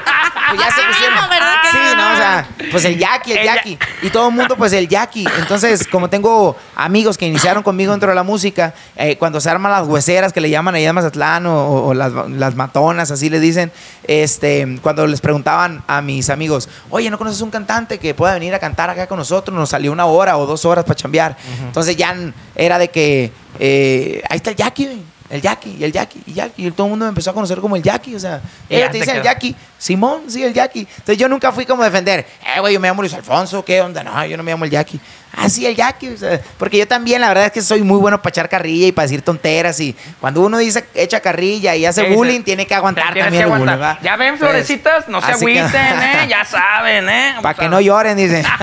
pues 0.49 0.59
ya 0.61 0.75
se 0.75 0.81
pusieron. 0.87 1.15
No, 1.15 1.29
¿verdad 1.29 1.53
que 1.61 1.69
sí, 1.71 1.77
no? 1.77 1.95
no, 1.95 2.13
o 2.13 2.17
sea, 2.17 2.47
pues 2.71 2.85
el 2.85 2.97
Jackie, 2.97 3.31
el 3.31 3.37
El 3.39 3.45
Ya- 3.45 3.55
Jackie. 3.55 3.79
Y 4.01 4.09
todo 4.09 4.29
el 4.29 4.35
mundo, 4.35 4.55
pues 4.57 4.73
el 4.73 4.87
Jackie. 4.87 5.25
Entonces, 5.39 5.87
como 5.87 6.09
tengo 6.09 6.55
amigos 6.75 7.17
que 7.17 7.25
iniciaron 7.27 7.63
conmigo 7.63 7.91
dentro 7.91 8.09
de 8.09 8.15
la 8.15 8.23
música, 8.23 8.73
eh, 8.95 9.17
cuando 9.17 9.39
se 9.39 9.49
arman 9.49 9.71
las 9.71 9.87
hueseras 9.87 10.33
que 10.33 10.41
le 10.41 10.49
llaman 10.49 10.75
allá 10.75 10.89
en 10.89 10.95
Mazatlán 10.95 11.45
o, 11.45 11.85
o 11.87 11.93
las, 11.93 12.11
las 12.29 12.55
matonas, 12.55 13.11
así 13.11 13.29
le 13.29 13.39
dicen, 13.39 13.71
este, 14.07 14.79
cuando 14.81 15.07
les 15.07 15.21
preguntaban 15.21 15.83
a 15.87 16.01
mis 16.01 16.29
amigos, 16.29 16.69
oye, 16.89 17.09
¿no 17.09 17.17
conoces 17.17 17.41
un 17.41 17.49
cantante 17.51 17.99
que 17.99 18.13
pueda 18.13 18.33
venir 18.33 18.53
a 18.53 18.59
cantar 18.59 18.89
acá 18.89 19.07
con 19.07 19.17
nosotros? 19.17 19.55
Nos 19.57 19.73
salió 19.75 19.91
una 19.91 20.05
hora 20.05 20.37
o 20.37 20.45
dos 20.45 20.63
horas 20.63 20.85
para 20.85 20.95
chambear. 20.95 21.35
Entonces 21.65 21.97
ya 21.97 22.15
era 22.55 22.79
de 22.79 22.87
que, 22.87 23.31
eh, 23.59 24.23
ahí 24.29 24.37
está 24.37 24.51
el 24.51 24.55
Jackie, 24.55 25.01
el 25.29 25.41
Jackie, 25.41 25.75
y 25.77 25.83
el 25.83 25.91
Jackie, 25.91 26.23
y 26.25 26.33
Jackie. 26.33 26.67
Y 26.67 26.71
todo 26.71 26.87
el 26.87 26.91
mundo 26.91 27.05
me 27.05 27.09
empezó 27.09 27.31
a 27.31 27.33
conocer 27.33 27.59
como 27.59 27.75
el 27.75 27.83
Jackie, 27.83 28.15
o 28.15 28.19
sea, 28.19 28.41
ella 28.69 28.89
te 28.89 28.99
dice 28.99 29.17
el. 29.17 29.21
Jackie. 29.21 29.53
Simón, 29.77 30.23
sí, 30.29 30.43
el 30.43 30.53
Jackie. 30.53 30.87
Entonces 30.89 31.17
yo 31.17 31.27
nunca 31.27 31.51
fui 31.51 31.65
como 31.65 31.83
a 31.83 31.85
defender, 31.85 32.25
eh, 32.41 32.59
güey, 32.61 32.73
yo 32.73 32.79
me 32.79 32.87
llamo 32.87 33.01
Luis 33.01 33.13
Alfonso, 33.13 33.65
¿qué 33.65 33.81
onda? 33.81 34.01
No, 34.01 34.25
yo 34.25 34.37
no 34.37 34.43
me 34.43 34.51
llamo 34.51 34.63
el 34.63 34.71
Jackie. 34.71 34.99
Ah, 35.37 35.49
sí, 35.49 35.65
el 35.65 35.75
Jackie. 35.75 36.09
o 36.13 36.17
sea, 36.17 36.39
porque 36.57 36.77
yo 36.77 36.87
también, 36.87 37.21
la 37.21 37.27
verdad 37.27 37.45
es 37.47 37.51
que 37.51 37.61
soy 37.61 37.81
muy 37.81 37.97
bueno 37.99 38.21
para 38.21 38.29
echar 38.31 38.47
carrilla 38.49 38.87
y 38.87 38.91
para 38.91 39.03
decir 39.03 39.21
tonteras. 39.21 39.79
Y 39.79 39.95
cuando 40.19 40.41
uno 40.41 40.57
dice 40.57 40.85
echa 40.93 41.19
carrilla 41.19 41.75
y 41.75 41.85
hace 41.85 42.07
Sí, 42.07 42.13
bullying, 42.13 42.37
sí. 42.39 42.43
tiene 42.43 42.65
que 42.65 42.75
aguantar 42.75 43.05
Tienes 43.13 43.23
también 43.25 43.43
que 43.49 43.53
el 43.53 43.59
bullying. 43.59 43.95
Ya 44.01 44.15
ven, 44.15 44.37
florecitas, 44.37 45.07
no 45.07 45.19
se 45.21 45.27
que- 45.27 45.33
agüiten, 45.33 45.65
¿eh? 46.01 46.27
Ya 46.29 46.45
saben, 46.45 47.09
¿eh? 47.09 47.35
Para 47.41 47.53
que 47.57 47.67
no 47.69 47.79
lloren, 47.81 48.17
dice. 48.17 48.43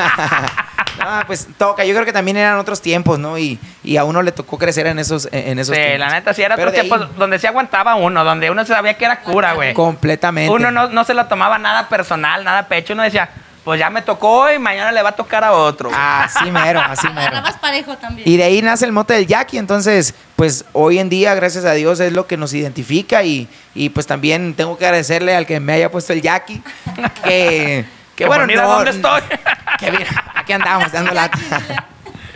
pues 1.26 1.48
toca. 1.58 1.84
Yo 1.84 1.94
creo 1.94 2.04
que 2.04 2.12
también 2.12 2.36
eran 2.36 2.58
otros 2.58 2.80
tiempos, 2.80 3.18
¿no? 3.18 3.38
Y, 3.38 3.58
y 3.82 3.96
a 3.96 4.04
uno 4.04 4.22
le 4.22 4.32
tocó 4.32 4.58
crecer 4.58 4.86
en 4.86 4.98
esos, 4.98 5.28
en 5.32 5.58
esos 5.58 5.74
Sí, 5.74 5.80
tiempos. 5.82 6.00
la 6.00 6.10
neta, 6.12 6.34
sí 6.34 6.42
era 6.42 6.54
Pero 6.56 6.68
otro 6.68 6.74
de 6.80 6.80
ahí- 6.82 6.88
tiempo 6.88 7.06
donde 7.18 7.38
se 7.38 7.48
aguantaba 7.48 7.94
uno, 7.94 8.24
donde 8.24 8.50
uno 8.50 8.64
sabía 8.66 8.94
que 8.94 9.04
era 9.04 9.20
cura, 9.20 9.54
güey. 9.54 9.74
Completamente. 9.74 10.52
Uno 10.52 10.70
no, 10.70 10.88
no 10.88 11.04
se 11.04 11.14
lo 11.14 11.26
tomaba 11.26 11.58
nada 11.58 11.88
personal, 11.88 12.44
nada 12.44 12.68
pecho. 12.68 12.92
Uno 12.92 13.02
decía, 13.02 13.28
pues 13.64 13.78
ya 13.78 13.90
me 13.90 14.02
tocó 14.02 14.50
y 14.52 14.58
mañana 14.58 14.90
le 14.92 15.02
va 15.02 15.10
a 15.10 15.16
tocar 15.16 15.44
a 15.44 15.52
otro. 15.52 15.88
güey. 15.88 16.00
Así 16.00 16.50
mero, 16.50 16.80
así 16.80 17.06
mero. 17.08 17.20
Agarrabas 17.20 17.58
parejo 17.58 17.96
también. 17.96 18.28
Y 18.28 18.36
de 18.36 18.44
ahí 18.44 18.60
nace 18.62 18.84
el 18.84 18.92
mote 18.92 19.14
del 19.14 19.26
Jackie. 19.26 19.58
Entonces, 19.58 20.14
pues 20.36 20.64
hoy 20.72 20.98
en 20.98 21.08
día, 21.08 21.34
gracias 21.34 21.64
a 21.64 21.72
Dios, 21.72 22.00
es 22.00 22.12
lo 22.12 22.26
que 22.26 22.36
nos 22.36 22.52
identifica. 22.54 23.22
Y, 23.22 23.48
y 23.74 23.90
pues 23.90 24.06
también 24.06 24.54
tengo 24.54 24.76
que 24.78 24.84
agradecerle 24.86 25.36
al 25.36 25.46
que 25.46 25.60
me 25.60 25.72
haya 25.74 25.90
puesto 25.90 26.12
el 26.12 26.22
Jackie. 26.22 26.62
Que, 27.24 27.84
que 28.16 28.24
Que 28.24 28.26
bueno, 28.26 28.46
mira 28.46 28.62
no- 28.62 28.68
dónde 28.76 28.90
estoy. 28.90 29.22
Que 29.78 29.90
mira, 29.90 30.32
aquí 30.34 30.52
andamos 30.52 30.92
dando 30.92 31.12
lata. 31.12 31.38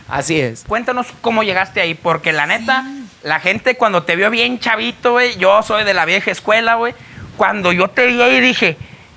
Así 0.09 0.41
es. 0.41 0.65
Cuéntanos 0.67 1.07
cómo 1.21 1.43
llegaste 1.43 1.81
ahí, 1.81 1.95
porque 1.95 2.33
la 2.33 2.47
neta, 2.47 2.85
la 3.25 3.41
gente 3.41 3.77
cuando 3.77 4.05
te 4.05 4.15
vio 4.17 4.31
bien 4.31 4.59
chavito, 4.61 5.13
güey, 5.13 5.37
yo 5.37 5.63
soy 5.65 5.83
de 5.85 5.95
la 5.95 6.05
vieja 6.05 6.31
escuela, 6.31 6.77
güey, 6.77 6.95
cuando 7.37 7.73
yo 7.73 7.89
te 7.89 8.07
vi 8.07 8.21
ahí 8.23 8.41
dije, 8.41 8.77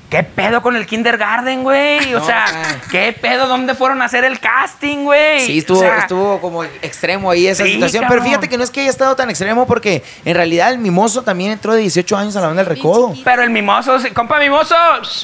¿qué 0.09 0.23
pedo 0.23 0.61
con 0.61 0.75
el 0.75 0.85
kindergarten, 0.85 1.63
güey? 1.63 2.13
O 2.15 2.19
No, 2.19 2.25
sea, 2.25 2.45
ah. 2.47 2.75
¿qué 2.91 3.13
pedo? 3.13 3.47
¿Dónde 3.47 3.75
fueron 3.75 4.01
a 4.01 4.05
hacer 4.05 4.23
el 4.23 4.39
casting, 4.39 5.03
güey? 5.03 5.41
Sí, 5.45 5.59
estuvo, 5.59 5.79
O 5.79 5.81
sea, 5.81 5.99
estuvo 5.99 6.41
como 6.41 6.63
extremo 6.63 7.31
ahí 7.31 7.47
esa 7.47 7.63
Sí, 7.63 7.73
situación. 7.73 8.03
cabrón. 8.03 8.19
Pero 8.19 8.29
fíjate 8.29 8.49
que 8.49 8.57
no 8.57 8.63
es 8.63 8.71
que 8.71 8.81
haya 8.81 8.89
estado 8.89 9.15
tan 9.15 9.29
extremo 9.29 9.67
porque 9.67 10.03
en 10.25 10.35
realidad 10.35 10.71
el 10.71 10.79
mimoso 10.79 11.21
también 11.23 11.51
entró 11.51 11.73
de 11.73 11.81
18 11.81 12.17
años 12.17 12.35
a 12.35 12.41
la 12.41 12.47
banda 12.47 12.63
del 12.63 12.75
recodo. 12.75 13.13
Pero 13.23 13.43
el 13.43 13.49
mimoso, 13.51 13.99
sí, 13.99 14.11
compa 14.11 14.39
mimoso. 14.39 14.75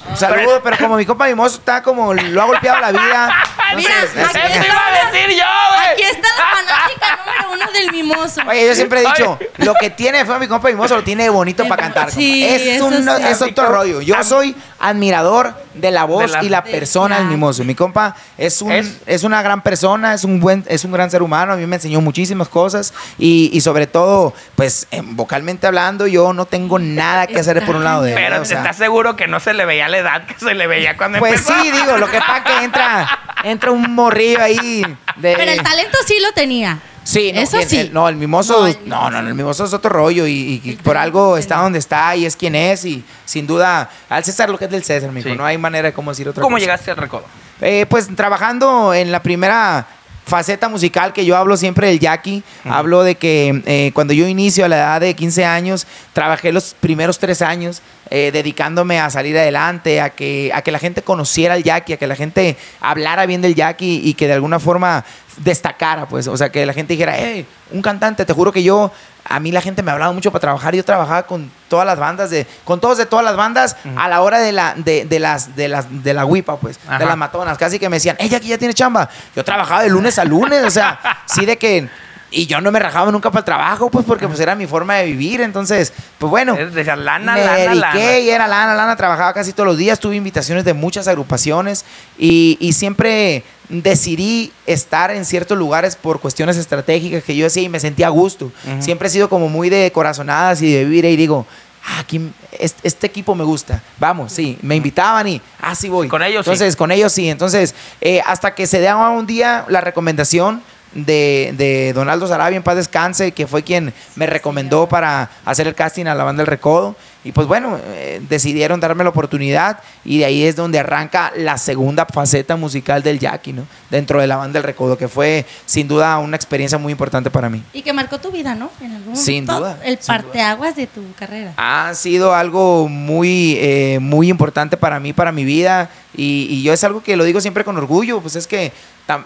Un 0.10 0.18
saludo, 0.18 0.62
pero 0.64 0.78
como 0.78 0.98
mi 0.98 1.06
compa 1.06 1.26
mimoso 1.28 1.58
está 1.58 1.82
como 1.82 2.14
lo 2.14 2.42
ha 2.42 2.46
golpeado 2.46 2.80
la 2.80 2.92
vida. 2.92 3.34
Mira, 3.76 3.92
aquí 3.94 4.08
así- 4.30 4.40
Eso 4.40 4.66
iba 4.66 4.82
a 4.88 5.12
decir 5.12 5.30
yo, 5.38 5.46
güey. 5.76 5.88
Aquí 5.94 6.04
está 6.04 6.28
la 6.38 6.56
fanática 6.56 7.20
número 7.26 7.54
uno 7.64 7.72
del 7.72 7.92
mimoso. 7.92 8.42
Oye, 8.48 8.68
yo 8.68 8.76
siempre 8.76 9.02
he 9.02 9.06
dicho, 9.08 9.40
lo 9.58 9.74
que 9.76 9.90
tiene 9.90 10.24
feo 10.26 10.40
mi 10.40 10.48
compa 10.48 10.68
Mimoso 10.70 10.96
lo 10.96 11.04
tiene 11.04 11.30
bonito 11.30 11.68
para 11.68 11.84
cantar. 11.84 12.12
Sí, 12.12 12.42
compa. 12.42 12.56
es, 12.56 12.62
eso 12.68 12.86
un, 12.86 12.94
sí. 12.94 13.24
es 13.28 13.42
otro 13.42 13.68
rollo. 13.70 14.02
Yo 14.02 14.24
soy 14.24 14.56
admirador 14.80 15.54
de 15.74 15.92
la 15.92 16.06
voz 16.06 16.28
De 16.32 16.38
la- 16.38 16.44
y 16.44 16.50
la 16.50 16.64
persona 16.64 17.18
del. 17.20 17.28
Mimoso. 17.28 17.64
Mi 17.64 17.76
compa 17.76 18.16
es, 18.38 18.62
un, 18.62 18.72
Es- 18.72 18.98
es, 19.06 19.24
una 19.24 19.42
gran 19.42 19.62
persona, 19.62 20.14
es 20.14 20.24
un 20.24 20.40
buen, 20.40 20.64
es 20.68 20.84
un 20.86 20.92
gran 20.92 21.10
ser 21.12 21.22
humano. 21.22 21.54
A 21.54 21.56
mí 21.56 21.66
me 21.66 21.76
enseñó 21.78 22.02
muchísimas 22.02 22.48
cosas 22.50 22.94
y, 23.18 23.50
y 23.54 23.62
sobre 23.62 23.88
todo, 23.88 24.34
pues 24.56 24.88
vocalmente 25.04 25.68
hablando, 25.68 26.08
yo 26.08 26.34
no 26.34 26.46
tengo 26.46 26.80
nada 26.80 27.28
que 27.28 27.40
hacer 27.40 27.66
por 27.66 27.76
un 27.76 27.84
lado 27.84 28.04
de 28.04 28.12
él. 28.12 28.16
Pero 28.18 28.42
o 28.42 28.46
sea, 28.46 28.60
¿estás 28.60 28.78
seguro 28.78 29.16
que 29.16 29.28
no 29.28 29.40
se 29.40 29.54
le 29.54 29.66
veía 29.66 29.88
la 29.88 29.98
edad 29.98 30.26
que 30.26 30.36
se 30.38 30.54
le 30.54 30.68
veía 30.68 30.98
cuando 30.98 31.20
pues 31.20 31.40
empezó? 31.42 31.62
sí, 31.62 31.72
digo, 31.72 31.98
lo 31.98 32.10
que 32.10 32.20
pasa 32.20 32.44
que 32.44 32.64
entra, 32.64 33.20
entra 33.44 33.72
un 33.72 33.94
morrillo 33.94 34.42
ahí 34.42 34.82
de. 35.18 35.36
Pero 35.36 35.52
el 35.52 35.62
talento 35.64 35.98
sí 36.06 36.18
lo 36.22 36.32
tenía. 36.34 36.80
Sí, 37.06 37.32
no, 37.32 37.40
Eso 37.40 37.60
el- 37.60 37.70
sí. 37.70 37.78
el- 37.78 37.94
no, 37.94 38.10
el 38.10 38.16
mimoso, 38.16 38.54
No, 38.54 38.60
no, 38.62 38.68
el 38.68 38.90
no, 38.90 39.10
no, 39.22 39.28
el 39.30 39.36
mimoso 39.36 39.64
es 39.64 39.74
otro 39.74 39.90
rollo 39.92 40.26
y, 40.28 40.32
y- 40.66 40.70
y 40.72 40.76
por 40.78 40.98
algo 40.98 41.38
está 41.38 41.58
donde 41.62 41.78
está 41.80 42.16
y 42.16 42.26
es 42.26 42.36
quien 42.36 42.56
es 42.56 42.84
y 42.84 43.06
sin 43.26 43.46
duda 43.48 43.90
al 44.10 44.24
César 44.24 44.50
lo 44.50 44.58
que 44.58 44.66
es 44.66 44.72
del 44.72 44.84
César, 44.84 45.12
mijo, 45.12 45.30
Sí. 45.30 45.36
no 45.36 45.46
hay 45.46 45.58
manera 45.58 45.88
de 45.90 45.94
cómo 45.94 46.10
decir 46.12 46.28
otra 46.28 46.42
¿Cómo 46.42 46.56
cosa. 46.56 46.62
llegaste 46.66 46.90
al 46.92 46.98
recodo? 46.98 47.24
Eh, 47.62 47.86
pues 47.88 48.14
trabajando 48.16 48.94
en 48.94 49.12
la 49.12 49.22
primera 49.22 49.86
faceta 50.26 50.70
musical 50.70 51.14
que 51.14 51.24
yo 51.24 51.38
hablo 51.38 51.56
siempre 51.56 51.88
del 51.88 52.00
Jackie, 52.00 52.44
hablo 52.66 53.04
de 53.04 53.16
que 53.16 53.62
eh, 53.66 53.92
cuando 53.94 54.14
yo 54.14 54.28
inicio 54.28 54.66
a 54.66 54.68
la 54.68 54.78
edad 54.78 55.02
de 55.02 55.14
15 55.14 55.46
años, 55.46 55.88
trabajé 56.14 56.52
los 56.52 56.74
primeros 56.74 57.20
tres 57.20 57.42
años 57.42 57.82
eh, 58.10 58.32
dedicándome 58.34 59.00
a 59.00 59.10
salir 59.10 59.38
adelante, 59.38 60.02
a 60.02 60.10
que, 60.10 60.52
a 60.54 60.62
que 60.62 60.72
la 60.72 60.80
gente 60.80 61.04
conociera 61.04 61.54
al 61.54 61.64
Jackie, 61.64 61.94
a 61.94 61.98
que 61.98 62.08
la 62.08 62.16
gente 62.16 62.58
hablara 62.82 63.26
bien 63.26 63.42
del 63.42 63.56
Jackie 63.56 64.02
y 64.04 64.16
que 64.16 64.28
de 64.28 64.34
alguna 64.34 64.60
forma 64.60 65.06
destacara, 65.38 66.08
pues, 66.08 66.28
o 66.28 66.38
sea, 66.38 66.50
que 66.50 66.66
la 66.66 66.74
gente 66.74 66.94
dijera, 66.94 67.16
hey, 67.18 67.46
un 67.72 67.82
cantante, 67.82 68.26
te 68.26 68.34
juro 68.34 68.52
que 68.52 68.64
yo 68.64 68.92
a 69.28 69.40
mí 69.40 69.52
la 69.52 69.62
gente 69.62 69.82
me 69.84 69.92
hablaba 69.92 70.14
mucho 70.14 70.32
para 70.32 70.42
trabajar. 70.42 70.74
y 70.74 70.78
Yo 70.78 70.86
trabajaba 70.86 71.24
con 71.24 71.52
todas 71.68 71.86
las 71.86 71.98
bandas, 71.98 72.30
de, 72.30 72.46
con 72.64 72.80
todos 72.80 72.98
de 72.98 73.06
todas 73.06 73.26
las 73.26 73.36
bandas 73.36 73.76
a 73.98 74.08
la 74.08 74.22
hora 74.22 74.40
de 74.40 74.52
la, 74.52 74.76
de, 74.78 75.06
de 75.06 75.20
las, 75.20 75.56
de 75.56 75.68
las, 75.68 76.04
de 76.04 76.14
la 76.14 76.26
huipa, 76.26 76.58
pues, 76.58 76.80
Ajá. 76.88 77.00
de 77.00 77.06
las 77.06 77.18
matonas. 77.18 77.58
Casi 77.58 77.80
que 77.80 77.90
me 77.90 77.98
decían, 77.98 78.16
ella 78.20 78.38
aquí 78.38 78.48
ya 78.50 78.58
tiene 78.58 78.74
chamba. 78.74 79.10
Yo 79.36 79.44
trabajaba 79.44 79.82
de 79.84 79.90
lunes 79.90 80.20
a 80.20 80.26
lunes, 80.26 80.64
o 80.64 80.70
sea, 80.70 81.00
sí 81.26 81.46
de 81.46 81.58
que. 81.58 81.90
Y 82.38 82.48
yo 82.48 82.60
no 82.60 82.70
me 82.72 82.80
rajaba 82.80 83.12
nunca 83.12 83.32
para 83.32 83.40
el 83.40 83.46
trabajo, 83.46 83.90
pues, 83.90 84.06
porque 84.06 84.28
pues 84.28 84.40
era 84.42 84.56
mi 84.56 84.68
forma 84.68 84.96
de 84.96 85.06
vivir. 85.06 85.40
Entonces, 85.40 85.94
pues 86.20 86.30
bueno. 86.30 86.54
Es- 86.56 86.74
decía, 86.74 86.96
lana, 86.98 87.34
me 87.34 87.40
lana, 87.46 87.54
dediqué 87.56 87.76
lana. 87.80 88.20
y 88.20 88.30
era 88.30 88.48
lana, 88.48 88.76
lana. 88.76 88.96
Trabajaba 88.98 89.34
casi 89.34 89.54
todos 89.54 89.68
los 89.68 89.78
días. 89.78 90.00
Tuve 90.00 90.18
invitaciones 90.18 90.66
de 90.66 90.74
muchas 90.74 91.08
agrupaciones 91.08 91.86
y, 92.18 92.58
y 92.60 92.74
siempre 92.74 93.44
decidí 93.70 94.52
estar 94.66 95.12
en 95.12 95.26
ciertos 95.26 95.58
lugares 95.58 95.96
por 95.96 96.20
cuestiones 96.20 96.58
estratégicas 96.58 97.24
que 97.24 97.36
yo 97.36 97.48
hacía 97.48 97.64
y 97.64 97.70
me 97.70 97.80
sentía 97.80 98.08
a 98.08 98.10
gusto. 98.12 98.46
Ujú. 98.68 98.82
Siempre 98.82 99.08
he 99.08 99.12
sido 99.12 99.30
como 99.30 99.48
muy 99.50 99.70
de 99.70 99.92
corazonadas 99.92 100.62
y 100.62 100.74
de 100.74 100.84
vivir 100.84 101.06
y 101.06 101.16
digo, 101.16 101.46
ah, 101.86 102.00
aquí, 102.00 102.32
este, 102.60 102.88
este 102.88 103.08
equipo 103.08 103.34
me 103.36 103.44
gusta. 103.44 103.82
Vamos, 103.98 104.34
sí. 104.34 104.58
Me 104.62 104.76
invitaban 104.76 105.28
y, 105.28 105.42
ah, 105.62 105.74
sí 105.74 105.90
voy. 105.90 106.08
Con 106.08 106.22
ellos 106.22 106.46
sí. 106.46 106.52
Entonces, 106.52 106.76
con 106.76 106.92
ellos 106.92 107.12
sí. 107.14 107.30
Entonces, 107.30 107.74
eh, 108.02 108.22
hasta 108.26 108.54
que 108.56 108.68
se 108.68 108.82
daba 108.82 109.10
un 109.12 109.26
día 109.26 109.66
la 109.70 109.82
recomendación 109.82 110.62
de, 110.96 111.54
de 111.58 111.94
Donaldo 111.94 112.28
Sarabia, 112.28 112.58
en 112.58 112.64
paz 112.64 112.76
descanse, 112.78 113.32
que 113.34 113.46
fue 113.46 113.62
quien 113.64 113.94
me 114.16 114.26
recomendó 114.26 114.88
para 114.90 115.30
hacer 115.46 115.68
el 115.68 115.76
casting 115.76 116.06
a 116.06 116.16
la 116.16 116.24
banda 116.24 116.42
El 116.42 116.48
Recodo. 116.48 116.96
Y 117.24 117.32
pues 117.32 117.48
bueno, 117.48 117.80
eh, 117.86 118.22
decidieron 118.30 118.80
darme 118.80 119.04
la 119.04 119.10
oportunidad 119.10 119.80
y 120.04 120.20
de 120.20 120.26
ahí 120.26 120.44
es 120.44 120.56
donde 120.56 120.78
arranca 120.78 121.34
la 121.36 121.58
segunda 121.58 122.06
faceta 122.06 122.56
musical 122.56 123.02
del 123.02 123.18
Jackie, 123.18 123.52
¿no? 123.52 123.66
Dentro 123.90 124.22
de 124.22 124.28
la 124.28 124.36
banda 124.38 124.60
El 124.60 124.64
Recodo, 124.64 124.96
que 124.96 125.08
fue 125.08 125.44
sin 125.66 125.88
duda 125.88 126.20
una 126.20 126.36
experiencia 126.36 126.78
muy 126.78 126.92
importante 126.92 127.32
para 127.32 127.50
mí. 127.50 127.64
Y 127.74 127.82
que 127.82 127.94
marcó 127.94 128.20
tu 128.20 128.32
vida, 128.32 128.54
¿no? 128.54 128.70
En 128.80 128.94
algún 128.94 129.16
Sin 129.16 129.46
momento, 129.46 129.60
duda, 129.60 129.80
El 129.84 129.98
parteaguas 129.98 130.76
de 130.76 130.86
tu 130.86 131.02
carrera. 131.18 131.54
ha 131.58 131.96
sido 131.96 132.36
algo 132.36 132.88
muy, 132.88 133.58
eh, 133.60 133.98
muy 134.00 134.30
importante 134.30 134.78
para 134.78 135.00
mí, 135.00 135.12
para 135.12 135.32
mi 135.32 135.46
vida. 135.46 135.90
Y, 136.16 136.46
y 136.52 136.62
yo 136.62 136.74
es 136.74 136.84
algo 136.84 137.02
que 137.02 137.16
lo 137.18 137.24
digo 137.24 137.42
siempre 137.42 137.64
con 137.64 137.76
orgullo. 137.76 138.22
Pues 138.22 138.36
es 138.36 138.46
que 138.46 138.72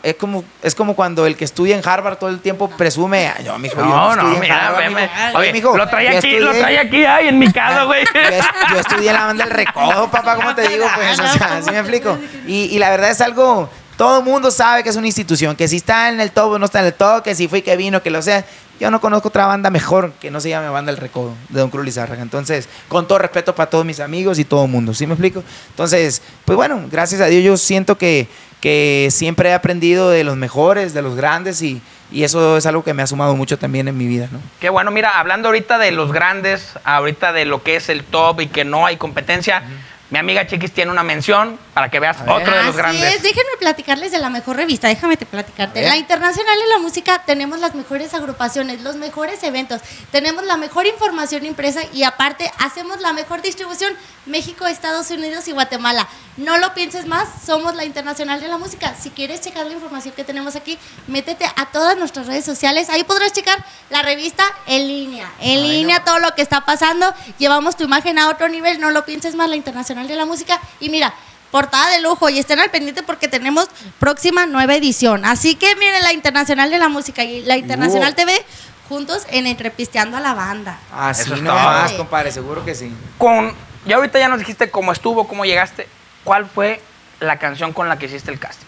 es 0.04 0.16
como, 0.16 0.44
es 0.62 0.76
como 0.76 0.96
cuando 0.96 1.26
el 1.26 1.38
que 1.38 1.46
estudia 1.46 1.76
en 1.78 1.88
Harvard 1.88 2.18
todo 2.18 2.30
el 2.30 2.40
tiempo 2.42 2.70
presume. 2.70 3.28
"Ah, 3.30 3.42
Yo, 3.42 3.58
mijo, 3.58 3.78
yo 3.78 3.86
No, 3.86 4.16
no, 4.16 4.24
mira, 4.40 4.68
Harvard, 4.68 4.84
veme. 4.84 5.02
mijo". 5.04 5.38
Oye, 5.40 5.54
mijo, 5.54 5.78
lo 5.78 5.88
trae 5.88 6.18
aquí, 6.18 6.40
lo 6.40 6.52
trae 6.52 6.78
aquí, 6.80 7.06
ay, 7.06 7.30
en 7.30 7.40
mi 7.40 7.52
casa, 7.52 7.84
güey. 7.86 8.04
yo, 8.14 8.20
es- 8.20 8.46
yo 8.72 8.80
estudié 8.80 9.10
en 9.10 9.16
la 9.16 9.26
banda 9.26 9.46
del 9.46 9.54
recodo, 9.54 10.12
papá, 10.12 10.36
¿cómo 10.36 10.54
te 10.56 10.68
digo? 10.68 10.86
Pues, 10.96 11.20
o 11.20 11.28
sea, 11.28 11.58
así 11.58 11.72
me 11.72 11.80
explico. 11.80 12.18
Y, 12.46 12.66
y 12.76 12.80
la 12.80 12.90
verdad 12.90 13.10
es 13.12 13.22
algo, 13.22 13.70
todo 13.96 14.20
el 14.20 14.26
mundo 14.26 14.52
sabe 14.52 14.84
que 14.84 14.90
es 14.90 14.96
una 14.98 15.08
institución, 15.08 15.56
que 15.56 15.68
si 15.68 15.78
está 15.78 16.10
en 16.10 16.20
el 16.20 16.32
top 16.32 16.52
o 16.54 16.60
no 16.60 16.66
está 16.66 16.80
en 16.82 16.86
el 16.88 16.94
top, 16.94 17.24
que 17.24 17.34
si 17.36 17.48
fue 17.48 17.62
que 17.62 17.76
vino, 17.78 18.02
que 18.04 18.10
lo 18.10 18.22
sea. 18.22 18.44
Yo 18.82 18.90
no 18.92 19.02
conozco 19.02 19.28
otra 19.28 19.46
banda 19.46 19.70
mejor 19.70 20.14
que 20.22 20.32
no 20.32 20.40
se 20.40 20.48
llame 20.48 20.70
Banda 20.70 20.94
del 20.94 21.02
Recodo, 21.02 21.34
de 21.50 21.60
Don 21.60 21.70
Cruz 21.70 21.84
Lizárraga. 21.84 22.22
Entonces, 22.22 22.70
con 22.88 23.10
todo 23.10 23.18
respeto 23.18 23.54
para 23.54 23.70
todos 23.70 23.84
mis 23.84 24.00
amigos 24.00 24.40
y 24.40 24.46
todo 24.46 24.64
el 24.64 24.72
mundo, 24.72 24.94
¿sí 24.94 25.06
me 25.06 25.16
explico? 25.16 25.44
Entonces, 25.72 26.22
pues 26.46 26.56
bueno, 26.56 26.82
gracias 26.90 27.20
a 27.20 27.26
Dios 27.26 27.44
yo 27.44 27.58
siento 27.58 27.98
que, 27.98 28.30
que 28.60 29.08
siempre 29.12 29.50
he 29.50 29.54
aprendido 29.54 30.10
de 30.10 30.24
los 30.24 30.36
mejores, 30.36 30.94
de 30.94 31.02
los 31.02 31.16
grandes 31.16 31.62
y, 31.62 31.82
y 32.12 32.24
eso 32.24 32.58
es 32.58 32.66
algo 32.66 32.84
que 32.84 32.94
me 32.94 33.04
ha 33.04 33.08
sumado 33.08 33.36
mucho 33.36 33.58
también 33.58 33.88
en 33.88 33.98
mi 33.98 34.08
vida, 34.08 34.28
¿no? 34.32 34.40
Qué 34.60 34.70
bueno, 34.70 34.92
mira, 34.92 35.20
hablando 35.20 35.48
ahorita 35.48 35.78
de 35.78 35.92
los 35.92 36.12
grandes, 36.12 36.74
ahorita 36.84 37.32
de 37.32 37.46
lo 37.46 37.64
que 37.64 37.76
es 37.76 37.90
el 37.90 38.04
top 38.04 38.42
y 38.42 38.48
que 38.48 38.66
no 38.66 38.86
hay 38.86 38.98
competencia, 38.98 39.64
mi 40.10 40.18
amiga 40.18 40.48
Chiquis 40.48 40.72
tiene 40.74 40.92
una 40.92 41.04
mención 41.04 41.60
para 41.74 41.90
que 41.90 42.00
veas 42.00 42.20
ver. 42.20 42.30
otro 42.30 42.52
de 42.52 42.64
los 42.64 42.70
Así 42.70 42.78
grandes. 42.78 43.16
es, 43.16 43.24
déjenme 43.24 43.52
platicarles 43.60 44.12
de 44.12 44.18
la 44.18 44.30
mejor 44.30 44.56
revista, 44.56 44.88
déjame 44.88 45.18
te 45.18 45.26
platicarte. 45.26 45.82
En 45.84 45.90
la. 45.90 45.98
Internacional 45.98 46.60
de 46.60 46.68
la 46.68 46.80
Música 46.80 47.24
tenemos 47.26 47.60
las 47.60 47.76
mejores 47.76 48.14
agrupaciones, 48.14 48.82
los 48.82 48.96
mejores 48.96 49.44
eventos, 49.44 49.82
tenemos 50.12 50.44
la 50.46 50.58
mejor 50.58 50.88
información 50.88 51.46
impresa 51.46 51.82
y 51.94 52.04
aparte 52.04 52.52
hacemos 52.58 53.02
la 53.02 53.14
mejor 53.14 53.42
distribución 53.42 53.94
México, 54.26 54.66
Estados 54.66 55.12
Unidos 55.12 55.48
y 55.48 55.52
Guatemala. 55.52 56.08
No 56.38 56.58
lo 56.58 56.74
pienses 56.74 57.06
más, 57.06 57.28
somos 57.46 57.76
la 57.76 57.86
Internacional 57.86 58.40
de 58.40 58.48
la 58.48 58.58
Música. 58.58 58.96
Si 59.00 59.10
quieres 59.10 59.42
checar 59.42 59.66
la 59.66 59.74
información 59.74 60.14
que 60.16 60.24
tenemos 60.24 60.56
aquí, 60.56 60.78
métete 61.08 61.46
a 61.56 61.66
todas 61.68 61.98
nuestras 61.98 62.28
redes 62.28 62.46
sociales, 62.46 62.90
ahí 62.90 63.04
podrás 63.04 63.34
checar 63.34 63.64
la 63.90 64.02
revista 64.02 64.44
en 64.66 64.88
línea, 64.88 65.30
en 65.40 65.62
línea 65.62 66.04
todo 66.04 66.20
lo 66.20 66.34
que 66.36 66.42
está 66.42 66.62
pasando, 66.62 67.14
llevamos 67.38 67.76
tu 67.76 67.84
imagen 67.84 68.18
a 68.18 68.30
otro 68.30 68.48
nivel, 68.48 68.80
no 68.80 68.92
lo 68.92 69.06
pienses 69.06 69.36
más, 69.36 69.50
la 69.50 69.56
Internacional 69.56 69.99
de 70.08 70.16
la 70.16 70.26
Música 70.26 70.60
y 70.80 70.90
mira, 70.90 71.14
portada 71.52 71.90
de 71.90 72.00
lujo 72.02 72.30
y 72.30 72.40
estén 72.40 72.60
al 72.60 72.70
pendiente 72.70 73.04
porque 73.04 73.28
tenemos 73.28 73.68
próxima 74.00 74.46
nueva 74.46 74.76
edición. 74.76 75.26
Así 75.26 75.56
que 75.56 75.76
miren 75.76 76.04
la 76.04 76.14
Internacional 76.14 76.70
de 76.70 76.78
la 76.78 76.90
Música 76.90 77.24
y 77.24 77.42
la 77.42 77.58
Internacional 77.58 78.14
Wow. 78.14 78.26
TV 78.26 78.46
juntos 78.88 79.26
en 79.32 79.48
Entrepisteando 79.48 80.18
a 80.18 80.20
la 80.20 80.34
Banda. 80.34 80.78
Así 80.96 81.24
Eso 81.24 81.36
es 81.36 81.42
no 81.42 81.54
más, 81.54 81.92
compadre, 81.94 82.32
seguro 82.32 82.64
que 82.66 82.74
sí. 82.76 82.92
Con, 83.18 83.54
ya 83.86 83.96
ahorita 83.98 84.20
ya 84.20 84.28
nos 84.28 84.40
dijiste 84.40 84.70
cómo 84.72 84.92
estuvo, 84.92 85.28
cómo 85.28 85.46
llegaste. 85.46 85.88
¿Cuál 86.24 86.46
fue 86.48 86.82
la 87.20 87.38
canción 87.38 87.74
con 87.74 87.88
la 87.90 87.98
que 87.98 88.06
hiciste 88.08 88.32
el 88.32 88.40
casting? 88.40 88.66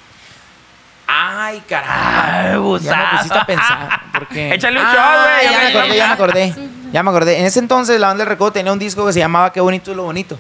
Ay, 1.08 1.62
caramba. 1.68 2.52
Ay, 2.54 2.80
ya 2.82 2.96
me 2.96 3.18
pusiste 3.18 3.38
a 3.38 3.46
pensar. 3.46 4.02
Porque... 4.14 4.54
Échale 4.56 4.80
un 4.80 4.86
Ah, 4.88 4.94
shot, 4.94 5.24
güey, 5.42 5.52
Ya 5.52 5.60
me 5.60 5.68
acordé, 5.68 5.98
ya 5.98 6.08
me 6.08 6.14
acordé. 6.14 6.56
Ya 6.92 7.04
me 7.04 7.10
acordé. 7.10 7.40
En 7.40 7.46
ese 7.46 7.60
entonces 7.60 8.00
la 8.00 8.08
banda 8.08 8.24
del 8.24 8.30
Recodo 8.30 8.52
tenía 8.52 8.72
un 8.74 8.80
disco 8.80 9.06
que 9.06 9.14
se 9.14 9.20
llamaba 9.20 9.52
Qué 9.54 9.62
bonito 9.62 9.92
es 9.92 9.98
lo 9.98 10.04
bonito. 10.04 10.38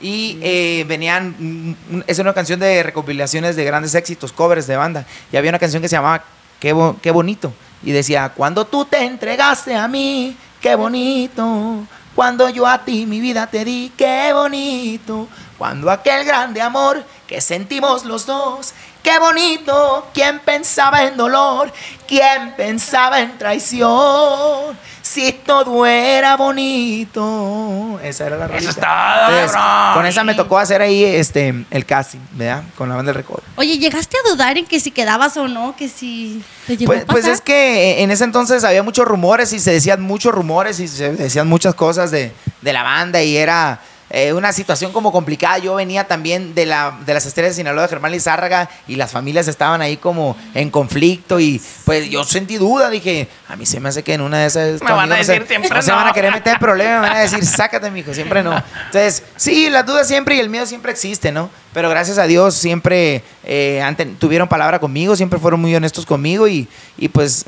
Y 0.00 0.38
eh, 0.42 0.84
venían, 0.88 1.34
mm, 1.38 2.00
es 2.06 2.18
una 2.18 2.34
canción 2.34 2.58
de 2.60 2.82
recopilaciones 2.82 3.54
de 3.56 3.64
grandes 3.64 3.94
éxitos, 3.94 4.32
covers 4.32 4.66
de 4.66 4.76
banda. 4.76 5.04
Y 5.32 5.36
había 5.36 5.50
una 5.50 5.58
canción 5.58 5.80
que 5.82 5.88
se 5.88 5.96
llamaba 5.96 6.22
Qué, 6.60 6.72
bo- 6.72 6.96
qué 7.00 7.10
bonito. 7.10 7.52
Y 7.82 7.92
decía, 7.92 8.30
cuando 8.34 8.64
tú 8.66 8.84
te 8.84 9.04
entregaste 9.04 9.74
a 9.76 9.86
mí, 9.86 10.36
qué 10.60 10.74
bonito. 10.74 11.84
Cuando 12.14 12.48
yo 12.48 12.66
a 12.66 12.82
ti 12.84 13.04
mi 13.06 13.20
vida 13.20 13.46
te 13.46 13.64
di, 13.64 13.92
qué 13.96 14.32
bonito. 14.32 15.28
Cuando 15.58 15.90
aquel 15.90 16.24
grande 16.24 16.60
amor 16.62 17.04
que 17.26 17.40
sentimos 17.40 18.04
los 18.04 18.24
dos, 18.26 18.72
qué 19.02 19.18
bonito. 19.18 20.06
¿Quién 20.14 20.40
pensaba 20.40 21.04
en 21.04 21.16
dolor? 21.16 21.70
¿Quién 22.08 22.54
pensaba 22.56 23.20
en 23.20 23.36
traición? 23.38 24.76
Si 25.08 25.32
todo 25.32 25.86
era 25.86 26.36
bonito. 26.36 28.00
Esa 28.02 28.26
era 28.26 28.36
la 28.36 28.46
Eso 28.46 28.70
Entonces. 28.70 29.56
Con 29.94 30.04
esa 30.06 30.24
me 30.24 30.34
tocó 30.34 30.58
hacer 30.58 30.82
ahí 30.82 31.04
este, 31.04 31.64
el 31.70 31.86
casting, 31.86 32.18
¿verdad? 32.32 32.64
Con 32.76 32.88
la 32.88 32.96
banda 32.96 33.10
del 33.12 33.16
Recodo. 33.22 33.40
Oye, 33.54 33.78
¿llegaste 33.78 34.16
a 34.18 34.28
dudar 34.28 34.58
en 34.58 34.66
que 34.66 34.80
si 34.80 34.90
quedabas 34.90 35.36
o 35.36 35.46
no? 35.46 35.76
Que 35.76 35.88
si 35.88 36.42
te 36.66 36.76
llegó 36.76 36.90
Pues, 36.92 37.02
a 37.02 37.06
pues 37.06 37.18
pasar? 37.20 37.34
es 37.34 37.40
que 37.40 38.02
en 38.02 38.10
ese 38.10 38.24
entonces 38.24 38.64
había 38.64 38.82
muchos 38.82 39.06
rumores 39.06 39.52
y 39.52 39.60
se 39.60 39.72
decían 39.72 40.02
muchos 40.02 40.34
rumores 40.34 40.80
y 40.80 40.88
se 40.88 41.12
decían 41.12 41.46
muchas 41.48 41.74
cosas 41.76 42.10
de, 42.10 42.32
de 42.60 42.72
la 42.72 42.82
banda 42.82 43.22
y 43.22 43.36
era 43.36 43.80
eh, 44.18 44.32
una 44.32 44.50
situación 44.52 44.92
como 44.92 45.12
complicada. 45.12 45.58
Yo 45.58 45.74
venía 45.74 46.08
también 46.08 46.54
de, 46.54 46.64
la, 46.64 46.98
de 47.04 47.12
las 47.12 47.26
estrellas 47.26 47.50
de 47.52 47.56
Sinaloa 47.56 47.82
de 47.82 47.88
Germán 47.88 48.12
Lizárraga 48.12 48.70
y 48.88 48.96
las 48.96 49.12
familias 49.12 49.46
estaban 49.46 49.82
ahí 49.82 49.98
como 49.98 50.36
en 50.54 50.70
conflicto 50.70 51.38
y 51.38 51.60
pues 51.84 52.08
yo 52.08 52.24
sentí 52.24 52.56
duda. 52.56 52.88
Dije, 52.88 53.28
a 53.46 53.56
mí 53.56 53.66
se 53.66 53.78
me 53.78 53.90
hace 53.90 54.02
que 54.02 54.14
en 54.14 54.22
una 54.22 54.38
de 54.38 54.46
esas... 54.46 54.80
Me 54.82 54.90
van 54.90 55.12
a 55.12 55.16
no 55.18 55.22
se- 55.22 55.32
decir 55.32 55.46
siempre 55.46 55.68
no. 55.70 55.82
se 55.82 55.92
van 55.92 56.06
a 56.08 56.12
querer 56.14 56.32
meter 56.32 56.54
en 56.54 56.58
problemas, 56.58 57.02
me 57.02 57.08
van 57.08 57.16
a 57.18 57.20
decir, 57.20 57.44
sácate, 57.44 57.90
mijo, 57.90 58.14
siempre 58.14 58.42
no. 58.42 58.56
Entonces, 58.86 59.22
sí, 59.36 59.68
las 59.68 59.84
dudas 59.84 60.08
siempre 60.08 60.36
y 60.36 60.40
el 60.40 60.48
miedo 60.48 60.64
siempre 60.64 60.92
existe, 60.92 61.30
¿no? 61.30 61.50
Pero 61.74 61.90
gracias 61.90 62.16
a 62.16 62.26
Dios 62.26 62.54
siempre 62.54 63.22
eh, 63.44 63.82
tuvieron 64.18 64.48
palabra 64.48 64.78
conmigo, 64.78 65.14
siempre 65.14 65.38
fueron 65.38 65.60
muy 65.60 65.74
honestos 65.76 66.06
conmigo 66.06 66.48
y, 66.48 66.68
y 66.96 67.08
pues 67.08 67.44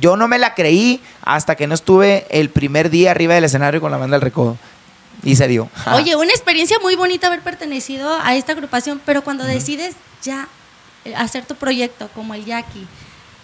yo 0.00 0.16
no 0.16 0.26
me 0.26 0.38
la 0.40 0.54
creí 0.54 1.00
hasta 1.22 1.54
que 1.54 1.68
no 1.68 1.74
estuve 1.74 2.26
el 2.30 2.50
primer 2.50 2.90
día 2.90 3.12
arriba 3.12 3.34
del 3.34 3.44
escenario 3.44 3.80
con 3.80 3.92
la 3.92 3.96
banda 3.96 4.16
del 4.16 4.22
Recodo. 4.22 4.56
Y 5.22 5.36
se 5.36 5.46
dio. 5.48 5.68
Oye, 5.92 6.16
una 6.16 6.30
experiencia 6.30 6.78
muy 6.80 6.96
bonita 6.96 7.26
haber 7.26 7.40
pertenecido 7.40 8.18
a 8.22 8.34
esta 8.36 8.52
agrupación, 8.52 9.00
pero 9.04 9.22
cuando 9.22 9.44
decides 9.44 9.94
ya 10.22 10.48
eh, 11.04 11.14
hacer 11.14 11.44
tu 11.44 11.54
proyecto 11.56 12.08
como 12.14 12.34
el 12.34 12.44
Jackie, 12.44 12.86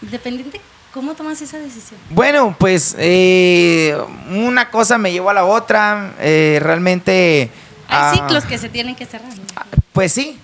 independiente, 0.02 0.61
¿cómo 0.94 1.14
tomas 1.14 1.40
esa 1.42 1.59
decisión? 1.59 2.00
Bueno, 2.11 2.57
pues 2.59 2.94
eh, 2.98 3.96
una 4.31 4.70
cosa 4.70 4.96
me 4.98 5.12
llevó 5.12 5.31
a 5.31 5.35
la 5.35 5.44
otra. 5.44 6.14
eh, 6.20 6.59
realmente... 6.62 7.50
ah, 7.88 8.11
Hay 8.11 8.18
ciclos 8.18 8.44
que 8.44 8.57
se 8.59 8.68
tienen 8.70 8.94
que 8.96 9.05
cerrar. 9.05 9.29
¿no? 9.29 9.44
Pues 9.92 10.12
sí, 10.12 10.38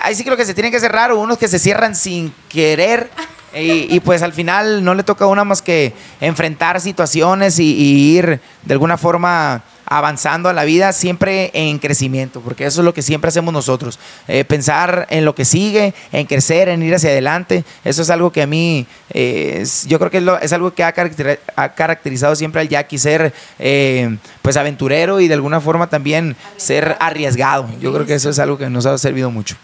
hay 0.00 0.14
ciclos 0.14 0.36
que 0.36 0.44
se 0.44 0.52
tienen 0.54 0.70
que 0.72 0.80
cerrar 0.80 1.12
o 1.12 1.18
unos 1.20 1.38
que 1.38 1.48
se 1.48 1.58
cierran 1.58 1.94
sin 1.94 2.32
querer. 2.48 3.10
Y, 3.56 3.94
y, 3.94 4.00
pues 4.00 4.22
al 4.22 4.32
final 4.32 4.82
no 4.82 4.94
le 4.96 5.04
toca 5.04 5.26
a 5.26 5.28
uno 5.28 5.44
más 5.44 5.62
que 5.62 5.92
enfrentar 6.20 6.80
situaciones 6.80 7.60
y, 7.60 7.72
y 7.72 8.18
ir 8.18 8.40
de 8.64 8.72
alguna 8.74 8.98
forma 8.98 9.62
avanzando 9.86 10.48
a 10.48 10.52
la 10.52 10.64
vida 10.64 10.92
siempre 10.92 11.50
en 11.54 11.78
crecimiento, 11.78 12.40
porque 12.40 12.66
eso 12.66 12.80
es 12.80 12.84
lo 12.84 12.94
que 12.94 13.02
siempre 13.02 13.28
hacemos 13.28 13.52
nosotros. 13.52 13.98
Eh, 14.28 14.44
pensar 14.44 15.06
en 15.10 15.24
lo 15.24 15.34
que 15.34 15.44
sigue, 15.44 15.94
en 16.12 16.26
crecer, 16.26 16.68
en 16.68 16.82
ir 16.82 16.94
hacia 16.94 17.10
adelante. 17.10 17.64
Eso 17.84 18.02
es 18.02 18.10
algo 18.10 18.30
que 18.32 18.42
a 18.42 18.46
mí, 18.46 18.86
eh, 19.10 19.58
es- 19.62 19.86
yo 19.86 19.98
creo 19.98 20.10
que 20.10 20.18
es, 20.18 20.22
lo- 20.22 20.38
es 20.40 20.52
algo 20.52 20.72
que 20.72 20.84
ha, 20.84 20.94
caracteri- 20.94 21.38
ha 21.56 21.68
caracterizado 21.74 22.34
siempre 22.36 22.60
al 22.60 22.68
Jackie, 22.68 22.98
ser 22.98 23.32
eh, 23.58 24.16
pues 24.42 24.56
aventurero 24.56 25.20
y 25.20 25.28
de 25.28 25.34
alguna 25.34 25.60
forma 25.60 25.88
también 25.88 26.36
ser 26.56 26.96
arriesgado. 27.00 27.68
Yo 27.80 27.92
creo 27.92 28.06
que 28.06 28.14
eso 28.14 28.30
es 28.30 28.38
algo 28.38 28.58
que 28.58 28.68
nos 28.70 28.86
ha 28.86 28.96
servido 28.98 29.30
mucho. 29.30 29.56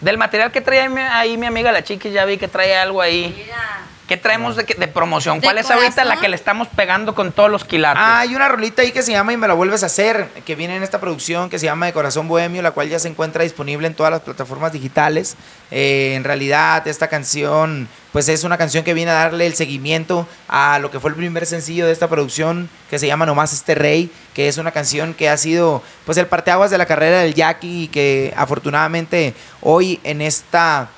Del 0.00 0.16
material 0.16 0.52
que 0.52 0.60
trae 0.60 0.80
ahí 1.10 1.36
mi- 1.36 1.46
amiga 1.46 1.72
la 1.72 1.82
Chiquis, 1.82 2.12
ya 2.12 2.24
vi 2.24 2.36
que 2.38 2.46
trae 2.46 2.76
algo 2.76 3.00
ahí. 3.02 3.34
Mira, 3.36 3.80
¿Qué 4.08 4.16
traemos 4.16 4.56
de, 4.56 4.64
que- 4.64 4.72
de 4.74 4.88
promoción? 4.88 5.38
¿De 5.38 5.44
¿Cuál 5.46 5.58
es 5.58 5.70
ahorita 5.70 6.02
la 6.04 6.16
que 6.18 6.28
le 6.30 6.34
estamos 6.34 6.66
pegando 6.68 7.14
con 7.14 7.30
todos 7.30 7.50
los 7.50 7.64
quilates? 7.66 8.02
Ah, 8.02 8.20
hay 8.20 8.34
una 8.34 8.48
rolita 8.48 8.80
ahí 8.80 8.90
que 8.90 9.02
se 9.02 9.12
llama 9.12 9.34
Y 9.34 9.36
me 9.36 9.46
la 9.46 9.52
vuelves 9.52 9.82
a 9.82 9.86
hacer, 9.86 10.28
que 10.46 10.54
viene 10.54 10.76
en 10.76 10.82
esta 10.82 10.98
producción 10.98 11.50
que 11.50 11.58
se 11.58 11.66
llama 11.66 11.84
De 11.84 11.92
Corazón 11.92 12.26
Bohemio, 12.26 12.62
la 12.62 12.70
cual 12.70 12.88
ya 12.88 12.98
se 12.98 13.08
encuentra 13.08 13.42
disponible 13.44 13.86
en 13.86 13.92
todas 13.94 14.10
las 14.10 14.22
plataformas 14.22 14.72
digitales. 14.72 15.36
Eh, 15.70 16.14
en 16.16 16.24
realidad, 16.24 16.88
esta 16.88 17.08
canción, 17.08 17.86
pues 18.10 18.30
es 18.30 18.44
una 18.44 18.56
canción 18.56 18.82
que 18.82 18.94
viene 18.94 19.10
a 19.10 19.14
darle 19.14 19.46
el 19.46 19.54
seguimiento 19.54 20.26
a 20.48 20.78
lo 20.78 20.90
que 20.90 21.00
fue 21.00 21.10
el 21.10 21.16
primer 21.16 21.44
sencillo 21.44 21.84
de 21.84 21.92
esta 21.92 22.08
producción, 22.08 22.70
que 22.88 22.98
se 22.98 23.06
llama 23.06 23.26
Nomás 23.26 23.52
Este 23.52 23.74
Rey, 23.74 24.10
que 24.32 24.48
es 24.48 24.56
una 24.56 24.70
canción 24.70 25.12
que 25.12 25.28
ha 25.28 25.36
sido, 25.36 25.82
pues, 26.06 26.16
el 26.16 26.26
parteaguas 26.26 26.70
de 26.70 26.78
la 26.78 26.86
carrera 26.86 27.18
del 27.20 27.34
Jackie 27.34 27.82
y 27.84 27.88
que 27.88 28.32
afortunadamente 28.38 29.34
hoy 29.60 30.00
en 30.02 30.22
esta 30.22 30.88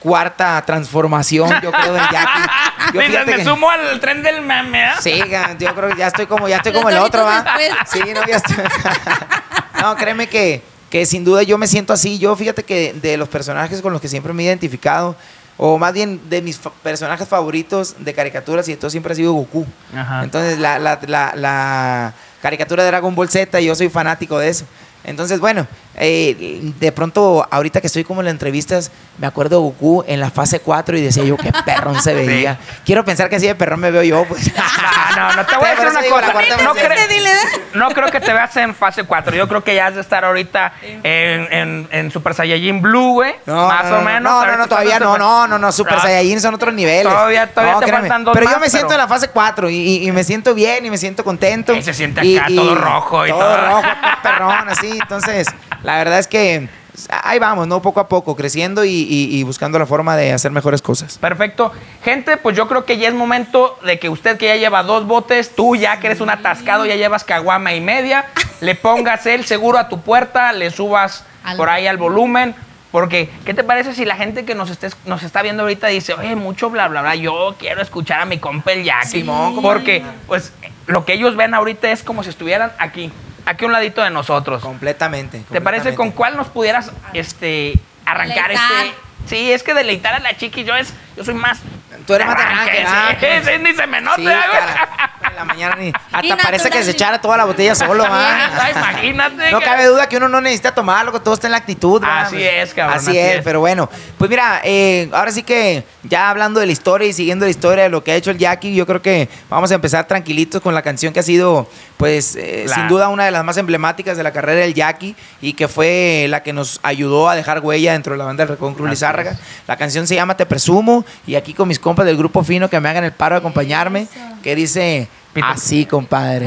cuarta 0.00 0.62
transformación, 0.66 1.48
yo 1.62 1.72
creo, 1.72 1.92
del 1.94 2.02
Jackie. 2.10 2.42
Yo 2.94 3.00
Dices, 3.00 3.06
fíjate 3.16 3.30
me 3.32 3.36
que- 3.38 3.44
sumo 3.44 3.68
al 3.68 3.98
tren 3.98 4.22
del 4.22 4.42
meme, 4.42 4.84
¿ah? 4.84 4.96
Sí, 5.00 5.20
yo 5.58 5.74
creo 5.74 5.88
que 5.90 5.96
ya 5.96 6.06
estoy 6.06 6.26
como, 6.26 6.46
ya 6.48 6.58
estoy 6.58 6.72
como 6.72 6.88
el 6.88 6.98
otro, 6.98 7.24
¿va? 7.24 7.44
Sí, 7.90 7.98
no, 8.14 8.24
ya 8.24 8.36
estoy. 8.36 8.54
no, 9.82 9.96
créeme 9.96 10.28
que, 10.28 10.62
que 10.88 11.04
sin 11.04 11.24
duda 11.24 11.42
yo 11.42 11.58
me 11.58 11.66
siento 11.66 11.92
así. 11.92 12.18
Yo 12.18 12.36
fíjate 12.36 12.62
que 12.64 12.92
de 12.92 13.16
los 13.16 13.28
personajes 13.28 13.82
con 13.82 13.92
los 13.92 14.00
que 14.00 14.06
siempre 14.08 14.32
me 14.32 14.42
he 14.44 14.46
identificado, 14.46 15.16
o 15.56 15.78
más 15.78 15.92
bien 15.94 16.20
de 16.28 16.42
mis 16.42 16.58
fa- 16.60 16.70
personajes 16.82 17.26
favoritos 17.28 17.96
de 17.98 18.14
caricaturas 18.14 18.68
y 18.68 18.72
de 18.72 18.76
todo 18.76 18.90
siempre 18.90 19.12
ha 19.12 19.16
sido 19.16 19.32
Goku. 19.32 19.66
Ajá. 19.96 20.22
Entonces 20.22 20.58
la, 20.60 20.78
la, 20.78 21.00
la, 21.06 21.32
la 21.34 22.12
caricatura 22.40 22.84
de 22.84 22.90
Dragon 22.90 23.14
Ball 23.16 23.28
Z, 23.28 23.58
yo 23.60 23.74
soy 23.74 23.88
fanático 23.88 24.38
de 24.38 24.50
eso. 24.50 24.64
Entonces, 25.02 25.40
bueno, 25.40 25.66
eh, 25.98 26.72
de 26.78 26.92
pronto, 26.92 27.46
ahorita 27.50 27.80
que 27.80 27.86
estoy 27.86 28.04
como 28.04 28.20
en 28.20 28.26
las 28.26 28.32
entrevistas, 28.32 28.90
me 29.18 29.26
acuerdo 29.26 29.56
de 29.56 29.62
Goku 29.62 30.04
en 30.06 30.20
la 30.20 30.30
fase 30.30 30.60
4 30.60 30.98
y 30.98 31.00
decía 31.00 31.24
yo, 31.24 31.36
qué 31.36 31.50
perrón 31.64 32.00
se 32.02 32.12
veía. 32.26 32.58
Quiero 32.84 33.04
pensar 33.04 33.28
que 33.30 33.36
así 33.36 33.46
de 33.46 33.54
perrón 33.54 33.80
me 33.80 33.90
veo 33.90 34.02
yo, 34.02 34.24
pues. 34.28 34.50
No, 34.54 35.28
no, 35.30 35.36
no, 35.36 35.46
te 35.46 35.56
voy 35.56 35.66
a 35.68 35.70
decir 35.74 35.88
una 35.88 36.02
cosa. 36.02 36.32
No, 36.62 36.74
cre- 36.74 37.08
Dile, 37.08 37.30
no 37.74 37.88
creo 37.90 38.08
que 38.10 38.20
te 38.20 38.32
veas 38.32 38.54
en 38.56 38.74
fase 38.74 39.04
4. 39.04 39.34
Yo 39.36 39.48
creo 39.48 39.64
que 39.64 39.74
ya 39.74 39.86
has 39.86 39.94
de 39.94 40.00
estar 40.00 40.24
ahorita 40.24 40.72
en, 41.02 41.52
en, 41.52 41.88
en 41.90 42.10
Super 42.10 42.34
Saiyajin 42.34 42.82
Blue, 42.82 43.12
güey. 43.14 43.34
No, 43.46 43.68
más 43.68 43.90
o 43.92 44.00
menos. 44.02 44.22
No, 44.22 44.46
no, 44.46 44.56
no, 44.58 44.66
todavía 44.68 44.98
no, 44.98 45.16
no, 45.16 45.46
no, 45.46 45.58
no, 45.58 45.72
Super 45.72 45.94
Ah, 45.98 46.02
Saiyajin 46.02 46.40
son 46.40 46.54
otros 46.54 46.74
niveles. 46.74 47.04
Todavía- 47.04 47.46
todavía 47.46 47.78
te 47.86 47.92
faltan 47.92 48.24
dos 48.24 48.34
Pero 48.36 48.50
yo 48.50 48.58
me 48.58 48.68
siento 48.68 48.88
pero- 48.88 49.00
en 49.00 49.04
la 49.04 49.08
fase 49.08 49.28
4 49.28 49.70
y, 49.70 49.74
y- 49.76 50.08
y 50.08 50.12
me 50.12 50.24
siento 50.24 50.54
bien 50.54 50.84
y 50.84 50.90
me 50.90 50.98
siento 50.98 51.24
contento. 51.24 51.74
Y 51.74 51.82
se 51.82 51.94
siente 51.94 52.20
acá 52.38 52.48
todo 52.54 52.74
rojo 52.74 53.26
y 53.26 53.30
todo. 53.30 53.38
todo. 53.40 53.56
rojo, 53.56 53.82
perrón, 54.22 54.68
así. 54.68 54.90
Entonces, 55.00 55.46
la 55.86 55.96
verdad 55.98 56.18
es 56.18 56.26
que 56.26 56.68
ahí 57.10 57.38
vamos, 57.38 57.66
¿no? 57.68 57.80
Poco 57.82 58.00
a 58.00 58.08
poco, 58.08 58.34
creciendo 58.36 58.84
y, 58.84 58.90
y- 58.90 59.38
y 59.38 59.42
buscando 59.42 59.78
la 59.78 59.86
forma 59.86 60.16
de 60.16 60.32
hacer 60.32 60.50
mejores 60.50 60.82
cosas. 60.82 61.18
Perfecto. 61.18 61.70
Gente, 62.02 62.36
pues 62.38 62.56
yo 62.56 62.66
creo 62.68 62.84
que 62.84 62.96
ya 62.98 63.08
es 63.08 63.14
momento 63.14 63.78
de 63.84 63.98
que 63.98 64.08
usted 64.08 64.36
que 64.38 64.46
ya 64.46 64.56
lleva 64.56 64.82
dos 64.82 65.06
botes, 65.06 65.54
tú 65.54 65.76
ya 65.76 66.00
que 66.00 66.06
eres 66.08 66.20
un 66.20 66.30
atascado, 66.30 66.86
ya 66.86 66.96
llevas 66.96 67.22
caguama 67.24 67.74
y 67.74 67.80
media, 67.80 68.24
le 68.60 68.74
pongas 68.74 69.26
el 69.26 69.44
seguro 69.44 69.78
a 69.78 69.88
tu 69.88 70.00
puerta, 70.00 70.52
le 70.52 70.70
subas 70.70 71.24
Al- 71.44 71.56
por 71.56 71.68
ahí 71.68 71.86
al 71.86 71.96
volumen. 71.98 72.54
Porque, 72.92 73.28
¿qué 73.44 73.52
te 73.52 73.62
parece 73.62 73.92
si 73.94 74.06
la 74.06 74.16
gente 74.16 74.46
que 74.46 74.54
nos, 74.54 74.70
esté, 74.70 74.88
nos 75.04 75.22
está 75.22 75.42
viendo 75.42 75.64
ahorita 75.64 75.88
dice, 75.88 76.14
oye, 76.14 76.34
mucho 76.34 76.70
bla, 76.70 76.88
bla, 76.88 77.02
bla, 77.02 77.14
yo 77.14 77.54
quiero 77.58 77.82
escuchar 77.82 78.20
a 78.20 78.24
mi 78.24 78.38
compa 78.38 78.72
el 78.72 78.84
Jackie? 78.84 79.08
Simón, 79.20 79.54
¿cómo 79.54 79.68
Porque, 79.68 80.02
pues, 80.26 80.52
lo 80.86 81.04
que 81.04 81.14
ellos 81.14 81.36
ven 81.36 81.54
ahorita 81.54 81.90
es 81.90 82.02
como 82.02 82.22
si 82.22 82.30
estuvieran 82.30 82.72
aquí, 82.78 83.10
aquí 83.44 83.64
a 83.64 83.66
un 83.66 83.72
ladito 83.72 84.02
de 84.02 84.10
nosotros. 84.10 84.62
Completamente. 84.62 85.42
¿Te 85.50 85.60
parece 85.60 85.94
con 85.94 86.10
cuál 86.12 86.36
nos 86.36 86.48
pudieras 86.48 86.92
este, 87.12 87.74
arrancar 88.04 88.48
Deleitar. 88.48 88.86
este? 88.86 89.06
Sí, 89.26 89.52
es 89.52 89.62
que 89.62 89.74
deleitar 89.74 90.14
a 90.14 90.20
la 90.20 90.36
chiqui, 90.36 90.64
yo, 90.64 90.76
es, 90.76 90.92
yo 91.16 91.24
soy 91.24 91.34
más. 91.34 91.58
Tú 92.06 92.14
eres 92.14 92.26
más 92.26 92.36
de 92.36 92.42
arranque, 92.42 92.80
arranque, 92.84 93.28
ah, 93.30 93.40
sí, 93.44 93.50
sí, 93.52 93.58
ni 93.62 93.72
se 93.74 93.86
me 93.86 94.00
nota. 94.00 94.16
Sí, 94.16 94.22
güey. 94.22 94.34
cara. 94.34 95.10
En 95.28 95.36
la 95.36 95.44
mañana 95.44 95.76
ni. 95.76 95.88
Hasta 96.12 96.26
Y 96.26 96.32
parece 96.32 96.70
que 96.70 96.82
se 96.84 96.92
echara 96.92 97.20
toda 97.20 97.36
la 97.36 97.44
botella 97.44 97.74
solo, 97.74 98.04
Ah, 98.08 98.70
imagínate. 98.70 99.50
No 99.50 99.60
cabe 99.60 99.86
duda 99.86 100.08
que 100.08 100.16
uno 100.16 100.28
no 100.28 100.40
necesita 100.40 100.74
tomarlo, 100.74 101.12
que 101.12 101.20
todo 101.20 101.34
está 101.34 101.46
en 101.48 101.52
la 101.52 101.58
actitud. 101.58 102.02
Así 102.04 102.42
es, 102.42 102.72
cabrón, 102.74 102.96
Así, 102.98 103.08
así 103.10 103.18
es, 103.18 103.36
es. 103.38 103.42
pero 103.42 103.60
bueno. 103.60 103.88
Pues 104.18 104.30
mira, 104.30 104.60
eh, 104.64 105.08
ahora 105.12 105.30
sí 105.32 105.42
que 105.42 105.84
ya 106.04 106.30
hablando 106.30 106.60
de 106.60 106.66
la 106.66 106.72
historia 106.72 107.08
y 107.08 107.12
siguiendo 107.12 107.44
la 107.44 107.50
historia 107.50 107.84
de 107.84 107.90
lo 107.90 108.02
que 108.04 108.12
ha 108.12 108.14
hecho 108.14 108.30
el 108.30 108.38
Jackie, 108.38 108.74
yo 108.74 108.86
creo 108.86 109.02
que 109.02 109.28
vamos 109.50 109.70
a 109.72 109.74
empezar 109.74 110.06
tranquilitos 110.06 110.62
con 110.62 110.74
la 110.74 110.82
canción 110.82 111.12
que 111.12 111.20
ha 111.20 111.22
sido, 111.24 111.68
pues, 111.96 112.36
eh, 112.36 112.64
La- 112.68 112.74
sin 112.74 112.88
duda 112.88 113.08
una 113.08 113.24
de 113.24 113.30
las 113.30 113.42
más 113.44 113.56
emblemáticas 113.56 114.16
de 114.16 114.22
la 114.22 114.32
carrera 114.32 114.60
del 114.60 114.74
Jackie 114.74 115.16
y 115.40 115.52
que 115.54 115.66
fue 115.68 116.26
la 116.28 116.42
que 116.42 116.52
nos 116.52 116.78
ayudó 116.82 117.28
a 117.28 117.34
dejar 117.34 117.60
huella 117.60 117.92
dentro 117.92 118.12
de 118.12 118.18
la 118.18 118.24
banda 118.24 118.42
del 118.44 118.50
Recon 118.54 118.74
Cruz 118.74 118.86
Así 118.86 118.94
Lizárraga. 118.94 119.36
La 119.66 119.76
canción 119.76 120.06
se 120.06 120.14
llama 120.14 120.36
Te 120.36 120.46
Presumo 120.46 121.04
y 121.26 121.34
aquí 121.34 121.52
con 121.54 121.66
mis 121.68 121.78
compas 121.78 121.95
del 122.04 122.16
grupo 122.16 122.42
fino 122.42 122.68
que 122.68 122.80
me 122.80 122.88
hagan 122.88 123.04
el 123.04 123.12
paro 123.12 123.34
de 123.34 123.38
acompañarme, 123.40 124.06
que 124.42 124.54
dice 124.54 125.08
así, 125.42 125.86
compadre. 125.86 126.46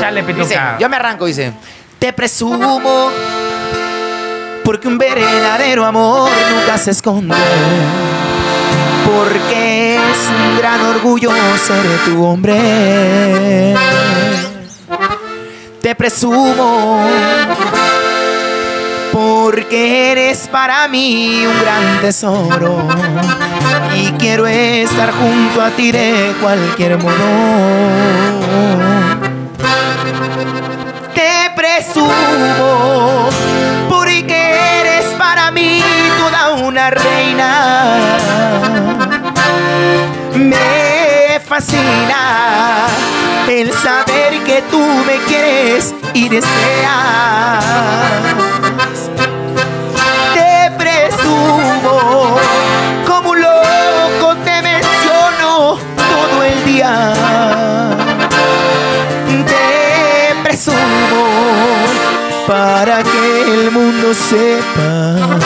Chale, 0.00 0.22
Dice, 0.22 0.58
yo 0.78 0.88
me 0.88 0.96
arranco, 0.96 1.26
dice. 1.26 1.52
Te 1.98 2.12
presumo 2.12 3.10
porque 4.64 4.86
un 4.86 4.98
verdadero 4.98 5.84
amor 5.84 6.30
nunca 6.54 6.76
se 6.78 6.90
esconde. 6.90 7.34
Porque 9.06 9.96
es 9.96 10.28
un 10.28 10.58
gran 10.58 10.80
orgullo 10.82 11.30
ser 11.56 11.84
tu 12.04 12.22
hombre. 12.22 13.74
Te 15.80 15.94
presumo 15.94 17.02
porque 19.50 20.12
eres 20.12 20.46
para 20.48 20.86
mí 20.88 21.46
un 21.46 21.58
gran 21.58 22.02
tesoro 22.02 22.86
y 23.96 24.10
quiero 24.18 24.46
estar 24.46 25.10
junto 25.10 25.62
a 25.62 25.70
ti 25.70 25.90
de 25.90 26.34
cualquier 26.38 26.98
modo. 26.98 27.16
Te 31.14 31.50
presumo 31.56 33.30
porque 33.88 34.80
eres 34.80 35.06
para 35.16 35.50
mí 35.50 35.82
toda 36.18 36.50
una 36.62 36.90
reina. 36.90 38.18
Me 40.34 41.40
fascina 41.48 42.86
el 43.48 43.72
saber 43.72 44.44
que 44.44 44.62
tú 44.70 44.78
me 45.06 45.16
quieres 45.26 45.94
y 46.12 46.28
deseas. 46.28 47.64
Para 62.48 63.02
que 63.02 63.42
el 63.42 63.70
mundo 63.70 64.14
sepa 64.14 65.38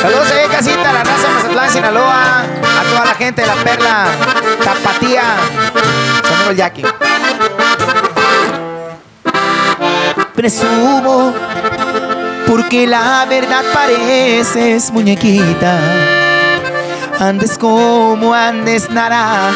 Saludos 0.02 0.30
ahí, 0.32 0.48
casita, 0.48 0.90
a 0.90 0.92
la 0.92 1.04
raza 1.04 1.28
Mazatlán, 1.28 1.70
Sinaloa, 1.70 2.42
a 2.42 2.82
toda 2.88 3.04
la 3.04 3.14
gente 3.14 3.42
de 3.42 3.46
la 3.46 3.54
Perla, 3.56 4.06
Amigo 4.86 6.50
el 6.50 6.56
Jackie. 6.56 6.84
Presumo, 10.34 11.34
porque 12.46 12.86
la 12.86 13.26
verdad 13.26 13.62
pareces 13.72 14.90
muñequita. 14.90 15.78
Andes 17.18 17.58
como 17.58 18.32
andes, 18.32 18.90
nada 18.90 19.52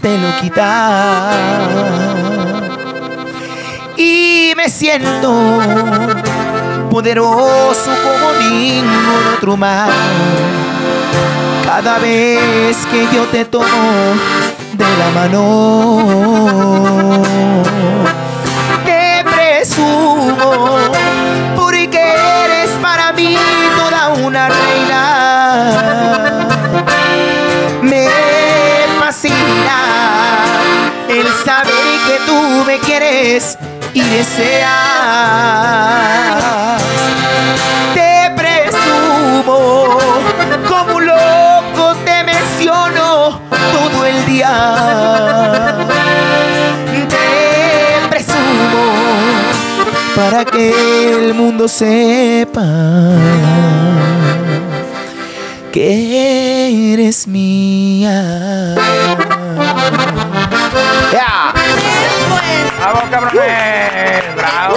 te 0.00 0.18
lo 0.18 0.36
quita. 0.40 1.30
Y 3.96 4.52
me 4.56 4.68
siento 4.68 5.60
poderoso 6.90 7.90
como 8.02 8.32
ningún 8.40 9.34
otro 9.36 9.54
humano. 9.54 9.92
Cada 11.64 11.98
vez 11.98 12.76
que 12.86 13.08
yo 13.14 13.24
te 13.32 13.44
tomo 13.44 13.66
la 14.98 15.10
mano, 15.10 15.42
te 18.84 19.24
presumo 19.24 20.76
porque 21.56 21.98
eres 22.44 22.70
para 22.82 23.12
mí 23.12 23.36
toda 23.76 24.08
una 24.08 24.48
reina. 24.48 25.00
Me 27.82 28.08
fascina 29.00 29.78
el 31.08 31.26
saber 31.44 31.98
que 32.06 32.18
tú 32.26 32.64
me 32.66 32.78
quieres 32.78 33.58
y 33.94 34.00
deseas. 34.00 34.74
El 51.24 51.32
mundo 51.32 51.68
sepa 51.68 52.62
que 55.72 56.92
eres 56.92 57.26
mía. 57.26 58.74
Ya. 61.10 61.54
Pues, 61.54 62.78
¡Bravo, 62.78 63.00
cabrones! 63.10 64.34
¡Bravo! 64.36 64.76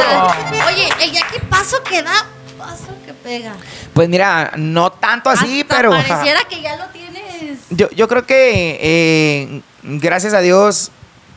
Oye, 0.67 0.89
el 1.01 1.11
Jackie 1.11 1.39
paso 1.49 1.83
que 1.83 2.01
da, 2.01 2.25
paso 2.57 2.87
que 3.05 3.13
pega. 3.13 3.53
Pues 3.93 4.07
mira, 4.07 4.53
no 4.55 4.89
tanto 4.91 5.29
así, 5.29 5.61
Hasta 5.61 5.75
pero 5.75 5.89
Pareciera 5.91 6.39
que 6.49 6.61
ya 6.61 6.77
lo 6.77 6.85
tienes. 6.85 7.59
yo, 7.71 7.89
yo 7.89 8.07
creo 8.07 8.25
que 8.25 8.79
eh, 8.81 9.61
gracias 9.83 10.33
a 10.33 10.39
Dios 10.39 10.91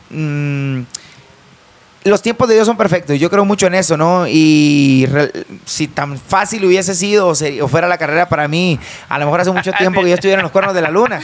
mm, 0.09 0.83
los 2.03 2.21
tiempos 2.21 2.47
de 2.47 2.55
Dios 2.55 2.65
son 2.65 2.77
perfectos. 2.77 3.19
Yo 3.19 3.29
creo 3.29 3.45
mucho 3.45 3.67
en 3.67 3.75
eso, 3.75 3.95
¿no? 3.95 4.25
Y 4.27 5.05
re- 5.11 5.31
si 5.65 5.87
tan 5.87 6.17
fácil 6.17 6.65
hubiese 6.65 6.95
sido 6.95 7.27
o, 7.27 7.35
se- 7.35 7.61
o 7.61 7.67
fuera 7.67 7.87
la 7.87 7.97
carrera 7.99 8.27
para 8.27 8.47
mí, 8.47 8.79
a 9.07 9.19
lo 9.19 9.25
mejor 9.25 9.41
hace 9.41 9.51
mucho 9.51 9.71
tiempo 9.77 10.01
que 10.01 10.09
yo 10.09 10.15
estuviera 10.15 10.39
en 10.39 10.43
los 10.43 10.51
cuernos 10.51 10.73
de 10.73 10.81
la 10.81 10.89
luna. 10.89 11.21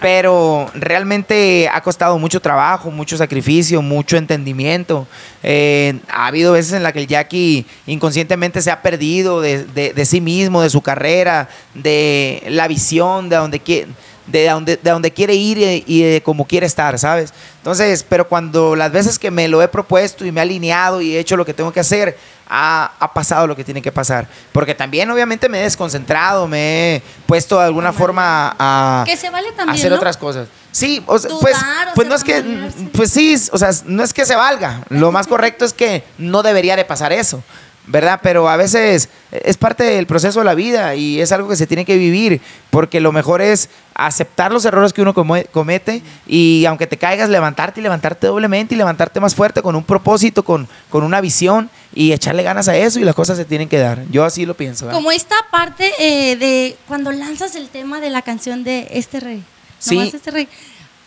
Pero 0.00 0.70
realmente 0.74 1.68
ha 1.72 1.80
costado 1.82 2.18
mucho 2.18 2.40
trabajo, 2.40 2.90
mucho 2.90 3.16
sacrificio, 3.16 3.82
mucho 3.82 4.16
entendimiento. 4.16 5.06
Eh, 5.42 5.98
ha 6.08 6.26
habido 6.28 6.52
veces 6.52 6.74
en 6.74 6.82
las 6.84 6.92
que 6.92 7.00
el 7.00 7.06
Jackie 7.06 7.66
inconscientemente 7.86 8.62
se 8.62 8.70
ha 8.70 8.82
perdido 8.82 9.40
de, 9.40 9.64
de- 9.64 9.92
de 9.92 10.04
sí 10.06 10.20
mismo, 10.20 10.62
de 10.62 10.70
su 10.70 10.80
carrera, 10.80 11.48
de 11.74 12.42
la 12.48 12.68
visión, 12.68 13.28
de 13.28 13.36
donde 13.36 13.58
quiere 13.60 13.88
de 14.30 14.48
donde, 14.48 14.76
de 14.76 14.90
donde 14.90 15.10
quiere 15.10 15.34
ir 15.34 15.82
y, 15.86 16.02
de 16.02 16.22
cómo 16.22 16.46
quiere 16.46 16.66
estar, 16.66 16.98
¿sabes? 16.98 17.32
Entonces, 17.58 18.04
pero 18.08 18.28
cuando 18.28 18.76
las 18.76 18.90
veces 18.92 19.18
que 19.18 19.30
me 19.30 19.48
lo 19.48 19.62
he 19.62 19.68
propuesto 19.68 20.24
y 20.24 20.32
me 20.32 20.40
he 20.40 20.42
alineado 20.42 21.00
y 21.00 21.16
he 21.16 21.18
hecho 21.18 21.36
lo 21.36 21.44
que 21.44 21.54
tengo 21.54 21.72
que 21.72 21.80
hacer, 21.80 22.16
ha, 22.48 22.92
ha 22.98 23.14
pasado 23.14 23.46
lo 23.46 23.54
que 23.54 23.64
tiene 23.64 23.80
que 23.80 23.92
pasar. 23.92 24.26
Porque 24.52 24.74
también, 24.74 25.10
obviamente, 25.10 25.48
me 25.48 25.60
he 25.60 25.62
desconcentrado, 25.62 26.48
me 26.48 26.96
he 26.96 27.02
puesto 27.26 27.58
de 27.58 27.66
alguna 27.66 27.92
forma 27.92 28.54
a, 28.58 29.04
Que 29.06 29.16
se 29.16 29.30
vale 29.30 29.48
a 29.48 29.56
también, 29.56 29.78
hacer 29.78 29.90
¿no? 29.90 29.96
otras 29.96 30.16
cosas. 30.16 30.48
Sí, 30.72 31.02
o 31.06 31.18
sea, 31.18 31.30
Dudar, 31.30 31.42
pues, 31.42 31.56
o 31.56 31.94
pues 31.94 32.08
no 32.08 32.14
es 32.14 32.24
que, 32.24 32.90
pues 32.92 33.10
sí, 33.10 33.36
o 33.52 33.58
sea, 33.58 33.70
no 33.86 34.02
es 34.02 34.12
que 34.12 34.24
se 34.24 34.36
valga. 34.36 34.82
Lo 34.88 35.10
más 35.10 35.26
correcto 35.26 35.64
es 35.64 35.72
que 35.72 36.04
no 36.18 36.42
debería 36.42 36.76
de 36.76 36.84
pasar 36.84 37.12
eso. 37.12 37.42
¿Verdad? 37.90 38.20
Pero 38.22 38.48
a 38.48 38.56
veces 38.56 39.08
es 39.32 39.56
parte 39.56 39.82
del 39.82 40.06
proceso 40.06 40.38
de 40.38 40.44
la 40.44 40.54
vida 40.54 40.94
y 40.94 41.20
es 41.20 41.32
algo 41.32 41.48
que 41.48 41.56
se 41.56 41.66
tiene 41.66 41.84
que 41.84 41.96
vivir, 41.96 42.40
porque 42.70 43.00
lo 43.00 43.10
mejor 43.10 43.42
es 43.42 43.68
aceptar 43.94 44.52
los 44.52 44.64
errores 44.64 44.92
que 44.92 45.02
uno 45.02 45.12
come- 45.12 45.44
comete 45.46 46.02
y 46.26 46.64
aunque 46.66 46.86
te 46.86 46.96
caigas, 46.96 47.28
levantarte 47.28 47.80
y 47.80 47.82
levantarte 47.82 48.28
doblemente 48.28 48.74
y 48.74 48.78
levantarte 48.78 49.18
más 49.18 49.34
fuerte 49.34 49.60
con 49.60 49.74
un 49.74 49.82
propósito, 49.84 50.44
con, 50.44 50.68
con 50.88 51.02
una 51.02 51.20
visión 51.20 51.68
y 51.92 52.12
echarle 52.12 52.42
ganas 52.44 52.68
a 52.68 52.76
eso 52.76 53.00
y 53.00 53.04
las 53.04 53.14
cosas 53.16 53.36
se 53.36 53.44
tienen 53.44 53.68
que 53.68 53.78
dar. 53.78 54.04
Yo 54.10 54.24
así 54.24 54.46
lo 54.46 54.54
pienso. 54.54 54.86
¿verdad? 54.86 54.98
Como 54.98 55.10
esta 55.10 55.34
parte 55.50 55.90
eh, 55.98 56.36
de 56.36 56.76
cuando 56.86 57.10
lanzas 57.10 57.56
el 57.56 57.68
tema 57.68 58.00
de 58.00 58.10
la 58.10 58.22
canción 58.22 58.62
de 58.62 58.86
Este 58.92 59.18
Rey. 59.20 59.42
Sí. 59.80 59.96
Nomás 59.96 60.14
Este 60.14 60.30
Rey. 60.30 60.48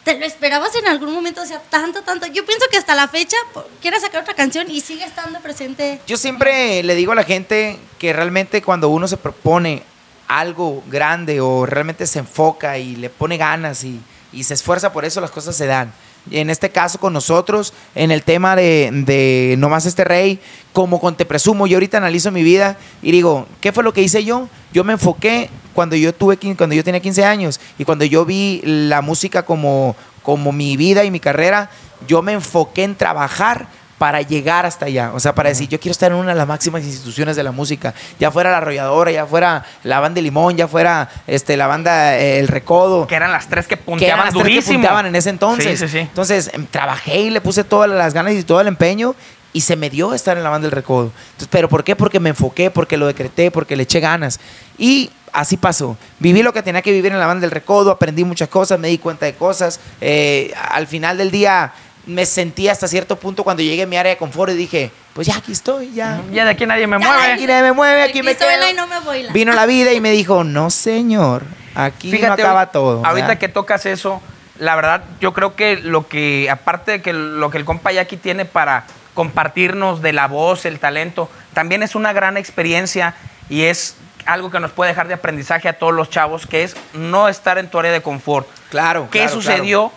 ¿Te 0.04 0.20
lo 0.20 0.26
esperabas 0.26 0.76
en 0.76 0.88
algún 0.88 1.14
momento? 1.14 1.42
O 1.42 1.46
sea, 1.46 1.62
tanto, 1.70 2.02
tanto. 2.02 2.28
Yo 2.28 2.46
pienso 2.46 2.66
que 2.70 2.78
hasta 2.78 2.94
la 2.94 3.08
fecha 3.08 3.38
quieres 3.82 4.02
sacar 4.02 4.22
otra 4.22 4.34
canción 4.34 4.70
y 4.70 4.82
sigue 4.82 5.06
estando 5.06 5.40
presente. 5.40 6.02
Yo 6.06 6.18
siempre 6.18 6.84
le 6.84 6.96
digo 6.96 7.14
a 7.14 7.16
la 7.16 7.24
gente 7.24 7.80
que 8.00 8.12
realmente 8.12 8.62
cuando 8.62 8.90
uno 8.90 9.08
se 9.08 9.16
propone 9.16 9.84
algo 10.28 10.84
grande 10.88 11.40
o 11.40 11.66
realmente 11.66 12.06
se 12.06 12.20
enfoca 12.20 12.78
y 12.78 12.96
le 12.98 13.10
pone 13.10 13.38
ganas 13.38 13.84
y, 13.84 14.02
y 14.34 14.44
se 14.44 14.56
esfuerza 14.56 14.92
por 14.92 15.06
eso, 15.06 15.22
las 15.22 15.32
cosas 15.32 15.56
se 15.56 15.68
dan. 15.68 15.94
En 16.32 16.50
este 16.50 16.70
caso 16.70 17.00
con 17.00 17.14
nosotros, 17.14 17.74
en 17.96 18.12
el 18.12 18.24
tema 18.24 18.56
de, 18.56 18.90
de 19.06 19.56
No 19.58 19.70
más 19.70 19.86
este 19.86 20.04
rey, 20.04 20.40
como 20.72 21.00
con 21.00 21.16
Te 21.16 21.26
Presumo, 21.26 21.68
yo 21.68 21.78
ahorita 21.78 21.98
analizo 21.98 22.32
mi 22.32 22.44
vida 22.44 22.78
y 23.02 23.12
digo, 23.12 23.46
¿qué 23.62 23.72
fue 23.72 23.84
lo 23.84 23.94
que 23.94 24.02
hice 24.02 24.24
yo? 24.24 24.48
Yo 24.72 24.84
me 24.84 24.94
enfoqué 24.94 25.50
cuando 25.74 25.96
yo 25.96 26.14
tuve, 26.14 26.38
cuando 26.56 26.76
yo 26.76 26.84
tenía 26.84 27.02
15 27.02 27.26
años 27.26 27.60
y 27.78 27.86
cuando 27.86 28.06
yo 28.06 28.26
vi 28.26 28.62
la 28.64 29.02
música 29.02 29.44
como, 29.44 29.96
como 30.22 30.52
mi 30.52 30.78
vida 30.78 31.04
y 31.04 31.12
mi 31.12 31.20
carrera, 31.20 31.70
yo 32.08 32.22
me 32.22 32.34
enfoqué 32.34 32.84
en 32.84 32.96
trabajar 32.96 33.68
para 34.04 34.22
llegar 34.22 34.66
hasta 34.66 34.88
allá. 34.88 35.12
O 35.14 35.20
sea, 35.22 35.34
para 35.34 35.48
decir, 35.48 35.70
yo 35.70 35.80
quiero 35.80 35.94
estar 35.94 36.12
en 36.12 36.18
una 36.18 36.32
de 36.32 36.36
las 36.36 36.46
máximas 36.46 36.84
instituciones 36.84 37.38
de 37.38 37.44
la 37.44 37.54
música. 37.54 37.94
Ya 38.20 38.32
fuera 38.32 38.52
la 38.52 38.58
arrolladora, 38.58 39.12
ya 39.12 39.26
fuera 39.26 39.64
la 39.84 40.02
banda 40.02 40.16
de 40.16 40.24
Limón, 40.24 40.58
ya 40.58 40.68
fuera 40.68 41.10
este, 41.26 41.56
la 41.56 41.68
banda 41.68 42.18
eh, 42.18 42.40
El 42.40 42.50
Recodo. 42.50 43.08
Que 43.08 43.16
eran 43.16 43.32
las 43.32 43.48
tres 43.48 43.66
que 43.66 43.78
que 43.78 43.82
eran 43.82 43.86
punteaban 43.86 44.26
las 44.26 44.34
tres 44.34 44.66
que 44.66 44.74
punteaban 44.74 45.06
en 45.06 45.16
ese 45.16 45.30
entonces. 45.30 45.80
Sí, 45.80 45.88
sí, 45.88 45.92
sí. 45.94 46.00
Entonces, 46.00 46.52
em, 46.52 46.66
trabajé 46.66 47.18
y 47.18 47.30
le 47.30 47.40
puse 47.40 47.64
todas 47.64 47.90
las 47.90 48.14
ganas 48.14 48.34
y 48.34 48.44
todo 48.44 48.60
el 48.60 48.68
empeño 48.68 49.16
y 49.54 49.62
se 49.62 49.78
me 49.78 49.90
dio 49.90 50.14
estar 50.14 50.36
en 50.36 50.44
la 50.44 50.50
banda 50.50 50.66
del 50.66 50.76
Recodo. 50.76 51.14
Entonces, 51.28 51.48
¿Pero 51.50 51.70
por 51.70 51.86
qué? 51.86 51.96
Porque 51.96 52.20
me 52.20 52.32
enfoqué, 52.32 52.72
porque 52.72 52.98
lo 52.98 53.08
decreté, 53.08 53.52
porque 53.52 53.78
le 53.78 53.84
eché 53.84 54.02
ganas. 54.02 54.38
Y 54.78 55.12
así 55.32 55.56
pasó. 55.56 55.96
Viví 56.20 56.44
lo 56.44 56.52
que 56.52 56.62
tenía 56.62 56.82
que 56.82 56.92
vivir 56.92 57.14
en 57.14 57.20
la 57.20 57.28
banda 57.28 57.40
del 57.40 57.52
Recodo, 57.52 57.90
aprendí 57.90 58.26
muchas 58.26 58.50
cosas, 58.50 58.82
me 58.82 58.90
di 58.90 58.98
cuenta 58.98 59.26
de 59.26 59.36
cosas. 59.36 59.80
Eh, 60.02 60.54
al 60.72 60.88
final 60.88 61.18
del 61.18 61.32
día 61.32 61.72
me 62.06 62.26
sentí 62.26 62.68
hasta 62.68 62.88
cierto 62.88 63.18
punto 63.18 63.44
cuando 63.44 63.64
llegué 63.64 63.84
a 63.84 63.88
mi 63.88 63.96
área 63.98 64.12
de 64.12 64.18
confort 64.18 64.52
y 64.52 64.56
dije, 64.56 64.92
pues 65.14 65.28
ya 65.28 65.38
aquí 65.38 65.52
estoy, 65.54 65.94
ya. 65.94 66.22
Ya 66.32 66.44
de 66.46 66.52
aquí 66.52 66.66
nadie 66.66 66.86
me 66.88 67.00
Ya 67.00 67.08
mueve. 67.08 67.34
Aquí 67.34 67.48
nadie 67.48 67.64
me 67.64 67.72
mueve, 67.72 68.02
aquí 68.04 68.20
Aquí 68.20 68.24
me 68.24 68.36
quedo. 68.36 68.70
y 68.70 68.74
no 68.74 68.88
me 68.88 69.00
voy. 69.00 69.24
la- 69.24 69.32
Vino 69.34 69.54
la 69.54 69.66
vida 69.66 69.94
y 69.94 70.02
me 70.02 70.12
dijo, 70.12 70.44
no 70.44 70.70
señor, 70.70 71.44
aquí 71.76 72.12
no 72.12 72.34
acaba 72.34 72.72
todo. 72.72 73.06
Ahorita 73.06 73.28
¿verdad? 73.28 73.40
que 73.40 73.48
tocas 73.48 73.86
eso, 73.86 74.22
la 74.60 74.76
verdad, 74.76 75.04
yo 75.22 75.34
creo 75.34 75.56
que 75.56 75.78
lo 75.78 76.08
que, 76.08 76.50
aparte 76.50 76.92
de 76.92 77.02
que 77.02 77.14
lo 77.14 77.50
que 77.50 77.58
el 77.58 77.66
compa 77.66 77.92
Jackie 77.92 78.18
tiene 78.18 78.46
para 78.46 78.86
compartirnos 79.14 80.02
de 80.02 80.12
la 80.12 80.28
voz, 80.28 80.66
el 80.66 80.80
talento, 80.80 81.30
también 81.54 81.84
es 81.84 81.96
una 81.96 82.12
gran 82.14 82.36
experiencia 82.36 83.14
y 83.50 83.64
es 83.64 83.96
algo 84.26 84.52
que 84.52 84.60
nos 84.60 84.72
puede 84.72 84.90
dejar 84.92 85.08
de 85.08 85.14
aprendizaje 85.14 85.70
a 85.70 85.74
todos 85.78 85.94
los 85.94 86.10
chavos, 86.10 86.46
que 86.48 86.64
es 86.64 86.76
no 86.94 87.30
estar 87.30 87.58
en 87.58 87.70
tu 87.70 87.80
área 87.80 87.92
de 87.92 88.02
confort. 88.02 88.48
Claro. 88.70 89.08
¿Qué 89.12 89.20
claro, 89.20 89.34
sucedió 89.34 89.92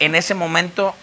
en 0.00 0.14
ese 0.14 0.34
momento 0.34 0.94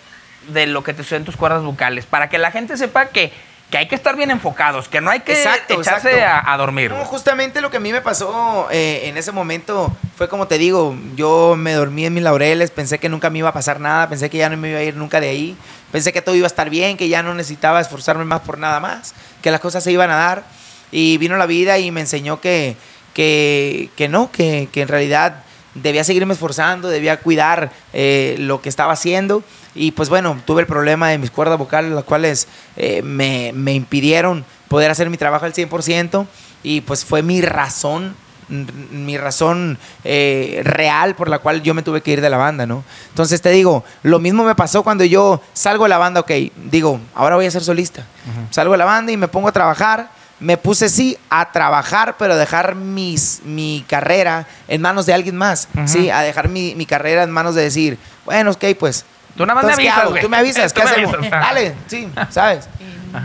de 0.48 0.68
lo 0.68 0.84
que 0.84 0.94
te 0.94 1.04
sucedió 1.04 1.18
en 1.18 1.26
tus 1.26 1.38
cuerdas 1.38 1.64
vocales? 1.64 2.06
Para 2.06 2.30
que 2.30 2.38
la 2.38 2.52
gente 2.52 2.78
sepa 2.78 3.08
que, 3.08 3.32
que 3.70 3.78
hay 3.78 3.88
que 3.88 3.96
estar 3.96 4.16
bien 4.16 4.32
enfocados, 4.32 4.90
que 4.90 5.02
no 5.02 5.12
hay 5.12 5.20
que 5.20 5.34
Exacto, 5.34 5.80
echarse 5.80 6.12
exacto. 6.12 6.50
A, 6.50 6.54
a 6.54 6.58
dormir. 6.58 6.92
No, 6.92 7.06
justamente 7.06 7.62
lo 7.62 7.70
que 7.70 7.78
a 7.78 7.80
mí 7.80 7.92
me 7.92 8.02
pasó 8.02 8.68
eh, 8.72 9.02
en 9.04 9.18
ese 9.18 9.32
momento 9.32 9.96
fue 10.18 10.28
como 10.28 10.48
te 10.48 10.58
digo, 10.58 10.98
yo 11.16 11.56
me 11.58 11.74
dormí 11.74 12.06
en 12.06 12.14
mis 12.14 12.24
laureles, 12.24 12.72
pensé 12.72 12.98
que 13.00 13.10
nunca 13.10 13.30
me 13.30 13.40
iba 13.40 13.50
a 13.50 13.54
pasar 13.54 13.80
nada, 13.80 14.10
pensé 14.10 14.30
que 14.30 14.38
ya 14.38 14.50
no 14.50 14.58
me 14.58 14.70
iba 14.70 14.80
a 14.80 14.84
ir 14.84 14.96
nunca 14.96 15.22
de 15.22 15.30
ahí, 15.30 15.56
pensé 15.92 16.12
que 16.12 16.22
todo 16.22 16.36
iba 16.36 16.46
a 16.46 16.48
estar 16.48 16.70
bien, 16.70 16.98
que 16.98 17.08
ya 17.10 17.22
no 17.22 17.34
necesitaba 17.34 17.80
esforzarme 17.80 18.26
más 18.26 18.42
por 18.42 18.58
nada 18.58 18.80
más, 18.80 19.14
que 19.42 19.52
las 19.52 19.60
cosas 19.62 19.84
se 19.84 19.92
iban 19.92 20.10
a 20.10 20.16
dar 20.16 20.44
y 20.92 21.18
vino 21.20 21.38
la 21.38 21.46
vida 21.46 21.78
y 21.78 21.92
me 21.92 22.02
enseñó 22.02 22.42
que, 22.42 22.76
que, 23.14 23.90
que 23.96 24.10
no, 24.10 24.32
que, 24.32 24.68
que 24.72 24.82
en 24.82 24.88
realidad 24.88 25.44
debía 25.76 26.04
seguirme 26.04 26.34
esforzando, 26.34 26.90
debía 26.90 27.18
cuidar 27.18 27.72
eh, 27.94 28.36
lo 28.40 28.62
que 28.62 28.70
estaba 28.70 28.94
haciendo. 28.94 29.44
Y 29.82 29.92
pues 29.94 30.10
bueno, 30.10 30.38
tuve 30.46 30.62
el 30.62 30.68
problema 30.68 31.08
de 31.10 31.18
mis 31.18 31.32
cuerdas 31.32 31.58
vocales, 31.58 31.92
las 31.94 32.04
cuales 32.04 32.48
eh, 32.76 33.02
me, 33.02 33.52
me 33.54 33.74
impidieron 33.74 34.44
poder 34.68 34.92
hacer 34.92 35.10
mi 35.10 35.16
trabajo 35.18 35.46
al 35.46 35.54
100%. 35.54 36.26
Y 36.64 36.82
pues 36.82 37.06
fue 37.06 37.24
mi 37.24 37.40
razón, 37.42 38.14
n- 38.50 38.70
mi 38.92 39.18
razón 39.18 39.78
eh, 40.04 40.60
real 40.66 41.16
por 41.16 41.30
la 41.30 41.40
cual 41.40 41.62
yo 41.64 41.74
me 41.74 41.82
tuve 41.82 42.02
que 42.02 42.12
ir 42.12 42.20
de 42.20 42.30
la 42.30 42.36
banda, 42.36 42.66
¿no? 42.66 42.84
Entonces 43.08 43.42
te 43.42 43.52
digo, 43.52 43.86
lo 44.04 44.20
mismo 44.20 44.44
me 44.44 44.54
pasó 44.54 44.84
cuando 44.84 45.06
yo 45.06 45.42
salgo 45.54 45.86
de 45.86 45.90
la 45.90 45.98
banda, 45.98 46.20
ok, 46.20 46.32
digo, 46.70 47.00
ahora 47.16 47.38
voy 47.38 47.46
a 47.46 47.52
ser 47.52 47.64
solista. 47.64 48.06
Salgo 48.50 48.74
de 48.74 48.80
la 48.80 48.86
banda 48.86 49.14
y 49.14 49.18
me 49.18 49.30
pongo 49.30 49.48
a 49.48 49.52
trabajar 49.54 50.12
me 50.42 50.56
puse 50.56 50.88
sí 50.88 51.18
a 51.30 51.52
trabajar, 51.52 52.16
pero 52.18 52.34
a 52.34 52.38
dejar 52.38 52.74
mis, 52.74 53.42
mi 53.44 53.84
carrera 53.90 54.48
en 54.70 54.82
manos 54.82 55.06
de 55.06 55.14
alguien 55.14 55.36
más, 55.36 55.68
Ujú. 55.76 55.86
sí, 55.86 56.10
a 56.10 56.22
dejar 56.22 56.48
mi, 56.48 56.76
mi 56.76 56.86
carrera 56.86 57.24
en 57.24 57.30
manos 57.32 57.56
de 57.56 57.64
decir, 57.64 57.98
bueno, 58.26 58.52
ok, 58.52 58.64
pues. 58.80 59.04
Tú 59.40 59.46
nada 59.46 59.62
más 59.62 59.66
me 59.78 59.82
¿qué 59.84 59.90
avisas, 59.90 59.98
hago? 60.04 60.10
güey. 60.12 60.22
Tú 60.22 60.30
me 60.30 60.38
avisas, 60.38 60.74
¿qué 60.74 60.82
hacemos? 60.82 61.14
avisas. 61.14 61.32
Dale, 61.32 61.74
sí, 61.88 62.10
¿sabes? 62.30 62.68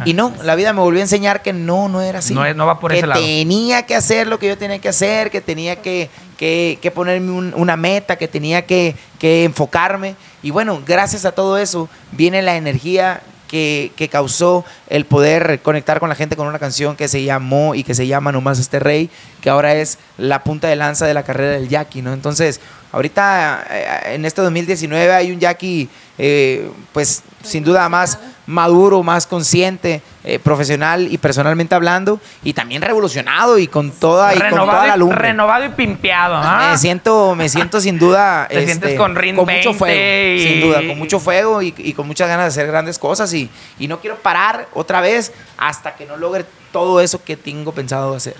Y 0.06 0.14
no, 0.14 0.32
la 0.42 0.54
vida 0.54 0.72
me 0.72 0.80
volvió 0.80 1.00
a 1.00 1.02
enseñar 1.02 1.42
que 1.42 1.52
no, 1.52 1.88
no 1.88 2.00
era 2.00 2.20
así. 2.20 2.32
No 2.34 2.66
va 2.66 2.78
por 2.80 2.92
que 2.92 2.98
ese 2.98 3.06
lado. 3.06 3.20
tenía 3.20 3.84
que 3.84 3.94
hacer 3.96 4.28
lo 4.28 4.38
que 4.38 4.46
yo 4.48 4.56
tenía 4.56 4.78
que 4.78 4.88
hacer, 4.88 5.30
que 5.30 5.40
tenía 5.42 5.82
que, 5.82 6.08
que, 6.38 6.78
que 6.80 6.90
ponerme 6.90 7.32
un- 7.32 7.52
una 7.54 7.76
meta, 7.76 8.16
que 8.16 8.26
tenía 8.28 8.64
que, 8.64 8.94
que 9.18 9.44
enfocarme. 9.44 10.14
Y 10.42 10.52
bueno, 10.52 10.80
gracias 10.86 11.24
a 11.26 11.32
todo 11.32 11.58
eso 11.58 11.90
viene 12.12 12.40
la 12.42 12.56
energía 12.56 13.20
que, 13.48 13.92
que 13.94 14.08
causó 14.08 14.64
el 14.88 15.04
poder 15.04 15.60
conectar 15.62 16.00
con 16.00 16.08
la 16.08 16.14
gente 16.14 16.34
con 16.34 16.46
una 16.46 16.58
canción 16.58 16.96
que 16.96 17.06
se 17.08 17.22
llamó 17.22 17.74
y 17.74 17.84
que 17.84 17.94
se 17.94 18.06
llama 18.06 18.32
Nomás 18.32 18.58
este 18.58 18.78
Rey, 18.78 19.10
que 19.42 19.50
ahora 19.50 19.74
es 19.74 19.98
la 20.16 20.44
punta 20.44 20.66
de 20.68 20.76
lanza 20.76 21.04
de 21.06 21.12
la 21.12 21.24
carrera 21.24 21.52
del 21.52 21.68
Jackie, 21.68 22.00
¿no? 22.00 22.14
Entonces, 22.14 22.60
ahorita 22.94 23.66
eh, 23.70 24.14
en 24.14 24.24
este 24.24 24.40
2019 24.42 25.12
hay 25.12 25.32
un 25.32 25.40
Jackie, 25.40 25.88
eh, 26.18 26.70
pues 26.92 27.22
sin 27.42 27.64
duda 27.64 27.88
más 27.88 28.18
maduro, 28.46 29.02
más 29.02 29.26
consciente, 29.26 30.02
eh, 30.22 30.38
profesional 30.38 31.08
y 31.10 31.16
personalmente 31.18 31.74
hablando, 31.74 32.20
y 32.42 32.52
también 32.52 32.82
revolucionado 32.82 33.58
y 33.58 33.66
con 33.66 33.90
toda, 33.90 34.34
y 34.34 34.38
con 34.38 34.50
toda 34.50 34.60
renovado, 34.60 34.86
la 34.86 34.96
y, 34.96 34.98
lumbre. 34.98 35.18
renovado 35.18 35.64
y 35.64 35.68
pimpeado. 35.70 36.34
¿ah? 36.36 36.68
Me 36.72 36.78
siento, 36.78 37.34
me 37.34 37.48
siento 37.48 37.80
sin 37.80 37.98
duda. 37.98 38.44
este, 38.50 38.60
Te 38.60 38.66
sientes 38.66 38.98
con 38.98 39.16
RIN 39.16 39.34
mucho 39.36 39.46
20 39.46 39.74
fuego. 39.74 39.94
y- 39.96 40.46
Sin 40.48 40.60
duda, 40.60 40.86
con 40.86 40.98
mucho 40.98 41.20
fuego 41.20 41.62
y, 41.62 41.74
y 41.78 41.92
con 41.94 42.06
muchas 42.06 42.28
ganas 42.28 42.44
de 42.44 42.48
hacer 42.60 42.70
grandes 42.70 42.98
cosas. 42.98 43.32
Y, 43.32 43.48
y 43.78 43.88
no 43.88 43.98
quiero 44.00 44.16
parar 44.16 44.68
otra 44.74 45.00
vez 45.00 45.32
hasta 45.56 45.94
que 45.94 46.04
no 46.06 46.16
logre 46.18 46.44
todo 46.70 47.00
eso 47.00 47.22
que 47.24 47.36
tengo 47.38 47.72
pensado 47.72 48.14
hacer. 48.14 48.36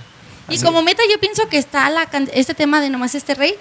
Y 0.51 0.61
como 0.61 0.83
meta 0.83 1.03
yo 1.11 1.19
pienso 1.19 1.49
que 1.49 1.57
está 1.57 1.89
la 1.89 2.05
can- 2.07 2.29
este 2.35 2.53
tema 2.53 2.83
de 2.83 2.91
nomás 2.91 3.15
este 3.15 3.35
rey 3.35 3.55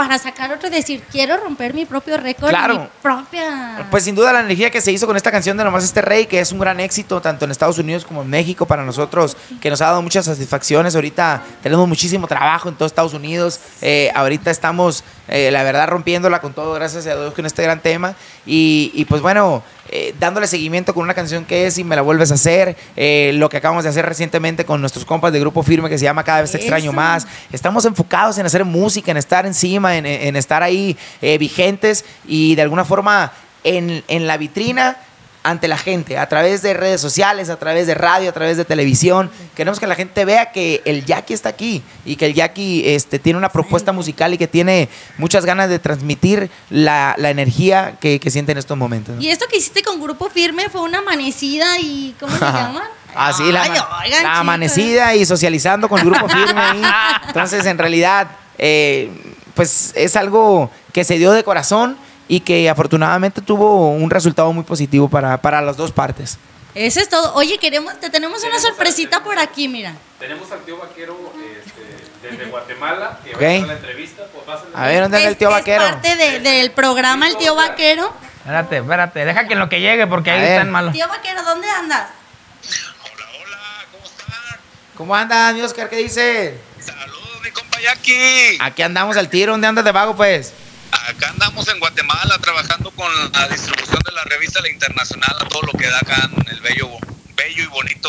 para 0.00 0.18
sacar 0.18 0.50
otro 0.50 0.68
y 0.68 0.70
decir, 0.70 1.02
quiero 1.12 1.36
romper 1.36 1.74
mi 1.74 1.84
propio 1.84 2.16
récord, 2.16 2.48
Claro. 2.48 2.78
mi 2.80 2.88
propia... 3.02 3.86
Pues 3.90 4.04
sin 4.04 4.14
duda 4.14 4.32
la 4.32 4.40
energía 4.40 4.70
que 4.70 4.80
se 4.80 4.90
hizo 4.92 5.06
con 5.06 5.14
esta 5.14 5.30
canción 5.30 5.58
de 5.58 5.64
Nomás 5.64 5.84
este 5.84 6.00
Rey, 6.00 6.24
que 6.24 6.40
es 6.40 6.52
un 6.52 6.58
gran 6.58 6.80
éxito 6.80 7.20
tanto 7.20 7.44
en 7.44 7.50
Estados 7.50 7.76
Unidos 7.78 8.06
como 8.06 8.22
en 8.22 8.30
México 8.30 8.64
para 8.64 8.82
nosotros, 8.82 9.36
que 9.60 9.68
nos 9.68 9.82
ha 9.82 9.86
dado 9.86 10.00
muchas 10.00 10.24
satisfacciones. 10.24 10.94
Ahorita 10.94 11.42
tenemos 11.62 11.86
muchísimo 11.86 12.26
trabajo 12.26 12.70
en 12.70 12.76
todo 12.76 12.86
Estados 12.86 13.12
Unidos. 13.12 13.60
Eh, 13.82 14.10
ahorita 14.14 14.50
estamos, 14.50 15.04
eh, 15.28 15.50
la 15.50 15.62
verdad, 15.64 15.86
rompiéndola 15.88 16.40
con 16.40 16.54
todo, 16.54 16.72
gracias 16.72 17.06
a 17.06 17.14
Dios, 17.14 17.34
con 17.34 17.44
este 17.44 17.62
gran 17.62 17.80
tema. 17.80 18.14
Y, 18.46 18.90
y, 18.94 19.04
pues 19.04 19.20
bueno, 19.20 19.62
eh, 19.92 20.14
dándole 20.18 20.46
seguimiento 20.46 20.94
con 20.94 21.02
una 21.02 21.14
canción 21.14 21.44
que 21.44 21.66
es 21.66 21.76
Y 21.78 21.84
me 21.84 21.96
la 21.96 22.02
vuelves 22.02 22.30
a 22.30 22.34
hacer. 22.34 22.76
eh, 22.96 23.32
lo 23.34 23.48
que 23.48 23.56
acabamos 23.56 23.84
de 23.84 23.90
hacer 23.90 24.06
recientemente 24.06 24.64
con 24.64 24.80
nuestros 24.80 25.04
compas 25.04 25.32
de 25.32 25.40
Grupo 25.40 25.62
Firme 25.62 25.88
que 25.88 25.98
se 25.98 26.04
llama 26.04 26.24
Cada 26.24 26.42
vez 26.42 26.52
te 26.52 26.58
extraño 26.58 26.90
Eso. 26.90 26.92
más. 26.92 27.26
Estamos 27.52 27.84
enfocados 27.84 28.38
en 28.38 28.46
hacer 28.46 28.64
música, 28.64 29.10
en 29.10 29.16
estar 29.16 29.46
encima, 29.46 29.96
en, 29.96 30.06
en 30.06 30.36
estar 30.36 30.62
ahí 30.62 30.96
eh, 31.20 31.36
vigentes 31.38 32.04
y 32.26 32.54
de 32.54 32.62
alguna 32.62 32.84
forma 32.84 33.32
en, 33.64 34.02
en 34.08 34.26
la 34.26 34.36
vitrina 34.36 34.96
ante 35.42 35.68
la 35.68 35.78
gente, 35.78 36.18
a 36.18 36.28
través 36.28 36.60
de 36.62 36.74
redes 36.74 37.00
sociales, 37.00 37.48
a 37.48 37.58
través 37.58 37.86
de 37.86 37.94
radio, 37.94 38.28
a 38.28 38.32
través 38.32 38.56
de 38.58 38.64
televisión. 38.64 39.30
Queremos 39.54 39.80
que 39.80 39.86
la 39.86 39.94
gente 39.94 40.24
vea 40.24 40.52
que 40.52 40.82
el 40.84 41.04
Jackie 41.06 41.32
está 41.34 41.48
aquí 41.48 41.82
y 42.04 42.16
que 42.16 42.26
el 42.26 42.34
Jackie 42.34 42.82
este, 42.86 43.18
tiene 43.18 43.38
una 43.38 43.48
propuesta 43.48 43.92
musical 43.92 44.34
y 44.34 44.38
que 44.38 44.46
tiene 44.48 44.88
muchas 45.16 45.46
ganas 45.46 45.70
de 45.70 45.78
transmitir 45.78 46.50
la, 46.68 47.14
la 47.16 47.30
energía 47.30 47.94
que, 48.00 48.20
que 48.20 48.30
siente 48.30 48.52
en 48.52 48.58
estos 48.58 48.76
momentos. 48.76 49.14
¿no? 49.16 49.22
Y 49.22 49.28
esto 49.28 49.46
que 49.50 49.56
hiciste 49.56 49.82
con 49.82 50.00
Grupo 50.00 50.28
Firme 50.28 50.68
fue 50.68 50.82
una 50.82 50.98
amanecida 50.98 51.78
y... 51.80 52.14
¿Cómo 52.20 52.32
se 52.34 52.44
llaman? 52.44 52.82
Ah, 53.14 53.32
sí, 53.32 53.50
la, 53.50 53.62
Ay, 53.62 53.70
ama- 53.70 53.98
oigan, 54.04 54.22
la 54.22 54.38
amanecida 54.38 55.14
y 55.16 55.24
socializando 55.24 55.88
con 55.88 55.98
el 56.00 56.06
grupo 56.06 56.28
firme 56.28 56.60
ahí. 56.60 56.82
Entonces, 57.26 57.66
en 57.66 57.76
realidad, 57.78 58.28
eh, 58.56 59.10
pues 59.54 59.92
es 59.96 60.14
algo 60.16 60.70
que 60.92 61.02
se 61.02 61.18
dio 61.18 61.32
de 61.32 61.42
corazón 61.42 61.96
y 62.30 62.38
que 62.40 62.70
afortunadamente 62.70 63.42
tuvo 63.42 63.90
un 63.90 64.08
resultado 64.08 64.52
muy 64.52 64.62
positivo 64.62 65.08
para, 65.08 65.36
para 65.42 65.60
las 65.60 65.76
dos 65.76 65.90
partes. 65.90 66.38
Eso 66.76 67.00
es 67.00 67.08
todo. 67.08 67.34
Oye, 67.34 67.58
queremos, 67.58 67.98
te 67.98 68.08
tenemos 68.08 68.44
una 68.44 68.60
sorpresita 68.60 69.24
por 69.24 69.36
aquí, 69.40 69.66
mira. 69.66 69.94
Tenemos 70.20 70.48
al 70.52 70.60
tío 70.60 70.76
vaquero 70.78 71.18
este, 71.66 72.28
desde 72.30 72.44
Guatemala, 72.50 73.18
que 73.24 73.32
va 73.34 73.42
a 73.42 73.48
hacer 73.56 73.66
la 73.66 73.72
entrevista. 73.72 74.22
Pues, 74.32 74.44
pásale. 74.44 74.70
A 74.76 74.86
ver, 74.86 75.02
¿dónde 75.02 75.16
anda 75.16 75.26
el 75.26 75.32
Es- 75.32 75.38
tío 75.38 75.48
es 75.48 75.54
vaquero? 75.56 75.82
parte 75.82 76.14
de- 76.14 76.38
del 76.38 76.70
programa 76.70 77.26
El 77.26 77.36
Tío 77.36 77.56
Vaquero. 77.56 78.12
Espérate, 78.38 78.76
espérate. 78.78 79.24
Deja 79.24 79.48
que 79.48 79.54
en 79.54 79.58
lo 79.58 79.68
que 79.68 79.80
llegue 79.80 80.06
porque 80.06 80.30
A 80.30 80.34
ahí 80.34 80.40
ver. 80.40 80.52
están 80.52 80.70
malos. 80.70 80.92
Tío 80.92 81.08
Vaquero, 81.08 81.42
¿dónde 81.42 81.68
andas? 81.68 82.10
Hola, 83.02 83.26
hola, 83.44 83.58
¿cómo 83.90 84.04
están? 84.04 84.60
¿Cómo 84.96 85.16
andas, 85.16 85.54
mi 85.54 85.62
Oscar? 85.62 85.88
¿Qué 85.90 85.96
dice? 85.96 86.56
Saludos, 86.78 87.40
mi 87.42 87.50
compa 87.50 87.80
Jackie. 87.80 88.56
Aquí 88.60 88.82
andamos 88.82 89.16
al 89.16 89.28
tiro. 89.28 89.50
¿Dónde 89.50 89.66
andas 89.66 89.84
de 89.84 89.90
vago, 89.90 90.14
pues? 90.14 90.52
Acá 91.10 91.30
andamos 91.30 91.66
en 91.66 91.80
Guatemala 91.80 92.38
trabajando 92.38 92.92
con 92.92 93.12
la 93.32 93.48
distribución 93.48 93.98
de 94.04 94.12
la 94.12 94.22
revista 94.24 94.60
La 94.60 94.70
Internacional 94.70 95.36
a 95.40 95.48
todo 95.48 95.62
lo 95.62 95.72
que 95.72 95.88
da 95.88 95.98
acá 95.98 96.30
en 96.36 96.48
el 96.48 96.60
bello, 96.60 96.88
bello 97.34 97.64
y 97.64 97.66
bonito 97.66 98.08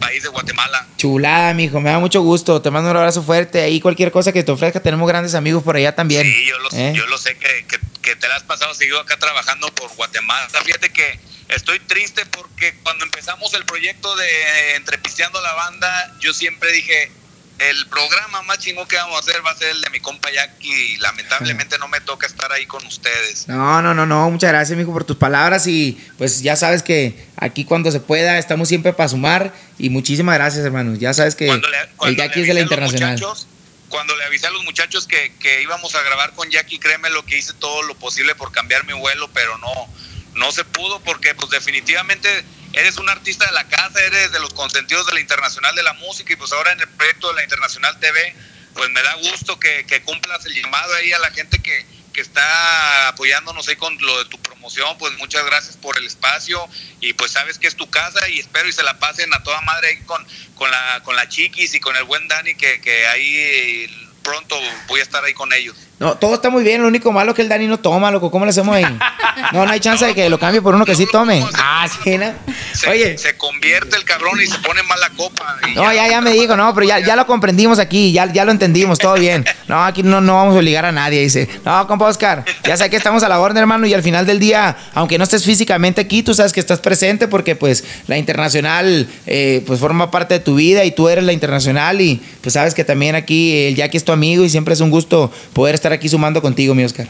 país 0.00 0.24
de 0.24 0.28
Guatemala. 0.28 0.86
Chulada, 0.96 1.54
mijo. 1.54 1.80
Me 1.80 1.90
da 1.90 2.00
mucho 2.00 2.22
gusto. 2.22 2.60
Te 2.60 2.70
mando 2.72 2.90
un 2.90 2.96
abrazo 2.96 3.22
fuerte. 3.22 3.60
Ahí 3.60 3.80
cualquier 3.80 4.10
cosa 4.10 4.32
que 4.32 4.42
te 4.42 4.50
ofrezca. 4.50 4.80
Tenemos 4.80 5.06
grandes 5.06 5.36
amigos 5.36 5.62
por 5.62 5.76
allá 5.76 5.94
también. 5.94 6.24
Sí, 6.24 6.46
yo 6.46 6.58
lo, 6.58 6.68
¿Eh? 6.72 6.92
yo 6.96 7.06
lo 7.06 7.16
sé 7.16 7.38
que, 7.38 7.64
que, 7.66 7.78
que 8.02 8.16
te 8.16 8.26
la 8.26 8.34
has 8.36 8.42
pasado 8.42 8.74
seguido 8.74 8.98
acá 9.00 9.16
trabajando 9.18 9.72
por 9.72 9.94
Guatemala. 9.94 10.48
Fíjate 10.64 10.90
que 10.90 11.20
estoy 11.48 11.78
triste 11.78 12.26
porque 12.26 12.74
cuando 12.82 13.04
empezamos 13.04 13.54
el 13.54 13.64
proyecto 13.64 14.16
de 14.16 14.74
Entrepisteando 14.74 15.40
la 15.40 15.54
Banda, 15.54 16.12
yo 16.18 16.34
siempre 16.34 16.72
dije, 16.72 17.12
el 17.58 17.86
programa 17.86 18.42
más 18.42 18.58
chingón 18.58 18.86
que 18.86 18.96
vamos 18.96 19.16
a 19.16 19.20
hacer 19.20 19.44
va 19.44 19.50
a 19.50 19.56
ser 19.56 19.70
el 19.70 19.80
de 19.80 19.88
mi 19.90 20.00
compa 20.00 20.30
Jackie 20.30 20.68
y 20.94 20.96
lamentablemente 20.98 21.78
no 21.78 21.88
me 21.88 22.00
toca 22.02 22.26
estar 22.26 22.52
ahí 22.52 22.66
con 22.66 22.84
ustedes. 22.86 23.48
No, 23.48 23.80
no, 23.80 23.94
no, 23.94 24.04
no. 24.04 24.30
Muchas 24.30 24.50
gracias, 24.50 24.76
mijo, 24.78 24.92
por 24.92 25.04
tus 25.04 25.16
palabras. 25.16 25.66
Y 25.66 25.98
pues 26.18 26.42
ya 26.42 26.54
sabes 26.56 26.82
que 26.82 27.26
aquí 27.36 27.64
cuando 27.64 27.90
se 27.90 28.00
pueda 28.00 28.38
estamos 28.38 28.68
siempre 28.68 28.92
para 28.92 29.08
sumar. 29.08 29.54
Y 29.78 29.88
muchísimas 29.90 30.34
gracias, 30.36 30.64
hermanos. 30.64 30.98
Ya 30.98 31.14
sabes 31.14 31.34
que 31.34 31.46
Cuando 31.46 31.68
le- 31.68 31.80
el 31.80 31.88
cuando 31.96 32.22
le 32.24 32.40
es 32.42 32.46
de 32.46 32.54
la 32.54 32.60
internacional. 32.60 33.22
Cuando 33.88 34.16
le 34.16 34.24
avisé 34.24 34.48
a 34.48 34.50
los 34.50 34.64
muchachos 34.64 35.06
que, 35.06 35.32
que 35.38 35.62
íbamos 35.62 35.94
a 35.94 36.02
grabar 36.02 36.32
con 36.34 36.50
Jackie, 36.50 36.78
créeme 36.78 37.08
lo 37.10 37.24
que 37.24 37.38
hice 37.38 37.52
todo 37.54 37.82
lo 37.84 37.94
posible 37.94 38.34
por 38.34 38.50
cambiar 38.50 38.84
mi 38.84 38.92
vuelo, 38.94 39.30
pero 39.32 39.56
no, 39.58 39.70
no 40.36 40.52
se 40.52 40.64
pudo 40.64 41.00
porque 41.00 41.34
pues 41.34 41.50
definitivamente 41.50 42.44
eres 42.72 42.98
un 42.98 43.08
artista 43.08 43.46
de 43.46 43.52
la 43.52 43.66
casa, 43.68 44.00
eres 44.02 44.32
de 44.32 44.40
los 44.40 44.52
consentidos 44.54 45.06
de 45.06 45.14
la 45.14 45.20
Internacional 45.20 45.74
de 45.74 45.82
la 45.82 45.94
Música 45.94 46.32
y 46.32 46.36
pues 46.36 46.52
ahora 46.52 46.72
en 46.72 46.80
el 46.80 46.88
proyecto 46.88 47.28
de 47.28 47.34
la 47.34 47.42
Internacional 47.42 47.98
TV, 47.98 48.34
pues 48.74 48.90
me 48.90 49.02
da 49.02 49.14
gusto 49.14 49.58
que, 49.58 49.84
que 49.86 50.02
cumplas 50.02 50.44
el 50.46 50.54
llamado 50.54 50.94
ahí 50.94 51.12
a 51.12 51.18
la 51.18 51.30
gente 51.30 51.58
que, 51.60 51.86
que 52.12 52.20
está 52.20 53.08
apoyándonos 53.08 53.66
ahí 53.68 53.76
con 53.76 53.96
lo 53.98 54.24
de 54.24 54.30
tu 54.30 54.38
promoción, 54.40 54.96
pues 54.98 55.12
muchas 55.18 55.44
gracias 55.46 55.76
por 55.76 55.96
el 55.96 56.06
espacio 56.06 56.68
y 57.00 57.14
pues 57.14 57.32
sabes 57.32 57.58
que 57.58 57.66
es 57.66 57.76
tu 57.76 57.88
casa 57.88 58.28
y 58.28 58.38
espero 58.38 58.68
y 58.68 58.72
se 58.72 58.82
la 58.82 58.98
pasen 58.98 59.32
a 59.32 59.42
toda 59.42 59.60
madre 59.62 59.88
ahí 59.88 60.02
con, 60.04 60.26
con 60.54 60.70
la 60.70 61.02
con 61.02 61.16
la 61.16 61.28
chiquis 61.28 61.74
y 61.74 61.80
con 61.80 61.96
el 61.96 62.04
buen 62.04 62.28
Dani 62.28 62.54
que, 62.54 62.80
que 62.80 63.06
ahí 63.06 63.86
pronto 64.22 64.58
voy 64.88 65.00
a 65.00 65.02
estar 65.02 65.24
ahí 65.24 65.34
con 65.34 65.52
ellos. 65.52 65.76
No, 65.98 66.14
todo 66.16 66.34
está 66.34 66.50
muy 66.50 66.62
bien. 66.62 66.82
Lo 66.82 66.88
único 66.88 67.10
malo 67.10 67.30
es 67.30 67.36
que 67.36 67.42
el 67.42 67.48
Dani 67.48 67.66
no 67.66 67.78
toma, 67.78 68.10
loco. 68.10 68.30
¿Cómo 68.30 68.44
le 68.44 68.50
hacemos 68.50 68.74
ahí? 68.74 68.84
No, 69.52 69.64
no 69.64 69.70
hay 69.70 69.80
chance 69.80 70.04
de 70.04 70.14
que 70.14 70.28
lo 70.28 70.38
cambie 70.38 70.60
por 70.60 70.74
uno 70.74 70.84
que 70.84 70.94
sí 70.94 71.06
tome. 71.10 71.42
Ah, 71.54 71.86
sí, 72.04 72.18
¿no? 72.18 72.32
Se, 72.72 72.88
Oye. 72.90 73.16
se 73.18 73.36
convierte 73.36 73.96
el 73.96 74.04
cabrón 74.04 74.38
y 74.42 74.46
se 74.46 74.58
pone 74.58 74.82
mala 74.82 75.10
copa. 75.16 75.56
y 75.70 75.74
No, 75.74 75.92
ya, 75.92 76.08
ya 76.08 76.20
me 76.20 76.32
dijo, 76.32 76.56
no, 76.56 76.74
pero 76.74 76.86
ya, 76.86 77.00
ya 77.00 77.16
lo 77.16 77.26
comprendimos 77.26 77.78
aquí, 77.78 78.12
ya, 78.12 78.30
ya 78.32 78.44
lo 78.44 78.50
entendimos, 78.50 78.98
todo 78.98 79.14
bien. 79.14 79.44
No, 79.68 79.82
aquí 79.84 80.02
no, 80.02 80.20
no 80.20 80.34
vamos 80.34 80.54
a 80.54 80.58
obligar 80.58 80.84
a 80.84 80.92
nadie, 80.92 81.20
dice. 81.20 81.48
No, 81.64 81.86
compa 81.86 82.06
Oscar, 82.06 82.44
ya 82.64 82.76
sé 82.76 82.88
que 82.90 82.96
estamos 82.96 83.22
a 83.22 83.28
la 83.28 83.40
orden, 83.40 83.58
hermano, 83.58 83.86
y 83.86 83.94
al 83.94 84.02
final 84.02 84.26
del 84.26 84.38
día, 84.38 84.76
aunque 84.94 85.18
no 85.18 85.24
estés 85.24 85.44
físicamente 85.44 86.00
aquí, 86.00 86.22
tú 86.22 86.34
sabes 86.34 86.52
que 86.52 86.60
estás 86.60 86.80
presente 86.80 87.28
porque 87.28 87.56
pues 87.56 87.84
la 88.06 88.18
internacional 88.18 89.08
eh, 89.26 89.62
pues 89.66 89.80
forma 89.80 90.10
parte 90.10 90.34
de 90.34 90.40
tu 90.40 90.56
vida 90.56 90.84
y 90.84 90.92
tú 90.92 91.08
eres 91.08 91.24
la 91.24 91.32
internacional 91.32 92.00
y 92.00 92.22
pues 92.40 92.52
sabes 92.54 92.74
que 92.74 92.84
también 92.84 93.14
aquí 93.14 93.66
el 93.66 93.76
Jackie 93.76 93.96
es 93.96 94.04
tu 94.04 94.12
amigo 94.12 94.44
y 94.44 94.50
siempre 94.50 94.74
es 94.74 94.80
un 94.80 94.90
gusto 94.90 95.32
poder 95.52 95.74
estar 95.74 95.85
aquí 95.92 96.08
sumando 96.08 96.42
contigo, 96.42 96.74
mi 96.74 96.84
Oscar. 96.84 97.08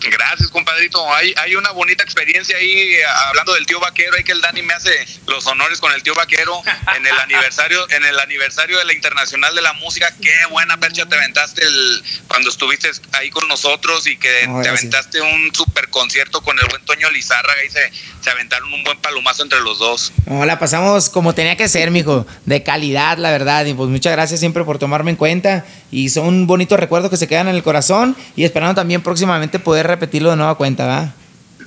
Gracias, 0.00 0.48
compadrito. 0.50 1.12
Hay, 1.12 1.34
hay 1.36 1.56
una 1.56 1.70
bonita 1.72 2.02
experiencia 2.02 2.56
ahí, 2.56 2.94
eh, 2.94 3.04
hablando 3.28 3.54
del 3.54 3.66
tío 3.66 3.80
vaquero, 3.80 4.16
hay 4.16 4.24
que 4.24 4.32
el 4.32 4.40
Dani 4.40 4.62
me 4.62 4.74
hace 4.74 4.90
los 5.26 5.46
honores 5.46 5.80
con 5.80 5.92
el 5.92 6.02
tío 6.02 6.14
vaquero 6.14 6.62
en 6.96 7.06
el 7.06 7.18
aniversario, 7.18 7.88
en 7.90 8.04
el 8.04 8.18
aniversario 8.18 8.78
de 8.78 8.84
la 8.84 8.92
Internacional 8.92 9.54
de 9.54 9.62
la 9.62 9.72
Música. 9.74 10.12
Qué 10.20 10.32
buena 10.50 10.78
percha 10.78 11.06
te 11.06 11.16
aventaste 11.16 11.64
el, 11.64 12.02
cuando 12.28 12.48
estuviste 12.48 12.90
ahí 13.12 13.30
con 13.30 13.48
nosotros 13.48 14.06
y 14.06 14.16
que 14.16 14.48
te 14.62 14.68
aventaste 14.68 15.20
un 15.20 15.52
super 15.54 15.88
concierto 15.90 16.42
con 16.42 16.58
el 16.58 16.66
buen 16.66 16.84
Toño 16.84 17.10
Lizárraga 17.10 17.64
y 17.64 17.70
se, 17.70 17.90
se 18.22 18.30
aventaron 18.30 18.72
un 18.72 18.84
buen 18.84 18.98
palomazo 19.00 19.42
entre 19.42 19.60
los 19.60 19.78
dos. 19.78 20.12
No, 20.26 20.44
la 20.44 20.58
pasamos 20.58 21.08
como 21.08 21.34
tenía 21.34 21.56
que 21.56 21.68
ser, 21.68 21.90
mijo, 21.90 22.26
de 22.46 22.62
calidad, 22.62 23.18
la 23.18 23.30
verdad. 23.30 23.66
Y 23.66 23.74
pues 23.74 23.90
muchas 23.90 24.12
gracias 24.12 24.40
siempre 24.40 24.64
por 24.64 24.78
tomarme 24.78 25.10
en 25.10 25.16
cuenta. 25.16 25.66
Y 25.90 26.10
son 26.10 26.46
bonitos 26.46 26.78
recuerdos 26.78 27.10
que 27.10 27.16
se 27.16 27.28
quedan 27.28 27.48
en 27.48 27.54
el 27.54 27.62
corazón. 27.62 28.16
Y 28.36 28.44
esperando 28.44 28.74
también 28.74 29.02
próximamente 29.02 29.58
poder 29.58 29.86
repetirlo 29.86 30.30
de 30.30 30.36
nueva 30.36 30.56
cuenta, 30.56 30.86
¿va? 30.86 31.14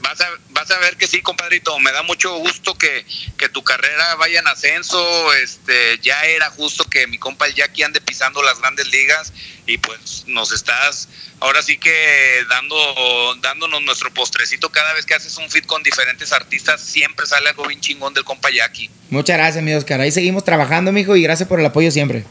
Vas 0.02 0.22
a, 0.22 0.28
vas 0.50 0.72
a 0.72 0.80
ver 0.80 0.96
que 0.98 1.08
sí, 1.08 1.22
compadrito. 1.22 1.78
Me 1.80 1.92
da 1.92 2.04
mucho 2.04 2.36
gusto 2.38 2.76
que, 2.76 3.06
que 3.38 3.50
tu 3.50 3.64
carrera 3.64 4.16
vaya 4.16 4.40
en 4.40 4.48
ascenso. 4.48 5.34
Este, 5.34 6.00
ya 6.02 6.22
era 6.24 6.50
justo 6.50 6.86
que 6.86 7.08
mi 7.08 7.18
compa 7.18 7.48
el 7.48 7.56
Jackie 7.56 7.84
ande 7.84 8.02
pisando 8.02 8.42
las 8.44 8.60
grandes 8.60 8.88
ligas 8.92 9.34
y 9.68 9.78
pues 9.78 10.26
nos 10.28 10.52
estás 10.52 11.08
ahora 11.40 11.62
sí 11.62 11.78
que 11.78 12.46
dando 12.50 12.76
dándonos 13.42 13.82
nuestro 13.84 14.14
postrecito 14.14 14.70
cada 14.70 14.94
vez 14.94 15.06
que 15.06 15.14
haces 15.14 15.38
un 15.38 15.50
fit 15.50 15.66
con 15.66 15.84
diferentes 15.84 16.32
artistas. 16.32 16.82
Siempre 16.82 17.26
sale 17.26 17.50
algo 17.50 17.66
bien 17.68 17.82
chingón 17.82 18.14
del 18.14 18.24
compa 18.24 18.50
Jackie. 18.50 18.90
Muchas 19.10 19.38
gracias, 19.38 19.64
mi 19.64 19.74
Oscar. 19.74 20.00
Ahí 20.00 20.12
seguimos 20.12 20.44
trabajando, 20.44 20.92
mijo, 20.92 21.16
y 21.16 21.24
gracias 21.24 21.50
por 21.50 21.60
el 21.60 21.66
apoyo 21.66 21.92
siempre. 21.92 22.26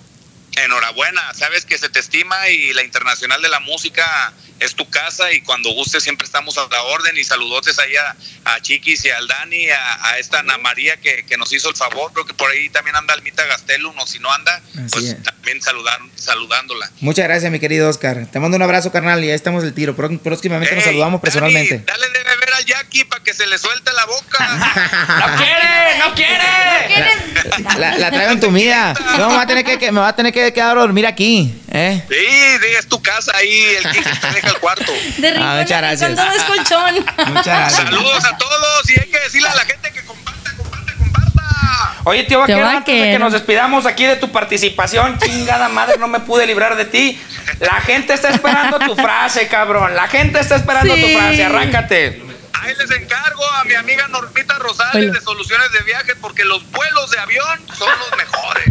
Enhorabuena, 0.56 1.22
sabes 1.34 1.64
que 1.64 1.78
se 1.78 1.88
te 1.88 2.00
estima 2.00 2.48
y 2.48 2.72
la 2.72 2.82
Internacional 2.82 3.40
de 3.40 3.48
la 3.48 3.60
Música 3.60 4.32
es 4.58 4.74
tu 4.74 4.86
casa 4.90 5.32
y 5.32 5.40
cuando 5.40 5.70
guste 5.70 6.00
siempre 6.00 6.26
estamos 6.26 6.58
a 6.58 6.66
la 6.70 6.82
orden 6.82 7.16
y 7.16 7.24
saludotes 7.24 7.78
ahí 7.78 7.96
a, 7.96 8.14
a 8.52 8.60
Chiquis 8.60 9.04
y 9.06 9.10
al 9.10 9.26
Dani, 9.26 9.70
a, 9.70 10.06
a 10.10 10.18
esta 10.18 10.40
Ana 10.40 10.58
María 10.58 10.98
que, 10.98 11.24
que 11.24 11.38
nos 11.38 11.50
hizo 11.54 11.70
el 11.70 11.76
favor, 11.76 12.12
creo 12.12 12.26
que 12.26 12.34
por 12.34 12.50
ahí 12.50 12.68
también 12.68 12.94
anda 12.96 13.14
Almita 13.14 13.46
Gastelum 13.46 13.98
o 13.98 14.06
si 14.06 14.18
no 14.18 14.30
anda, 14.30 14.56
Así 14.56 14.88
pues 14.90 15.04
es. 15.06 15.22
también 15.22 15.62
saludar, 15.62 15.98
saludándola. 16.14 16.90
Muchas 17.00 17.24
gracias, 17.26 17.50
mi 17.50 17.58
querido 17.58 17.88
Oscar. 17.88 18.26
Te 18.30 18.38
mando 18.38 18.56
un 18.58 18.62
abrazo, 18.62 18.92
carnal, 18.92 19.24
y 19.24 19.28
ahí 19.30 19.34
estamos 19.34 19.64
el 19.64 19.72
tiro. 19.72 19.96
Pró- 19.96 20.18
Próximamente 20.20 20.74
nos 20.74 20.84
saludamos 20.84 21.22
Dani, 21.22 21.22
personalmente. 21.22 21.78
dale 21.86 22.10
de 22.10 22.22
beber 22.22 22.52
al 22.52 22.64
Jackie 22.66 23.04
para 23.04 23.24
que 23.24 23.32
se 23.32 23.46
le 23.46 23.56
suelte 23.56 23.90
la 23.94 24.04
boca. 24.04 24.46
¡No 25.26 25.36
quiere! 25.36 25.98
¡No 26.00 26.14
quiere! 26.14 27.78
La, 27.78 27.96
la 27.96 28.10
traigo 28.10 28.32
entumida. 28.32 28.92
No, 29.16 29.30
me 29.30 29.36
va 29.36 29.42
a 29.42 29.46
tener 29.46 29.64
que, 29.64 29.78
que- 29.78 29.90
me 29.90 30.00
va 30.00 30.08
a 30.08 30.16
tener 30.16 30.32
que 30.34 30.39
quedar 30.52 30.76
a 30.76 30.80
dormir 30.80 31.06
aquí. 31.06 31.54
¿eh? 31.70 32.02
Sí, 32.08 32.16
sí, 32.60 32.66
es 32.78 32.86
tu 32.88 33.00
casa 33.02 33.32
ahí, 33.36 33.60
el 33.78 33.90
Kike 33.90 34.10
te 34.20 34.26
deja 34.32 34.48
el 34.48 34.58
cuarto. 34.58 34.92
De 35.18 35.28
Ah, 35.28 35.32
rincón 35.32 35.56
muchas 35.58 35.72
a 35.72 35.80
rincón, 35.90 36.14
gracias. 36.14 36.16
todo 36.16 36.32
es 36.32 36.42
colchón. 36.44 36.94
Muchas 37.28 37.44
gracias. 37.46 37.74
Saludos 37.84 38.24
a 38.24 38.36
todos 38.38 38.90
y 38.90 39.00
hay 39.00 39.08
que 39.10 39.18
decirle 39.20 39.48
a 39.48 39.54
la 39.54 39.64
gente 39.64 39.92
que 39.92 40.04
comparta, 40.04 40.50
comparta, 40.56 40.92
comparta. 40.98 41.94
Oye, 42.04 42.24
tío 42.24 42.40
Vaquero, 42.40 42.66
antes 42.66 42.86
de 42.86 42.92
que 42.92 43.00
Vaquero. 43.06 43.18
nos 43.24 43.32
despidamos 43.32 43.86
aquí 43.86 44.04
de 44.06 44.16
tu 44.16 44.30
participación, 44.32 45.18
chingada 45.18 45.68
madre, 45.68 45.96
no 45.98 46.08
me 46.08 46.20
pude 46.20 46.46
librar 46.46 46.76
de 46.76 46.84
ti. 46.86 47.20
La 47.60 47.80
gente 47.82 48.14
está 48.14 48.30
esperando 48.30 48.78
tu 48.78 48.96
frase, 48.96 49.46
cabrón. 49.48 49.94
La 49.94 50.08
gente 50.08 50.40
está 50.40 50.56
esperando 50.56 50.94
Sí. 50.94 51.00
tu 51.02 51.18
frase. 51.18 51.44
Arráncate. 51.44 52.22
Ahí 52.62 52.74
les 52.78 52.90
encargo 52.90 53.42
a 53.52 53.64
mi 53.64 53.74
amiga 53.74 54.06
Normita 54.08 54.54
Rosales 54.58 55.12
de 55.12 55.20
Soluciones 55.22 55.72
de 55.72 55.80
Viajes 55.82 56.14
porque 56.20 56.44
los 56.44 56.68
vuelos 56.70 57.10
de 57.10 57.18
avión 57.18 57.58
son 57.78 57.88
los 57.98 58.16
mejores. 58.18 58.64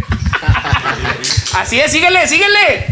Así 1.54 1.80
es, 1.80 1.90
síguele, 1.92 2.26
síguele. 2.28 2.86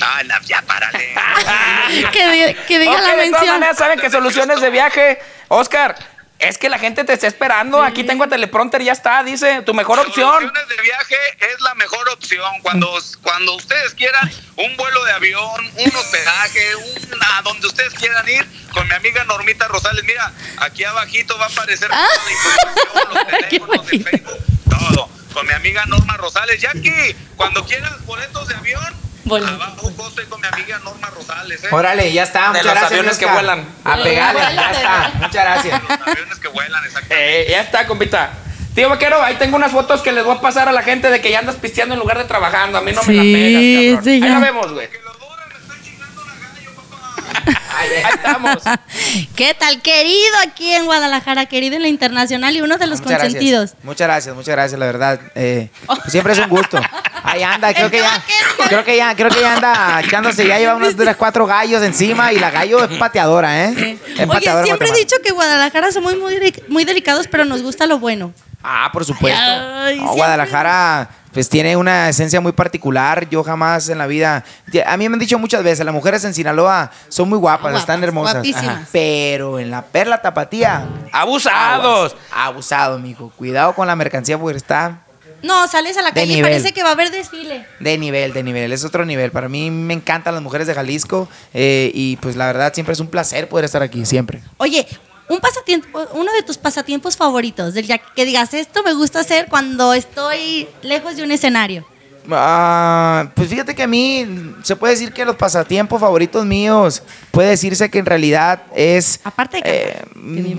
Ah, 0.00 0.22
no, 0.24 0.34
ya 0.42 0.60
párale. 0.62 1.14
que, 2.12 2.30
di- 2.30 2.54
que 2.66 2.78
diga 2.78 2.92
Ok, 2.92 2.98
la 3.00 3.04
de 3.04 3.12
todas 3.14 3.30
mención. 3.30 3.54
maneras, 3.54 3.78
saben 3.78 3.98
que 4.00 4.10
soluciones 4.10 4.60
de 4.60 4.70
viaje. 4.70 5.20
Oscar, 5.48 5.94
es 6.38 6.58
que 6.58 6.68
la 6.68 6.78
gente 6.78 7.04
te 7.04 7.12
está 7.12 7.26
esperando. 7.28 7.82
Aquí 7.82 8.02
tengo 8.04 8.24
a 8.24 8.28
teleprompter, 8.28 8.82
ya 8.82 8.92
está. 8.92 9.22
Dice, 9.22 9.62
tu 9.62 9.72
mejor 9.72 10.00
opción. 10.00 10.32
Soluciones 10.32 10.68
de 10.68 10.82
viaje 10.82 11.16
es 11.40 11.60
la 11.60 11.74
mejor 11.74 12.08
opción. 12.08 12.60
Cuando, 12.62 12.98
cuando 13.22 13.54
ustedes 13.54 13.94
quieran 13.94 14.30
un 14.56 14.76
vuelo 14.76 15.04
de 15.04 15.12
avión, 15.12 15.64
un 15.76 15.96
hospedaje, 15.96 16.74
un, 16.76 17.22
a 17.36 17.42
donde 17.42 17.66
ustedes 17.66 17.94
quieran 17.94 18.28
ir, 18.28 18.44
con 18.72 18.86
mi 18.88 18.94
amiga 18.94 19.22
Normita 19.24 19.68
Rosales. 19.68 20.02
Mira, 20.04 20.32
aquí 20.58 20.82
abajito 20.84 21.38
va 21.38 21.46
a 21.46 21.48
aparecer 21.48 21.88
toda 21.88 22.00
la 22.02 22.32
información, 22.32 23.14
los 23.14 23.26
teléfonos 23.48 23.86
de. 23.86 23.98
Facebook, 24.00 24.38
todo. 24.68 25.08
Con 25.34 25.46
mi 25.46 25.52
amiga 25.52 25.84
Norma 25.86 26.16
Rosales. 26.16 26.60
Jackie, 26.60 27.14
cuando 27.36 27.64
quieras 27.64 28.04
boletos 28.06 28.48
de 28.48 28.54
avión, 28.54 28.94
Boletos. 29.24 29.52
abajo 29.54 29.92
coste 29.96 30.24
con 30.26 30.40
mi 30.40 30.46
amiga 30.46 30.78
Norma 30.78 31.08
Rosales. 31.08 31.64
¿eh? 31.64 31.68
Órale, 31.72 32.12
ya 32.12 32.22
está. 32.22 32.40
De 32.44 32.48
Muchas 32.48 32.64
los 32.64 32.74
gracias, 32.74 32.92
aviones 32.92 33.18
que 33.18 33.26
vuelan. 33.26 33.68
A 33.84 33.96
pegarle, 33.96 34.40
ya 34.54 34.70
está. 34.70 35.10
Muchas 35.14 35.44
gracias. 35.44 35.82
Los 35.82 36.08
aviones 36.08 36.38
que 36.38 36.48
vuelan, 36.48 36.84
exactamente. 36.84 37.42
Eh, 37.42 37.50
ya 37.50 37.60
está, 37.62 37.86
compita. 37.86 38.30
Tío 38.76 38.88
Vaquero, 38.88 39.22
ahí 39.22 39.34
tengo 39.36 39.56
unas 39.56 39.72
fotos 39.72 40.02
que 40.02 40.12
les 40.12 40.24
voy 40.24 40.36
a 40.36 40.40
pasar 40.40 40.68
a 40.68 40.72
la 40.72 40.82
gente 40.82 41.10
de 41.10 41.20
que 41.20 41.30
ya 41.30 41.40
andas 41.40 41.56
pisteando 41.56 41.94
en 41.94 42.00
lugar 42.00 42.18
de 42.18 42.24
trabajando. 42.24 42.78
A 42.78 42.80
mí 42.80 42.92
no 42.92 43.02
me 43.02 43.14
la 43.14 43.22
pegas, 43.22 43.94
cabrón. 43.94 44.04
sí, 44.04 44.10
ahí 44.10 44.20
ya. 44.20 44.28
la 44.28 44.38
vemos, 44.40 44.72
güey. 44.72 44.90
Que 44.90 44.98
lo 45.00 45.12
duren, 45.14 45.48
me 45.48 45.58
estoy 45.74 45.78
chingando 45.90 46.24
la 46.24 46.34
gallo, 46.34 46.70
papá. 46.74 47.62
Ahí, 47.76 47.88
ahí 47.96 48.12
estamos. 48.14 48.62
¿Qué 49.36 49.54
tal, 49.54 49.82
querido 49.82 50.34
aquí 50.46 50.72
en 50.72 50.84
Guadalajara, 50.86 51.46
querido 51.46 51.76
en 51.76 51.82
la 51.82 51.88
internacional 51.88 52.54
y 52.56 52.60
uno 52.62 52.76
de 52.78 52.86
los 52.86 53.00
Muchas 53.00 53.18
consentidos? 53.20 53.70
gracias. 53.70 53.84
Muchas 53.84 54.06
gracias, 54.08 54.34
muchas 54.34 54.54
gracias, 54.54 54.78
la 54.78 54.86
verdad. 54.86 55.20
Eh, 55.34 55.68
pues 55.86 56.00
siempre 56.08 56.32
es 56.32 56.38
un 56.38 56.48
gusto. 56.48 56.80
Ahí 57.22 57.42
anda, 57.42 57.72
creo 57.72 57.90
que 57.90 57.98
ya, 58.00 58.22
creo 58.68 58.84
que 58.84 58.96
ya, 58.96 59.14
creo 59.16 59.30
que 59.30 59.40
ya 59.40 59.54
anda 59.54 60.00
echándose, 60.04 60.46
ya 60.46 60.58
lleva 60.58 60.74
unos 60.76 60.94
tres, 60.94 61.16
cuatro 61.16 61.46
gallos 61.46 61.82
encima 61.82 62.32
y 62.32 62.38
la 62.38 62.50
gallo 62.50 62.84
es 62.84 62.98
pateadora, 62.98 63.64
¿eh? 63.64 63.98
Es 64.12 64.18
Oye, 64.20 64.26
pateadora 64.26 64.64
siempre 64.66 64.88
he 64.88 64.92
dicho 64.98 65.16
que 65.24 65.32
Guadalajara 65.32 65.90
somos 65.90 66.16
muy, 66.18 66.38
muy 66.68 66.84
delicados, 66.84 67.26
pero 67.28 67.44
nos 67.44 67.62
gusta 67.62 67.86
lo 67.86 67.98
bueno. 67.98 68.32
Ah, 68.62 68.90
por 68.92 69.04
supuesto. 69.04 69.40
Ay, 69.40 69.98
No, 70.00 70.12
Guadalajara, 70.14 71.08
pues 71.34 71.48
tiene 71.48 71.76
una 71.76 72.08
esencia 72.08 72.40
muy 72.40 72.52
particular. 72.52 73.28
Yo 73.28 73.44
jamás 73.44 73.88
en 73.90 73.98
la 73.98 74.06
vida. 74.06 74.44
A 74.86 74.96
mí 74.96 75.08
me 75.08 75.14
han 75.16 75.18
dicho 75.18 75.38
muchas 75.38 75.62
veces, 75.62 75.84
las 75.84 75.92
mujeres 75.92 76.24
en 76.24 76.32
Sinaloa 76.32 76.90
son 77.08 77.28
muy 77.28 77.38
guapas, 77.38 77.62
Guapas, 77.64 77.80
están 77.80 78.02
hermosas. 78.04 78.46
Ajá. 78.54 78.86
Pero 78.92 79.58
en 79.58 79.70
la 79.70 79.82
perla 79.82 80.22
tapatía. 80.22 80.86
Abusados. 81.12 82.12
aguas. 82.12 82.14
Abusado, 82.32 82.98
mijo. 82.98 83.30
Cuidado 83.36 83.74
con 83.74 83.86
la 83.86 83.96
mercancía 83.96 84.38
porque 84.38 84.56
está 84.56 85.00
No, 85.42 85.66
sales 85.68 85.96
a 85.98 86.02
la 86.02 86.08
De 86.12 86.20
calle 86.20 86.38
y 86.38 86.42
parece 86.42 86.72
que 86.72 86.82
va 86.82 86.90
a 86.90 86.92
haber 86.92 87.10
desfile. 87.10 87.66
de 87.80 87.98
nivel, 87.98 88.32
de 88.32 88.42
nivel. 88.42 88.72
Es 88.72 88.84
otro 88.84 89.04
nivel. 89.04 89.30
Para 89.32 89.48
mí 89.48 89.70
me 89.70 89.92
encantan 89.94 90.34
las 90.34 90.42
mujeres 90.42 90.66
de 90.68 90.74
Jalisco. 90.74 91.28
eh, 91.52 91.90
y 91.92 92.16
pues 92.16 92.36
la 92.36 92.46
verdad 92.46 92.72
siempre 92.72 92.92
es 92.92 93.00
un 93.00 93.08
placer 93.08 93.48
poder 93.48 93.64
estar 93.64 93.82
aquí, 93.82 94.06
siempre. 94.06 94.40
Oye, 94.58 94.86
un 95.28 95.40
pasatiempo, 95.40 96.00
uno 96.14 96.32
de 96.32 96.42
tus 96.42 96.58
pasatiempos 96.58 97.16
favoritos, 97.16 97.74
del 97.74 97.88
que 98.14 98.24
digas, 98.24 98.54
esto 98.54 98.82
me 98.82 98.94
gusta 98.94 99.20
hacer 99.20 99.46
cuando 99.48 99.94
estoy 99.94 100.68
lejos 100.82 101.16
de 101.16 101.22
un 101.22 101.30
escenario. 101.30 101.86
Ah, 102.30 103.30
pues 103.34 103.48
fíjate 103.48 103.74
que 103.74 103.82
a 103.82 103.86
mí 103.86 104.26
se 104.62 104.76
puede 104.76 104.94
decir 104.94 105.12
que 105.12 105.24
los 105.24 105.36
pasatiempos 105.36 106.00
favoritos 106.00 106.44
míos 106.46 107.02
puede 107.30 107.50
decirse 107.50 107.90
que 107.90 107.98
en 107.98 108.06
realidad 108.06 108.62
es 108.74 109.20
Aparte 109.24 109.58
de 109.58 109.62
eh, 109.64 110.02
que 110.14 110.56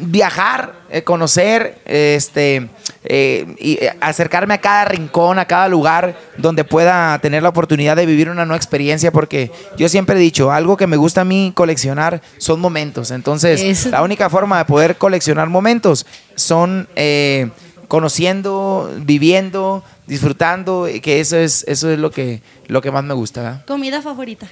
viajar, 0.00 0.74
eh, 0.90 1.02
conocer, 1.02 1.78
este 1.86 2.68
eh, 3.08 3.54
y 3.58 3.78
acercarme 4.00 4.54
a 4.54 4.58
cada 4.58 4.84
rincón, 4.86 5.38
a 5.38 5.44
cada 5.44 5.68
lugar 5.68 6.18
donde 6.38 6.64
pueda 6.64 7.16
tener 7.20 7.42
la 7.42 7.50
oportunidad 7.50 7.94
de 7.94 8.04
vivir 8.04 8.28
una 8.28 8.44
nueva 8.44 8.56
experiencia, 8.56 9.12
porque 9.12 9.52
yo 9.78 9.88
siempre 9.88 10.16
he 10.16 10.18
dicho 10.18 10.50
algo 10.50 10.76
que 10.76 10.88
me 10.88 10.96
gusta 10.96 11.20
a 11.20 11.24
mí 11.24 11.52
coleccionar 11.54 12.20
son 12.38 12.60
momentos. 12.60 13.12
Entonces, 13.12 13.62
Eso. 13.62 13.90
la 13.90 14.02
única 14.02 14.28
forma 14.28 14.58
de 14.58 14.64
poder 14.64 14.96
coleccionar 14.96 15.48
momentos 15.48 16.04
son 16.34 16.88
eh, 16.96 17.48
conociendo, 17.88 18.90
viviendo, 18.98 19.82
disfrutando, 20.06 20.88
y 20.88 21.00
que 21.00 21.20
eso 21.20 21.36
es, 21.36 21.64
eso 21.68 21.90
es 21.90 21.98
lo 21.98 22.10
que, 22.10 22.40
lo 22.66 22.80
que 22.80 22.90
más 22.90 23.04
me 23.04 23.14
gusta. 23.14 23.42
¿verdad? 23.42 23.64
Comida 23.66 24.02
favorita. 24.02 24.46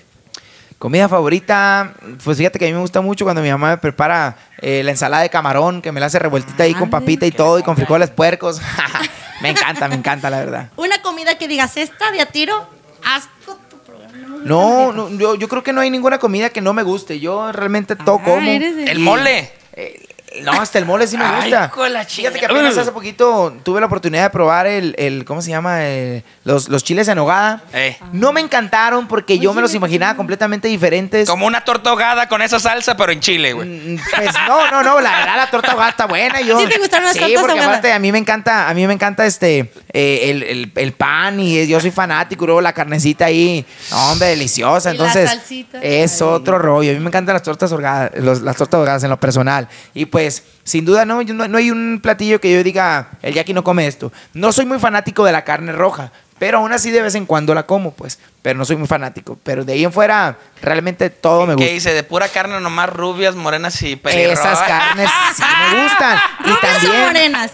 Comida 0.79 1.09
favorita, 1.09 1.95
pues 2.23 2.37
fíjate 2.37 2.59
que 2.59 2.67
a 2.67 2.69
mí 2.69 2.75
me 2.75 2.81
gusta 2.81 3.01
mucho 3.01 3.25
cuando 3.25 3.41
mi 3.41 3.49
mamá 3.51 3.71
me 3.71 3.79
prepara 3.79 4.37
eh, 4.61 4.83
la 4.85 4.91
ensalada 4.91 5.23
de 5.23 5.31
camarón, 5.31 5.81
que 5.81 5.93
me 5.93 6.01
la 6.01 6.07
hace 6.07 6.19
revueltita 6.19 6.65
ahí 6.65 6.75
con 6.75 6.85
Ay, 6.85 6.91
papita 6.91 7.27
y 7.27 7.31
todo, 7.31 7.59
y 7.59 7.63
con 7.63 7.77
frijoles 7.77 8.11
puercos. 8.11 8.61
me 9.41 9.51
encanta, 9.51 9.89
me 9.89 9.95
encanta, 9.95 10.29
la 10.29 10.39
verdad. 10.41 10.71
Una 10.77 11.01
comida 11.01 11.39
que 11.39 11.49
digas, 11.49 11.77
esta 11.77 12.11
de 12.11 12.21
a 12.21 12.27
tiro, 12.27 12.69
asco 13.03 13.59
tu 13.71 13.79
programa. 13.79 14.19
No, 14.45 14.93
nada". 14.93 14.93
no 14.93 15.11
yo, 15.11 15.37
yo 15.37 15.49
creo 15.49 15.63
que 15.63 15.73
no 15.73 15.81
hay 15.81 15.91
ninguna 15.91 16.19
comida 16.19 16.51
que 16.51 16.61
no 16.61 16.75
me 16.75 16.83
guste. 16.83 17.19
Yo 17.19 17.51
realmente 17.53 17.97
todo 17.97 18.19
Ah, 18.21 18.25
como. 18.25 18.51
El 18.51 18.99
mole. 18.99 19.53
Eh, 19.73 20.04
no, 20.43 20.53
hasta 20.53 20.79
el 20.79 20.85
mole 20.85 21.07
sí 21.07 21.17
me 21.17 21.25
Ay, 21.25 21.43
gusta. 21.51 21.67
hijo 21.73 21.83
de 21.85 21.91
la 21.91 22.05
Fíjate 22.05 22.39
que 22.39 22.47
apenas 22.47 22.77
hace 22.77 22.91
poquito 22.93 23.55
tuve 23.63 23.81
la 23.81 23.87
oportunidad 23.87 24.23
de 24.25 24.31
probar 24.31 24.67
el, 24.67 24.95
el 24.99 25.25
¿cómo 25.25 25.41
se 25.43 25.51
llama? 25.51 25.85
Eh, 25.85 26.23
los, 26.45 26.69
los 26.69 26.83
chiles 26.85 27.07
en 27.09 27.19
hogada. 27.19 27.63
Eh. 27.73 27.97
No 28.13 28.33
me 28.33 28.41
encantaron 28.41 29.07
porque 29.09 29.39
yo 29.39 29.53
me 29.55 29.61
los 29.63 29.75
imaginaba 29.75 30.17
completamente 30.17 30.69
diferentes. 30.69 31.29
Como 31.29 31.47
una 31.47 31.65
torta 31.65 31.91
ahogada 31.91 32.29
con 32.29 32.43
esa 32.43 32.59
salsa, 32.59 32.97
pero 32.97 33.13
en 33.13 33.21
Chile, 33.21 33.53
güey. 33.53 33.69
Mm, 33.69 33.99
Pues 34.17 34.31
no, 34.49 34.71
no, 34.71 34.83
no, 34.83 35.01
la 35.01 35.19
verdad 35.19 35.37
la 35.37 35.51
torta 35.51 35.73
ahogada 35.73 35.91
está 35.91 36.07
buena. 36.07 36.41
Yo, 36.41 36.59
¿Sí 36.59 36.67
te 36.67 36.79
gustaron 36.79 37.05
las 37.07 37.13
sí, 37.15 37.21
tortas 37.21 37.41
porque 37.41 37.53
ahogadas? 37.53 37.69
aparte 37.79 37.93
a 37.93 37.99
mí 37.99 38.11
me 38.13 38.19
encanta, 38.19 38.69
a 38.69 38.75
mí 38.75 38.87
me 38.87 38.93
encanta 38.95 39.25
este 39.27 39.73
eh, 39.93 40.31
el, 40.31 40.43
el- 40.43 40.73
el 40.75 40.93
pan 40.93 41.39
y 41.41 41.67
yo 41.67 41.81
soy 41.81 41.91
fanático, 41.91 42.45
y 42.45 42.47
luego 42.47 42.61
la 42.61 42.73
carnecita 42.73 43.27
ahí, 43.27 43.65
no, 43.91 44.13
hombre, 44.13 44.29
deliciosa. 44.29 44.93
Y 44.93 44.99
la 44.99 45.05
Entonces, 45.07 45.31
salsita. 45.31 45.79
es 45.83 46.21
otro 46.23 46.59
rollo. 46.59 46.91
A 46.91 46.95
mí 46.95 47.01
me 47.01 47.09
encantan 47.09 47.35
las 47.35 47.43
tortas 47.43 47.71
ahogadas, 47.73 48.11
los- 48.17 48.41
las 48.43 48.57
tortas 48.57 48.79
ahogadas 48.79 49.05
en 49.05 49.11
lo 49.11 49.19
personal. 49.21 49.69
Y 49.95 50.07
pues, 50.07 50.24
sin 50.31 50.85
duda, 50.85 51.05
no, 51.05 51.23
no, 51.23 51.49
no 51.49 51.59
hay 51.59 51.71
un 51.71 52.01
platillo 52.03 52.41
que 52.41 52.53
yo 52.53 52.63
diga, 52.63 53.09
el 53.23 53.35
Jackie 53.35 53.55
no 53.55 53.65
come 53.65 53.87
esto. 53.87 54.13
No 54.33 54.53
soy 54.53 54.67
muy 54.67 54.79
fanático 54.79 55.25
de 55.25 55.33
la 55.33 55.45
carne 55.45 55.73
roja. 55.73 56.13
Pero 56.37 56.59
aún 56.59 56.73
así 56.73 56.91
de 56.91 57.01
vez 57.01 57.15
en 57.15 57.27
cuando 57.27 57.55
la 57.55 57.65
como, 57.65 57.93
pues. 57.93 58.19
Pero 58.43 58.59
no 58.59 58.65
soy 58.65 58.75
muy 58.75 58.89
fanático. 58.89 59.39
Pero 59.45 59.65
de 59.65 59.75
ahí 59.75 59.85
en 59.85 59.93
fuera, 59.93 60.37
realmente 60.61 61.09
todo 61.09 61.47
me 61.47 61.55
gusta. 61.55 61.71
Dice, 61.71 61.95
de 61.95 62.03
pura 62.03 62.29
carne 62.29 62.59
nomás 62.61 62.91
rubias, 62.91 63.37
morenas 63.37 63.81
y 63.83 63.95
pelirrojas. 63.95 64.53
Esas 64.53 64.69
carnes 64.69 65.11
sí 65.37 65.43
me 65.73 65.83
gustan. 65.85 66.19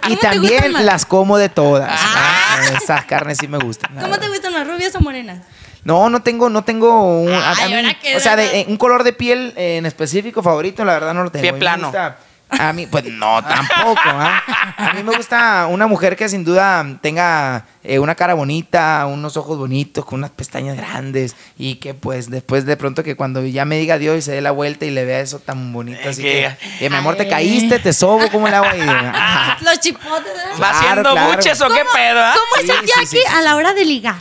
Y 0.08 0.16
también, 0.16 0.72
las 0.86 1.04
como 1.04 1.36
de 1.36 1.50
todas. 1.50 1.90
Ah. 1.92 2.58
¿no? 2.70 2.76
Esas 2.78 3.04
carnes 3.04 3.36
sí 3.38 3.48
me 3.48 3.58
gustan. 3.58 3.94
¿Cómo 4.00 4.18
te 4.18 4.28
gustan 4.28 4.54
las 4.54 4.66
rubias 4.66 4.94
o 4.96 5.00
morenas? 5.00 5.42
No, 5.84 6.08
no 6.10 6.22
tengo, 6.22 6.48
no 6.50 6.64
tengo 6.64 7.20
un, 7.20 7.32
a 7.32 7.54
mí- 7.66 7.96
o 8.16 8.20
sea, 8.20 8.36
de- 8.36 8.60
eh, 8.60 8.64
un 8.68 8.76
color 8.76 9.02
de 9.02 9.12
piel 9.14 9.54
eh, 9.56 9.76
en 9.78 9.86
específico 9.86 10.42
favorito, 10.42 10.84
la 10.84 10.92
verdad 10.94 11.14
no 11.14 11.22
lo 11.24 11.30
tengo. 11.30 11.42
Pie 11.42 11.52
me 11.52 11.58
plano. 11.58 11.84
gusta- 11.88 12.16
a 12.50 12.72
mí, 12.72 12.86
pues 12.86 13.04
no, 13.04 13.42
tampoco. 13.42 14.00
¿ah? 14.04 14.42
A 14.76 14.92
mí 14.94 15.02
me 15.02 15.14
gusta 15.16 15.66
una 15.68 15.86
mujer 15.86 16.16
que 16.16 16.28
sin 16.28 16.44
duda 16.44 16.84
tenga 17.00 17.64
eh, 17.84 17.98
una 17.98 18.14
cara 18.14 18.34
bonita, 18.34 19.06
unos 19.06 19.36
ojos 19.36 19.58
bonitos, 19.58 20.04
con 20.04 20.18
unas 20.20 20.30
pestañas 20.30 20.76
grandes 20.76 21.36
y 21.58 21.76
que 21.76 21.94
pues 21.94 22.30
después 22.30 22.66
de 22.66 22.76
pronto 22.76 23.02
que 23.02 23.16
cuando 23.16 23.44
ya 23.44 23.64
me 23.64 23.78
diga 23.78 23.98
Dios 23.98 24.16
y 24.18 24.22
se 24.22 24.32
dé 24.32 24.40
la 24.40 24.50
vuelta 24.50 24.84
y 24.84 24.90
le 24.90 25.04
vea 25.04 25.20
eso 25.20 25.38
tan 25.38 25.72
bonito, 25.72 26.08
así 26.08 26.22
que- 26.22 26.54
que, 26.78 26.86
eh, 26.86 26.90
mi 26.90 26.96
amor, 26.96 27.16
te 27.16 27.28
caíste, 27.28 27.78
te 27.78 27.92
sobo, 27.92 28.28
¿cómo 28.30 28.48
le 28.48 28.56
hago 28.56 28.66
ahí? 28.66 28.80
Ah, 29.12 29.56
Los 29.60 29.80
chipotes. 29.80 30.32
¿Va 30.52 30.56
Claro, 30.56 30.76
haciendo 30.78 31.10
claro. 31.12 31.32
buches 31.32 31.60
o 31.60 31.68
qué 31.68 31.82
pedo, 31.94 32.20
ah? 32.20 32.34
¿Cómo 32.34 32.56
es 32.60 32.66
Sí, 32.66 32.70
el 32.70 32.80
sí, 32.86 32.92
Jackie 32.94 33.06
sí, 33.06 33.16
sí, 33.18 33.34
a 33.36 33.40
la 33.42 33.56
hora 33.56 33.72
de 33.74 33.84
ligar? 33.84 34.16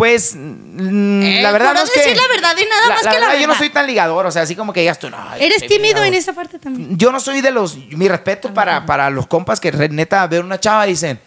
Pues 0.00 0.34
mm, 0.34 1.22
Eh, 1.22 1.40
la 1.42 1.52
verdad 1.52 1.68
juró 1.72 1.80
no 1.80 1.84
es 1.84 1.90
que 1.90 2.00
decir 2.00 2.16
la 2.16 2.26
verdad 2.34 2.56
y 2.58 2.64
nada 2.64 2.88
más 2.88 2.98
que 3.00 3.04
la 3.06 3.12
verdad, 3.12 3.32
Yo 3.34 3.40
no 3.42 3.46
verdad. 3.48 3.58
soy 3.58 3.68
tan 3.68 3.86
ligador, 3.86 4.24
o 4.24 4.30
sea, 4.30 4.40
así 4.42 4.56
como 4.56 4.72
que 4.72 4.80
digas 4.80 4.98
tú, 4.98 5.10
no. 5.10 5.18
¿Eres 5.38 5.66
tímido 5.66 6.02
en 6.02 6.14
esa 6.14 6.32
parte 6.32 6.58
también? 6.58 6.96
Yo 6.96 7.12
no 7.12 7.20
soy 7.20 7.42
de 7.42 7.50
los. 7.50 7.76
Mi 7.76 8.08
respeto 8.08 8.54
para, 8.54 8.86
para 8.86 9.10
los 9.10 9.26
compas 9.26 9.60
que 9.60 9.70
neta 9.90 10.26
ven 10.26 10.42
una 10.46 10.58
chava 10.58 10.86
y 10.86 10.92
dicen. 10.92 11.20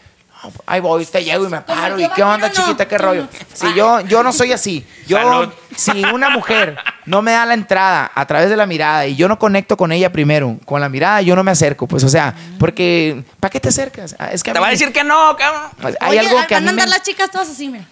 "No, 0.44 0.52
Ahí 0.66 0.82
voy, 0.82 1.06
te 1.06 1.24
llego 1.24 1.46
y 1.46 1.50
me 1.50 1.62
paro. 1.62 2.00
¿Y 2.00 2.10
qué 2.10 2.24
onda, 2.24 2.48
no. 2.50 2.54
chiquita? 2.54 2.88
¿Qué 2.88 2.98
rollo? 2.98 3.22
no. 3.22 3.30
Si 3.54 3.74
yo, 3.76 4.02
yo 4.02 4.24
no 4.24 4.34
soy 4.34 4.52
así. 4.54 4.84
Yo, 5.08 5.18
Salud. 5.18 5.54
si 5.78 6.04
una 6.06 6.30
mujer 6.32 6.76
no 7.06 7.22
me 7.22 7.32
da 7.32 7.46
la 7.46 7.54
entrada 7.54 8.12
a 8.14 8.26
través 8.26 8.50
de 8.50 8.58
la 8.58 8.66
mirada 8.66 9.06
y 9.06 9.16
yo 9.16 9.28
no 9.28 9.38
conecto 9.38 9.78
con 9.78 9.92
ella 9.92 10.12
primero, 10.12 10.58
con 10.66 10.82
la 10.82 10.90
mirada 10.90 11.22
yo 11.22 11.36
no 11.36 11.44
me 11.44 11.52
acerco, 11.52 11.88
pues 11.88 12.04
o 12.04 12.10
sea, 12.10 12.34
porque 12.60 13.24
¿para 13.40 13.52
qué 13.52 13.60
te 13.60 13.70
acercas? 13.70 14.16
Ah, 14.20 14.32
Es 14.34 14.42
que 14.44 14.52
Te 14.52 14.60
va 14.60 14.68
a 14.68 14.72
decir 14.72 14.92
que 14.92 15.04
no, 15.04 15.36
cabrón. 15.38 15.70
hay 16.02 16.18
Oye, 16.18 16.20
algo 16.28 16.48
que 16.48 16.56
van 16.56 16.68
a 16.68 16.70
andar 16.72 16.88
me- 16.88 16.92
las 16.92 17.04
chicas 17.04 17.30
todas 17.32 17.50
así, 17.50 17.70
mira. 17.70 17.86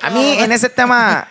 A 0.00 0.10
mí 0.10 0.36
en 0.38 0.52
ese 0.52 0.68
tema 0.68 1.28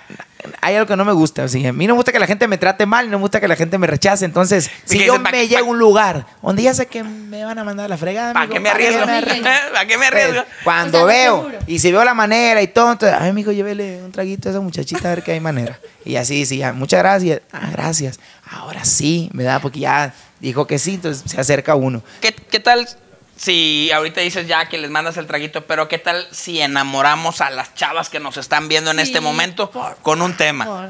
hay 0.61 0.75
algo 0.75 0.87
que 0.87 0.95
no 0.95 1.05
me 1.05 1.13
gusta. 1.13 1.43
así, 1.43 1.65
a 1.65 1.73
mí 1.73 1.87
no 1.87 1.93
me 1.93 1.97
gusta 1.97 2.11
que 2.11 2.19
la 2.19 2.27
gente 2.27 2.47
me 2.47 2.57
trate 2.57 2.85
mal, 2.85 3.09
no 3.09 3.17
me 3.17 3.21
gusta 3.21 3.39
que 3.39 3.47
la 3.47 3.55
gente 3.55 3.77
me 3.77 3.87
rechace. 3.87 4.25
Entonces, 4.25 4.69
si 4.85 4.99
yo 5.03 5.19
me 5.19 5.47
llego 5.47 5.65
a 5.65 5.69
un 5.69 5.79
lugar 5.79 6.25
donde 6.41 6.63
ya 6.63 6.73
sé 6.73 6.85
que 6.87 7.03
me 7.03 7.45
van 7.45 7.57
a 7.59 7.63
mandar 7.63 7.85
a 7.85 7.89
la 7.89 7.97
fregada, 7.97 8.33
¿Para 8.33 8.47
qué 8.47 8.59
me 8.59 8.69
¿pa' 8.69 8.77
qué 8.77 8.87
arriesgo? 8.87 9.05
¿Para 9.73 9.85
qué 9.85 9.97
me 9.97 10.05
arriesgo? 10.07 10.41
Pues, 10.43 10.63
cuando 10.63 11.03
O 11.03 11.07
sea, 11.07 11.15
veo 11.17 11.37
seguro. 11.37 11.57
y 11.67 11.79
si 11.79 11.91
veo 11.91 12.03
la 12.03 12.13
manera 12.13 12.61
y 12.61 12.67
todo, 12.67 12.91
entonces, 12.91 13.17
ay, 13.19 13.29
amigo, 13.29 13.51
llévele 13.51 14.01
un 14.03 14.11
traguito 14.11 14.49
a 14.49 14.51
esa 14.51 14.61
muchachita 14.61 15.07
a 15.11 15.15
ver 15.15 15.23
que 15.23 15.31
hay 15.31 15.39
manera. 15.39 15.79
Y 16.05 16.17
así, 16.17 16.45
sí, 16.45 16.57
ya, 16.57 16.73
muchas 16.73 16.99
gracias. 16.99 17.41
Ah, 17.51 17.69
gracias. 17.71 18.19
Ahora 18.51 18.83
sí, 18.83 19.29
me 19.33 19.43
da 19.43 19.59
porque 19.59 19.79
ya 19.79 20.13
dijo 20.39 20.67
que 20.67 20.77
sí, 20.77 20.95
entonces 20.95 21.23
se 21.31 21.39
acerca 21.39 21.75
uno. 21.75 22.03
¿Qué, 22.19 22.33
qué 22.33 22.59
tal 22.59 22.87
si 23.43 23.91
ahorita 23.91 24.21
dices 24.21 24.47
ya 24.47 24.67
que 24.69 24.77
les 24.77 24.89
mandas 24.89 25.17
el 25.17 25.27
traguito, 25.27 25.65
pero 25.65 25.87
qué 25.87 25.97
tal 25.97 26.27
si 26.31 26.61
enamoramos 26.61 27.41
a 27.41 27.49
las 27.49 27.73
chavas 27.75 28.09
que 28.09 28.19
nos 28.19 28.37
están 28.37 28.67
viendo 28.67 28.91
en 28.91 28.97
Sí, 28.97 29.03
este 29.03 29.19
momento 29.19 29.69
por 29.69 29.97
con 29.97 30.21
un 30.21 30.35
tema? 30.37 30.65
Por- 30.65 30.89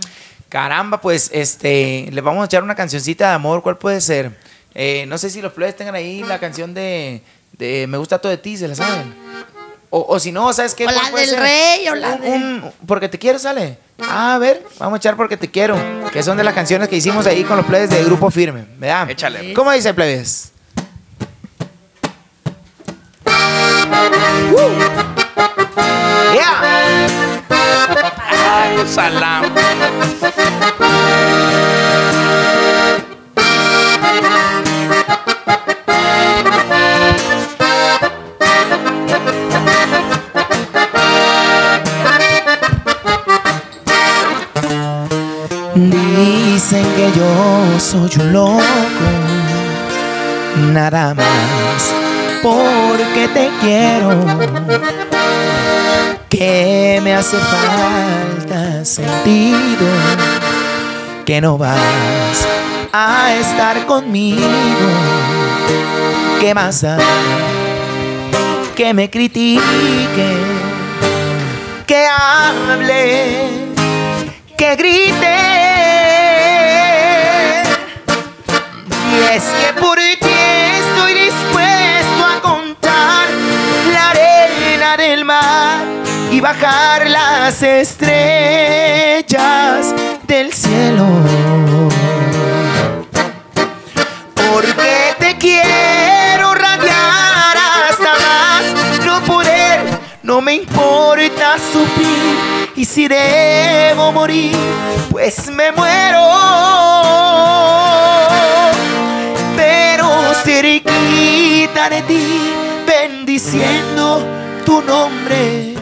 Caramba, 0.50 1.02
pues 1.02 1.32
este, 1.34 2.10
le 2.12 2.22
vamos 2.22 2.44
a 2.44 2.46
echar 2.46 2.62
una 2.62 2.76
cancioncita 2.76 3.30
de 3.30 3.34
amor, 3.34 3.64
¿cuál 3.64 3.78
puede 3.80 4.00
ser? 4.02 4.38
Eh, 4.76 5.06
no 5.08 5.18
sé 5.18 5.32
si 5.32 5.42
los 5.42 5.52
plebes 5.54 5.76
tengan 5.76 5.96
ahí 5.96 6.24
la 6.24 6.40
canción 6.40 6.74
de, 6.76 7.24
de 7.54 7.88
Me 7.88 7.98
gusta 7.98 8.20
todo 8.20 8.30
de 8.32 8.38
ti, 8.38 8.56
¿se 8.58 8.68
la 8.68 8.76
saben? 8.76 9.16
O, 9.90 10.06
o 10.10 10.20
si 10.20 10.32
no, 10.32 10.52
¿sabes 10.54 10.76
qué? 10.76 10.86
O 10.86 10.92
la 10.92 10.94
¿Cuál 11.00 11.12
puede 11.12 11.26
del 11.26 11.36
ser? 11.36 11.40
rey, 11.44 11.88
o 11.90 11.96
la 11.96 12.10
Un- 12.10 12.22
de- 12.22 12.30
un- 12.30 12.72
porque 12.88 13.10
te 13.10 13.18
quiero, 13.20 13.38
sale. 13.40 13.78
Ah, 14.00 14.36
a 14.36 14.38
ver, 14.40 14.64
vamos 14.80 14.96
a 14.96 14.98
echar 14.98 15.16
porque 15.16 15.38
te 15.38 15.50
quiero. 15.50 15.76
Que 16.12 16.22
son 16.24 16.38
de 16.38 16.44
las 16.44 16.54
canciones 16.54 16.88
que 16.88 16.96
hicimos 16.98 17.26
ahí 17.28 17.44
con 17.44 17.58
los 17.58 17.66
plebes 17.66 17.90
de 17.90 18.04
Grupo 18.04 18.30
Firme, 18.32 18.66
¿verdad? 18.78 19.10
Échale. 19.10 19.54
¿Cómo 19.54 19.72
dice 19.72 19.94
plebes? 19.94 20.52
¡Yeah! 26.34 26.56
Ay, 28.30 28.88
salam. 28.88 29.44
Dicen 45.76 46.86
que 46.96 47.12
yo 47.18 47.80
soy 47.80 48.10
un 48.20 48.34
loco, 48.34 48.62
nada 50.72 51.14
más 51.14 51.93
porque 52.44 53.28
te 53.34 53.50
quiero. 53.62 54.24
Que 56.30 57.00
me 57.04 57.16
hace 57.16 57.38
falta 57.38 58.86
sentido, 58.86 59.88
que 61.26 61.42
no 61.42 61.58
vas 61.58 62.48
a 62.92 63.34
estar 63.34 63.86
conmigo. 63.86 64.42
¿Qué 66.40 66.54
más 66.54 66.82
da? 66.82 66.98
Que 68.76 68.94
me 68.94 69.10
critique, 69.10 70.38
que 71.88 72.06
hable 72.08 73.64
que 74.58 74.76
grite. 74.76 75.36
Y 79.12 79.36
es 79.36 79.44
que 79.44 79.80
por 79.80 79.98
ti 79.98 80.33
y 86.32 86.40
bajar 86.40 87.08
las 87.10 87.62
estrellas 87.62 89.24
del 90.28 90.52
cielo. 90.52 91.06
Porque 94.34 95.16
te 95.20 95.38
quiero 95.38 96.54
radiar 96.56 97.58
hasta 97.90 98.14
más 98.26 98.64
no 99.06 99.22
poder, 99.22 99.80
no 100.24 100.42
me 100.42 100.56
importa 100.56 101.58
sufrir. 101.72 102.72
Y 102.76 102.86
si 102.86 103.08
debo 103.08 104.12
morir, 104.12 104.58
pues 105.12 105.50
me 105.52 105.72
muero. 105.72 106.22
Pero 109.56 110.34
cerquita 110.44 111.90
de 111.90 112.02
ti, 112.02 112.52
bendiciendo 112.88 114.43
tu 114.66 114.82
nombre, 114.82 115.76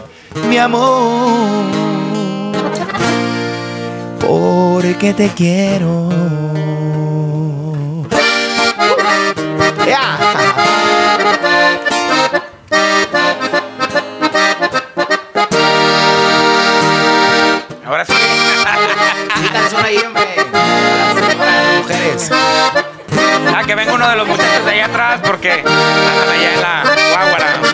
mi 0.48 0.58
amor. 0.58 1.66
Porque 4.20 5.14
te 5.14 5.30
quiero. 5.30 6.10
Yeah. 9.86 10.18
Ahora 17.86 18.06
sí. 18.06 18.14
Canción 19.52 19.86
ahí, 19.86 19.98
hombre. 19.98 20.24
Para 20.52 21.06
las 21.06 21.16
señoras, 21.16 21.78
mujeres. 21.78 22.32
Ah, 23.54 23.64
que 23.66 23.76
venga 23.76 23.94
uno 23.94 24.08
de 24.10 24.16
los 24.16 24.28
muchachos 24.28 24.66
de 24.66 24.72
allá 24.72 24.86
atrás 24.86 25.20
porque 25.26 25.52
andan 25.52 26.30
allá 26.30 26.54
en 26.54 26.62
la 26.62 26.84
guaguara. 27.12 27.71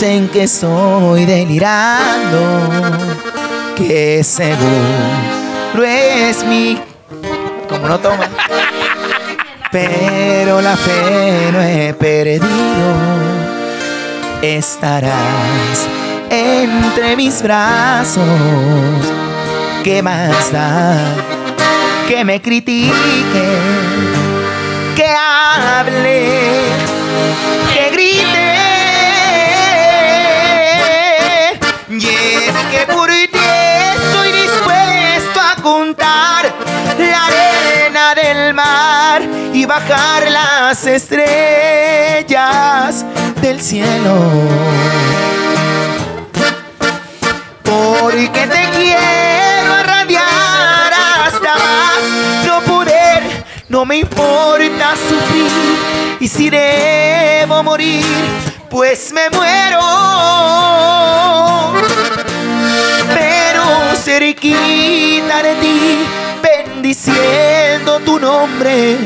Dicen 0.00 0.28
que 0.28 0.44
estoy 0.44 1.24
delirando, 1.24 2.60
que 3.76 4.22
seguro 4.22 5.82
es 5.84 6.44
mi. 6.44 6.78
Como 7.68 7.88
no 7.88 7.98
toma. 7.98 8.28
Pero 9.72 10.60
la 10.60 10.76
fe 10.76 11.50
no 11.50 11.60
he 11.60 11.94
perdido. 11.94 12.46
Estarás 14.40 15.88
entre 16.30 17.16
mis 17.16 17.42
brazos. 17.42 18.22
¿Qué 19.82 20.00
más 20.00 20.52
da? 20.52 20.96
Que 22.06 22.24
me 22.24 22.40
critique, 22.40 22.92
que 24.94 25.06
hable, 25.08 26.30
que 27.74 27.90
grite. 27.90 28.47
Del 38.34 38.52
mar 38.52 39.22
y 39.54 39.64
bajar 39.64 40.30
las 40.30 40.86
estrellas 40.86 42.26
del 43.40 43.60
cielo. 43.60 44.14
Porque 47.62 48.46
te 48.46 48.70
quiero 48.76 49.82
radiar 49.82 50.92
hasta 51.24 51.54
más 51.54 52.02
no 52.46 52.60
poder, 52.62 53.22
no 53.68 53.86
me 53.86 53.96
importa 53.98 54.94
sufrir. 55.08 55.50
Y 56.20 56.28
si 56.28 56.50
debo 56.50 57.62
morir, 57.62 58.04
pues 58.68 59.10
me 59.12 59.30
muero. 59.30 59.80
Pero 63.14 63.64
cerquita 63.96 65.42
de 65.42 65.54
ti, 65.54 66.04
bendiciendo 66.42 68.00
tu 68.00 68.18
nombre, 68.18 68.96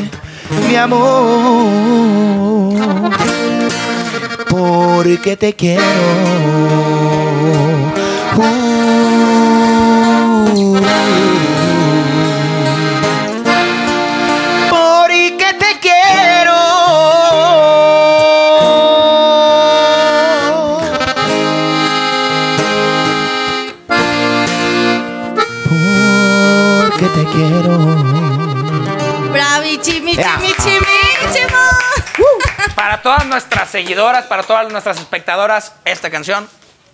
mi 0.69 0.77
amor. 0.77 2.75
Porque 4.49 5.37
te 5.37 5.53
quiero. 5.55 5.83
Porque 8.37 8.62
todas 33.13 33.27
nuestras 33.27 33.69
seguidoras, 33.69 34.25
para 34.25 34.43
todas 34.43 34.73
nuestras 34.73 34.99
espectadoras, 34.99 35.75
esta 35.85 36.09
canción 36.09 36.49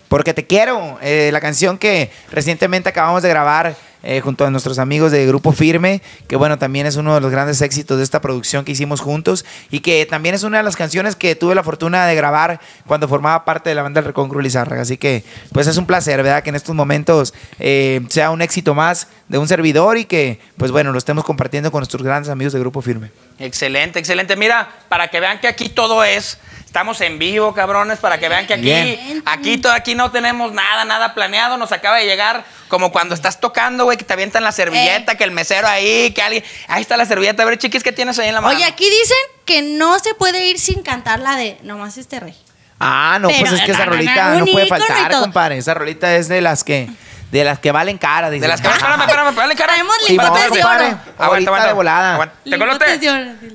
Porque 0.09 0.33
te 0.33 0.45
quiero, 0.45 0.97
eh, 1.01 1.29
la 1.31 1.39
canción 1.39 1.77
que 1.77 2.11
recientemente 2.29 2.89
acabamos 2.89 3.23
de 3.23 3.29
grabar 3.29 3.77
eh, 4.03 4.19
junto 4.19 4.45
a 4.45 4.49
nuestros 4.49 4.79
amigos 4.79 5.13
de 5.13 5.25
Grupo 5.25 5.53
Firme, 5.53 6.01
que 6.27 6.35
bueno, 6.35 6.57
también 6.57 6.85
es 6.85 6.97
uno 6.97 7.15
de 7.15 7.21
los 7.21 7.31
grandes 7.31 7.61
éxitos 7.61 7.97
de 7.99 8.03
esta 8.03 8.19
producción 8.19 8.65
que 8.65 8.73
hicimos 8.73 8.99
juntos 8.99 9.45
y 9.71 9.79
que 9.79 10.05
también 10.05 10.35
es 10.35 10.43
una 10.43 10.57
de 10.57 10.63
las 10.63 10.75
canciones 10.75 11.15
que 11.15 11.35
tuve 11.35 11.55
la 11.55 11.63
fortuna 11.63 12.05
de 12.05 12.15
grabar 12.15 12.59
cuando 12.85 13.07
formaba 13.07 13.45
parte 13.45 13.69
de 13.69 13.75
la 13.75 13.83
banda 13.83 14.01
del 14.01 14.07
Recon 14.07 14.29
Lizárraga. 14.43 14.81
Así 14.81 14.97
que 14.97 15.23
pues 15.53 15.67
es 15.67 15.77
un 15.77 15.85
placer, 15.85 16.21
¿verdad? 16.21 16.43
Que 16.43 16.49
en 16.49 16.57
estos 16.57 16.75
momentos 16.75 17.33
eh, 17.59 18.01
sea 18.09 18.31
un 18.31 18.41
éxito 18.41 18.75
más 18.75 19.07
de 19.29 19.37
un 19.37 19.47
servidor 19.47 19.97
y 19.97 20.03
que 20.03 20.41
pues 20.57 20.71
bueno, 20.71 20.91
lo 20.91 20.97
estemos 20.97 21.23
compartiendo 21.23 21.71
con 21.71 21.79
nuestros 21.79 22.03
grandes 22.03 22.29
amigos 22.29 22.51
de 22.51 22.59
Grupo 22.59 22.81
Firme. 22.81 23.09
Excelente, 23.39 23.99
excelente. 23.99 24.35
Mira, 24.35 24.69
para 24.89 25.07
que 25.07 25.19
vean 25.19 25.39
que 25.39 25.47
aquí 25.47 25.69
todo 25.69 26.03
es. 26.03 26.37
Estamos 26.65 27.01
en 27.01 27.17
vivo, 27.17 27.51
cabrones, 27.55 27.97
para 27.97 28.19
que 28.19 28.29
vean 28.29 28.45
que 28.45 28.53
aquí, 28.53 28.61
Bien. 28.61 29.23
aquí, 29.25 29.57
todo, 29.57 29.73
aquí 29.73 29.95
no 29.95 30.11
tenemos 30.11 30.53
nada, 30.53 30.85
nada 30.85 31.15
planeado. 31.15 31.57
Nos 31.57 31.71
acaba 31.71 31.97
de 31.97 32.05
llegar 32.05 32.45
como 32.67 32.91
cuando 32.91 33.15
estás 33.15 33.39
tocando, 33.39 33.85
güey, 33.85 33.97
que 33.97 34.03
te 34.03 34.13
avientan 34.13 34.43
la 34.43 34.51
servilleta, 34.51 35.15
que 35.15 35.23
el 35.23 35.31
mesero 35.31 35.67
ahí, 35.67 36.11
que 36.13 36.21
alguien. 36.21 36.43
Ahí 36.67 36.81
está 36.83 36.95
la 36.95 37.07
servilleta. 37.07 37.41
A 37.41 37.47
ver, 37.47 37.57
chiquis, 37.57 37.81
¿qué 37.81 37.91
tienes 37.91 38.19
ahí 38.19 38.27
en 38.27 38.35
la 38.35 38.41
mano? 38.41 38.55
Oye, 38.55 38.65
aquí 38.65 38.83
dicen 38.87 39.17
que 39.45 39.63
no 39.63 39.97
se 39.97 40.13
puede 40.13 40.45
ir 40.45 40.59
sin 40.59 40.83
cantar 40.83 41.19
la 41.19 41.35
de 41.37 41.57
Nomás 41.63 41.97
este 41.97 42.19
rey. 42.19 42.35
Ah, 42.79 43.17
no, 43.19 43.29
Pero, 43.29 43.39
pues 43.41 43.53
es 43.53 43.61
que 43.61 43.71
esa 43.71 43.85
no, 43.85 43.91
no, 43.91 43.97
rolita 43.97 44.35
no, 44.35 44.45
puede 44.45 44.67
faltar, 44.67 45.11
compadre. 45.11 45.57
Esa 45.57 45.73
rolita 45.73 46.15
es 46.15 46.27
de 46.27 46.41
las 46.41 46.63
que 46.63 46.87
de 47.31 47.43
las 47.43 47.59
que 47.59 47.71
valen 47.71 47.97
cara. 47.97 48.29
De 48.29 48.39
las 48.39 48.61
que. 48.61 48.67
Espérame, 48.67 49.01
espérame, 49.01 49.29
espérame, 49.29 49.55
cara. 49.55 49.73
Traemos 49.73 49.95
Sí, 50.05 50.11
lingotes 50.13 50.51
de 50.51 50.63
oro. 50.63 50.99
Aguanta, 51.17 51.49
aguanta. 51.49 51.67
de 51.67 51.73
volada. 51.73 52.31
Tecolote. 52.49 52.99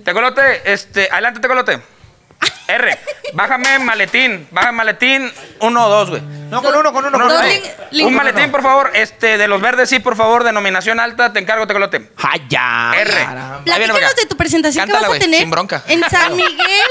Tecolote, 0.05 0.73
este, 0.73 1.09
adelante, 1.11 1.41
Tecolote. 1.41 1.81
R, 2.67 2.99
bájame 3.35 3.79
maletín, 3.79 4.49
bájame 4.51 4.73
maletín, 4.79 5.31
uno 5.61 5.87
o 5.87 5.89
dos, 5.89 6.11
güey. 6.11 6.23
No, 6.23 6.63
con 6.63 6.75
uno, 6.75 6.93
con 6.93 7.05
uno, 7.05 7.19
No, 7.19 7.27
con 7.27 7.35
no, 7.35 7.41
uno. 7.43 8.07
un 8.07 8.15
maletín, 8.15 8.51
por 8.51 8.63
favor, 8.63 8.91
este, 8.95 9.37
de 9.39 9.49
los 9.49 9.61
verdes, 9.61 9.89
sí, 9.91 9.99
por 9.99 10.17
favor, 10.17 10.45
denominación 10.45 10.99
alta, 11.01 11.33
te 11.33 11.41
encargo, 11.41 11.67
Tecolote. 11.67 12.11
¡Ay, 12.23 12.43
ya! 12.49 12.93
R. 12.97 13.29
Platícanos 13.65 14.17
de 14.17 14.27
tu 14.27 14.37
presentación 14.37 14.87
que 14.87 14.93
vas 14.93 15.05
a 15.05 15.19
tener 15.19 15.41
sin 15.41 15.51
bronca. 15.51 15.83
en 15.89 16.01
San 16.09 16.35
Miguel, 16.37 16.89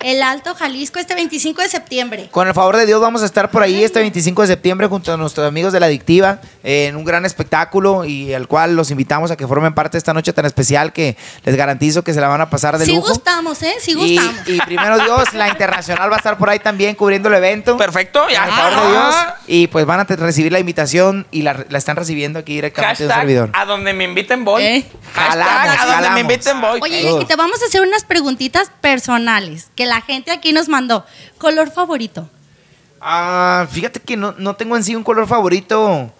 el 0.00 0.22
Alto 0.22 0.54
Jalisco, 0.54 0.98
este 0.98 1.14
25 1.14 1.62
de 1.62 1.68
septiembre. 1.68 2.28
Con 2.30 2.46
el 2.48 2.54
favor 2.54 2.76
de 2.76 2.86
Dios 2.86 3.00
vamos 3.00 3.22
a 3.22 3.26
estar 3.26 3.50
por 3.50 3.62
ahí 3.62 3.82
este 3.84 4.00
25 4.00 4.42
de 4.42 4.48
septiembre 4.48 4.86
junto 4.86 5.12
a 5.12 5.16
nuestros 5.16 5.46
amigos 5.48 5.72
de 5.72 5.80
La 5.80 5.86
Adictiva 5.86 6.40
eh, 6.62 6.86
en 6.86 6.96
un 6.96 7.04
gran 7.04 7.24
espectáculo 7.24 8.04
y 8.04 8.32
al 8.34 8.46
cual 8.48 8.76
los 8.76 8.90
invitamos 8.90 9.30
a 9.30 9.36
que 9.36 9.46
formen 9.46 9.74
parte 9.74 9.92
de 9.92 9.98
esta 9.98 10.12
noche 10.14 10.32
tan 10.32 10.44
especial 10.46 10.92
que 10.92 11.16
les 11.44 11.56
garantizo 11.56 12.02
que 12.04 12.12
se 12.14 12.20
la 12.20 12.28
van 12.28 12.40
a 12.40 12.50
pasar 12.50 12.78
de 12.78 12.84
Sí 12.84 12.94
lujo. 12.94 13.08
gustamos, 13.08 13.62
¿eh? 13.62 13.74
Sí 13.80 13.92
Y, 13.96 14.16
gustamos. 14.16 14.48
y 14.48 14.58
primero 14.60 14.98
Dios, 14.98 15.32
la 15.34 15.48
internacional 15.48 16.10
va 16.10 16.14
a 16.16 16.18
estar 16.18 16.36
por 16.38 16.50
ahí 16.50 16.58
también 16.58 16.94
cubriendo 16.94 17.28
el 17.28 17.34
evento. 17.34 17.76
Perfecto, 17.76 18.20
Con 18.22 18.30
ya. 18.32 18.44
el 18.44 18.50
favor 18.52 18.82
de 18.86 18.90
Dios. 18.92 19.14
Y 19.48 19.66
pues 19.68 19.86
van 19.86 20.00
a 20.00 20.04
recibir 20.04 20.52
la 20.52 20.58
invitación 20.60 21.26
y 21.30 21.42
la, 21.42 21.64
la 21.68 21.78
están 21.78 21.96
recibiendo 21.96 22.38
aquí 22.38 22.54
directamente 22.54 23.02
de 23.02 23.04
un 23.06 23.10
Hashtag, 23.10 23.22
servidor. 23.22 23.50
a 23.52 23.64
donde 23.64 23.92
me 23.92 24.04
inviten 24.04 24.44
voy. 24.44 24.62
Eh. 24.62 24.86
Jalamos, 25.14 25.54
a 25.54 25.66
donde 25.66 25.78
jalamos. 25.78 26.14
me 26.14 26.20
inviten 26.20 26.60
voy. 26.60 26.80
Oye, 26.82 27.10
y 27.22 27.24
te 27.24 27.36
vamos 27.36 27.62
a 27.62 27.66
hacer 27.66 27.80
unas 27.82 28.04
preguntitas 28.04 28.70
personales 28.80 29.68
que 29.76 29.85
la 29.86 30.00
gente 30.00 30.30
aquí 30.30 30.52
nos 30.52 30.68
mandó. 30.68 31.04
¿Color 31.38 31.70
favorito? 31.70 32.28
Ah, 33.00 33.66
fíjate 33.70 34.00
que 34.00 34.16
no, 34.16 34.34
no 34.38 34.56
tengo 34.56 34.76
en 34.76 34.82
sí 34.84 34.94
un 34.96 35.04
color 35.04 35.26
favorito 35.26 36.12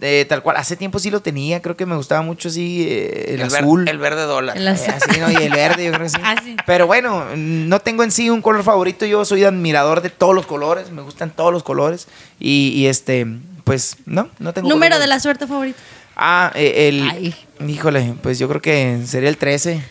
eh, 0.00 0.24
tal 0.28 0.42
cual. 0.42 0.56
Hace 0.56 0.76
tiempo 0.76 0.98
sí 0.98 1.10
lo 1.10 1.20
tenía, 1.20 1.62
creo 1.62 1.76
que 1.76 1.86
me 1.86 1.94
gustaba 1.94 2.22
mucho 2.22 2.48
así 2.48 2.84
eh, 2.88 3.34
el, 3.34 3.42
azul. 3.42 3.86
el 3.88 3.98
verde 3.98 4.22
dólar. 4.22 4.56
El 4.56 4.66
Eh, 4.66 4.70
azul. 4.70 4.94
así, 4.94 5.20
¿no? 5.20 5.30
Y 5.30 5.36
el 5.36 5.52
verde, 5.52 5.84
yo 5.84 5.92
creo 5.92 6.02
que 6.04 6.08
sí. 6.08 6.16
Ah, 6.24 6.34
sí. 6.42 6.56
Pero 6.66 6.86
bueno, 6.88 7.24
no 7.36 7.78
tengo 7.80 8.02
en 8.02 8.10
sí 8.10 8.28
un 8.28 8.42
color 8.42 8.64
favorito. 8.64 9.06
Yo 9.06 9.24
soy 9.24 9.44
admirador 9.44 10.00
de 10.02 10.10
todos 10.10 10.34
los 10.34 10.46
colores. 10.46 10.90
Me 10.90 11.02
gustan 11.02 11.30
todos 11.30 11.52
los 11.52 11.62
colores. 11.62 12.08
Y, 12.40 12.70
y 12.74 12.86
este, 12.88 13.26
pues, 13.64 13.96
no, 14.06 14.28
no 14.40 14.52
tengo. 14.52 14.68
Número 14.68 14.94
color 14.96 15.02
de 15.02 15.06
la 15.06 15.20
suerte 15.20 15.46
favorito. 15.46 15.78
Ah, 16.16 16.50
eh, 16.56 16.88
el. 16.88 17.08
Ay. 17.08 17.34
Híjole, 17.68 18.14
pues 18.22 18.40
yo 18.40 18.48
creo 18.48 18.60
que 18.60 19.02
sería 19.06 19.28
el 19.28 19.36
13. 19.36 19.84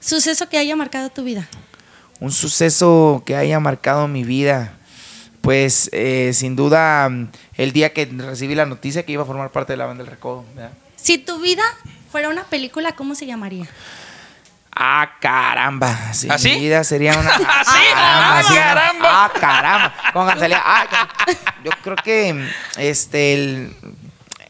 Suceso 0.00 0.48
que 0.48 0.58
haya 0.58 0.74
marcado 0.74 1.08
tu 1.10 1.22
vida. 1.22 1.48
Un 2.22 2.30
suceso 2.30 3.24
que 3.26 3.34
haya 3.34 3.58
marcado 3.58 4.06
mi 4.06 4.22
vida. 4.22 4.74
Pues 5.40 5.90
eh, 5.92 6.30
sin 6.32 6.54
duda 6.54 7.10
el 7.56 7.72
día 7.72 7.92
que 7.92 8.04
recibí 8.06 8.54
la 8.54 8.64
noticia 8.64 9.04
que 9.04 9.10
iba 9.10 9.24
a 9.24 9.26
formar 9.26 9.50
parte 9.50 9.72
de 9.72 9.76
la 9.76 9.86
banda 9.86 10.04
del 10.04 10.12
recodo. 10.12 10.44
¿verdad? 10.54 10.70
Si 10.94 11.18
tu 11.18 11.40
vida 11.40 11.64
fuera 12.12 12.28
una 12.28 12.44
película, 12.44 12.92
¿cómo 12.92 13.16
se 13.16 13.26
llamaría? 13.26 13.66
Ah, 14.72 15.16
caramba. 15.20 16.14
Si 16.14 16.30
¿Así? 16.30 16.50
mi 16.50 16.60
vida 16.60 16.84
sería 16.84 17.18
una. 17.18 17.28
¿Así? 17.34 17.44
Ah, 17.96 18.42
sí, 18.46 18.54
caramba. 18.54 19.24
Ah, 19.24 19.32
caramba. 19.40 19.94
Con 20.12 20.26
Gansalía. 20.28 20.62
Ah, 20.64 21.08
yo 21.64 21.72
creo 21.82 21.96
que 21.96 22.48
este 22.78 23.34
el, 23.34 23.76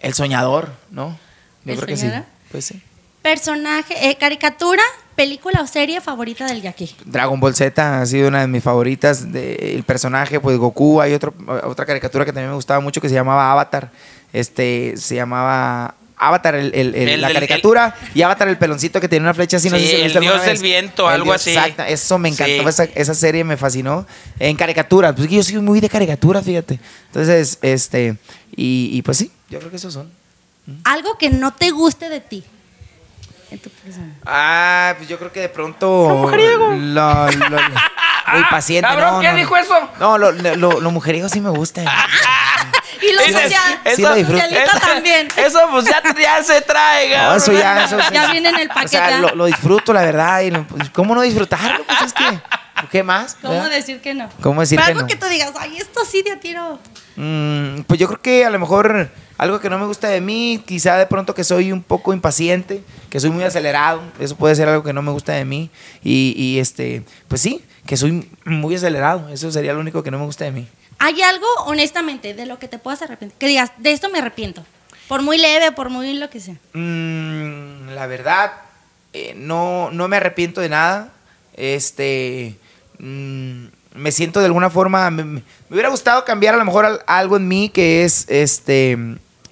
el 0.03 0.13
soñador, 0.13 0.75
¿no? 0.91 1.19
Yo 1.65 1.73
¿El 1.73 1.81
creo 1.81 1.87
que 1.87 1.97
sí. 1.97 2.11
Pues 2.51 2.67
sí. 2.67 2.83
Personaje, 3.23 4.11
eh, 4.11 4.19
caricatura, 4.19 4.83
película 5.15 5.61
o 5.63 5.67
serie 5.67 6.01
favorita 6.01 6.47
del 6.47 6.63
Jackie. 6.63 6.95
Dragon 7.05 7.39
Ball 7.39 7.55
Z 7.55 8.01
ha 8.01 8.07
sido 8.07 8.29
una 8.29 8.41
de 8.41 8.47
mis 8.47 8.63
favoritas. 8.63 9.33
De, 9.33 9.75
el 9.75 9.83
personaje, 9.85 10.41
pues 10.41 10.57
Goku. 10.59 11.01
Hay 11.01 11.13
otro, 11.15 11.35
otra 11.65 11.85
caricatura 11.87 12.25
que 12.25 12.33
también 12.33 12.51
me 12.51 12.57
gustaba 12.57 12.81
mucho 12.81 13.01
que 13.01 13.09
se 13.09 13.15
llamaba 13.15 13.53
Avatar. 13.53 13.91
Este, 14.33 14.95
se 14.97 15.15
llamaba 15.17 15.95
Avatar, 16.17 16.55
el, 16.55 16.73
el- 16.75 16.95
el- 16.95 17.09
El 17.09 17.21
la 17.21 17.33
caricatura, 17.33 17.95
y 18.15 18.23
Avatar, 18.23 18.47
el 18.49 18.57
peloncito 18.57 19.01
que 19.01 19.09
tiene 19.09 19.25
una 19.25 19.35
flecha 19.35 19.57
así. 19.57 19.69
no 19.69 19.77
Sí, 19.77 19.85
sé 19.85 19.91
si 19.91 19.99
lo 19.99 20.05
el 20.05 20.21
dios 20.21 20.45
del 20.45 20.59
viento, 20.59 21.09
El 21.09 21.15
algo 21.17 21.25
dios- 21.27 21.37
así. 21.37 21.51
Exacto, 21.51 21.83
eso 21.83 22.19
me 22.19 22.29
encantó. 22.29 22.63
Sí. 22.63 22.69
Esa, 22.69 22.85
esa 22.85 23.15
serie 23.15 23.43
me 23.45 23.57
fascinó. 23.57 24.07
En 24.39 24.57
caricatura, 24.57 25.15
pues 25.15 25.29
que 25.29 25.35
yo 25.37 25.43
soy 25.43 25.57
muy 25.59 25.81
de 25.81 25.89
caricatura, 25.89 26.41
fíjate. 26.41 26.79
Entonces, 27.09 27.59
este, 27.63 28.17
y, 28.57 28.91
y 28.93 29.03
pues 29.03 29.19
sí, 29.19 29.31
yo 29.51 29.59
creo 29.59 29.71
que 29.71 29.77
esos 29.77 29.93
son. 29.93 30.11
Algo 30.85 31.19
que 31.19 31.29
no 31.29 31.53
te 31.53 31.71
guste 31.73 32.09
de 32.09 32.21
ti. 32.21 32.45
En 33.53 33.59
tu. 33.59 33.71
Ah, 34.25 34.95
pues 34.97 35.09
yo 35.09 35.19
creo 35.19 35.31
que 35.33 35.41
de 35.41 35.49
pronto. 35.49 36.31
Lo, 36.31 36.71
lo- 36.71 37.31
lo- 37.31 37.61
muy 38.33 38.45
paciente, 38.51 38.89
Cabrón, 38.89 39.15
no, 39.17 39.21
¿qué 39.21 39.27
no, 39.27 39.33
no. 39.33 39.39
dijo 39.39 39.57
eso? 39.57 39.91
No, 40.01 40.17
lo, 40.19 40.33
lo, 40.33 40.81
lo 40.81 40.91
mujeriego 40.91 41.29
sí 41.29 41.41
me 41.41 41.51
gusta. 41.51 41.83
Y 43.01 43.13
lo 43.15 43.21
social, 43.23 43.81
sí 43.97 44.03
lo 44.03 44.15
disfruto. 44.15 44.41
socialita 44.43 44.79
también. 44.79 45.27
Eso 45.37 45.59
pues 45.73 45.87
ya, 45.87 46.01
ya 46.17 46.43
se 46.45 46.61
trae, 46.61 47.17
No, 47.17 47.35
eso 47.35 47.51
ya, 47.53 47.85
eso, 47.85 47.99
Ya 48.13 48.23
eso- 48.25 48.33
viene 48.33 48.51
en 48.51 48.59
el 48.61 48.71
O 48.71 48.75
paquete, 48.75 48.89
sea, 48.91 49.17
¿ah? 49.17 49.19
lo, 49.19 49.35
lo 49.35 49.47
disfruto, 49.47 49.93
la 49.93 50.03
verdad. 50.03 50.41
Y 50.43 50.53
lo- 50.53 50.65
pues, 50.65 50.89
¿Cómo 50.91 51.15
no 51.17 51.23
disfrutarlo? 51.23 51.83
Pues 51.85 52.01
es 52.03 52.13
que, 52.13 52.25
¿qué 52.93 53.03
más? 53.03 53.37
¿Cómo 53.43 53.55
¿verdad? 53.55 53.71
decir 53.71 54.01
que 54.01 54.15
no? 54.15 54.29
¿Cómo 54.41 54.61
decir 54.61 54.77
Pero 54.79 54.87
que 54.87 54.91
algo 54.93 55.01
no? 55.03 55.07
que 55.09 55.17
tú 55.17 55.27
digas, 55.27 55.51
ay, 55.59 55.79
esto 55.79 56.05
sí 56.05 56.23
de 56.23 56.37
tiro. 56.37 56.79
Mm, 57.17 57.83
pues 57.83 58.01
yo 58.01 58.07
creo 58.09 58.23
que 58.23 58.45
a 58.45 58.51
lo 58.51 58.59
mejor 58.59 59.11
algo 59.39 59.61
que 59.61 59.69
no 59.69 59.79
me 59.79 59.87
gusta 59.87 60.09
de 60.09 60.21
mí, 60.21 60.63
quizá 60.67 60.97
de 60.97 61.07
pronto 61.07 61.35
que 61.35 61.45
soy 61.45 61.73
un 61.73 61.83
poco 61.83 62.13
impaciente, 62.13 62.83
que 63.11 63.21
soy 63.21 63.31
muy 63.31 63.45
acelerado, 63.45 64.03
eso 64.19 64.37
puede 64.37 64.55
ser 64.55 64.69
algo 64.69 64.83
que 64.83 64.93
no 64.93 65.03
me 65.03 65.11
gusta 65.11 65.33
de 65.33 65.45
mí. 65.45 65.71
Y, 66.03 66.35
y, 66.37 66.59
este, 66.59 67.03
pues 67.29 67.41
sí, 67.41 67.63
que 67.87 67.97
soy 67.97 68.29
muy 68.45 68.75
acelerado, 68.77 69.29
eso 69.31 69.51
sería 69.51 69.73
lo 69.73 69.81
único 69.81 70.03
que 70.03 70.11
no 70.11 70.19
me 70.19 70.25
gusta 70.25 70.45
de 70.45 70.53
mí. 70.53 70.69
¿Hay 70.99 71.21
algo, 71.23 71.47
honestamente, 71.67 72.35
de 72.35 72.47
lo 72.47 72.61
que 72.61 72.69
te 72.69 72.79
puedas 72.79 73.03
arrepentir? 73.03 73.37
Que 73.37 73.49
digas, 73.49 73.73
de 73.79 73.91
esto 73.91 74.09
me 74.09 74.19
arrepiento. 74.19 74.65
Por 75.09 75.23
muy 75.23 75.37
leve, 75.37 75.73
por 75.73 75.91
muy 75.91 76.15
lo 76.15 76.31
que 76.31 76.39
sea. 76.39 76.55
Mm, 76.75 77.89
la 77.95 78.07
verdad, 78.07 78.53
eh, 79.13 79.35
no, 79.37 79.91
no 79.91 80.07
me 80.07 80.19
arrepiento 80.19 80.61
de 80.61 80.69
nada. 80.69 81.13
Este, 81.55 82.55
mm, 82.99 83.67
me 83.95 84.13
siento 84.13 84.41
de 84.41 84.47
alguna 84.47 84.71
forma, 84.71 85.11
me, 85.11 85.25
me 85.25 85.43
hubiera 85.71 85.89
gustado 85.89 86.25
cambiar 86.25 86.55
a 86.55 86.59
lo 86.59 86.65
mejor 86.65 86.85
al- 86.87 87.01
algo 87.07 87.37
en 87.37 87.49
mí 87.49 87.69
que 87.69 88.05
es, 88.05 88.27
este, 88.29 88.97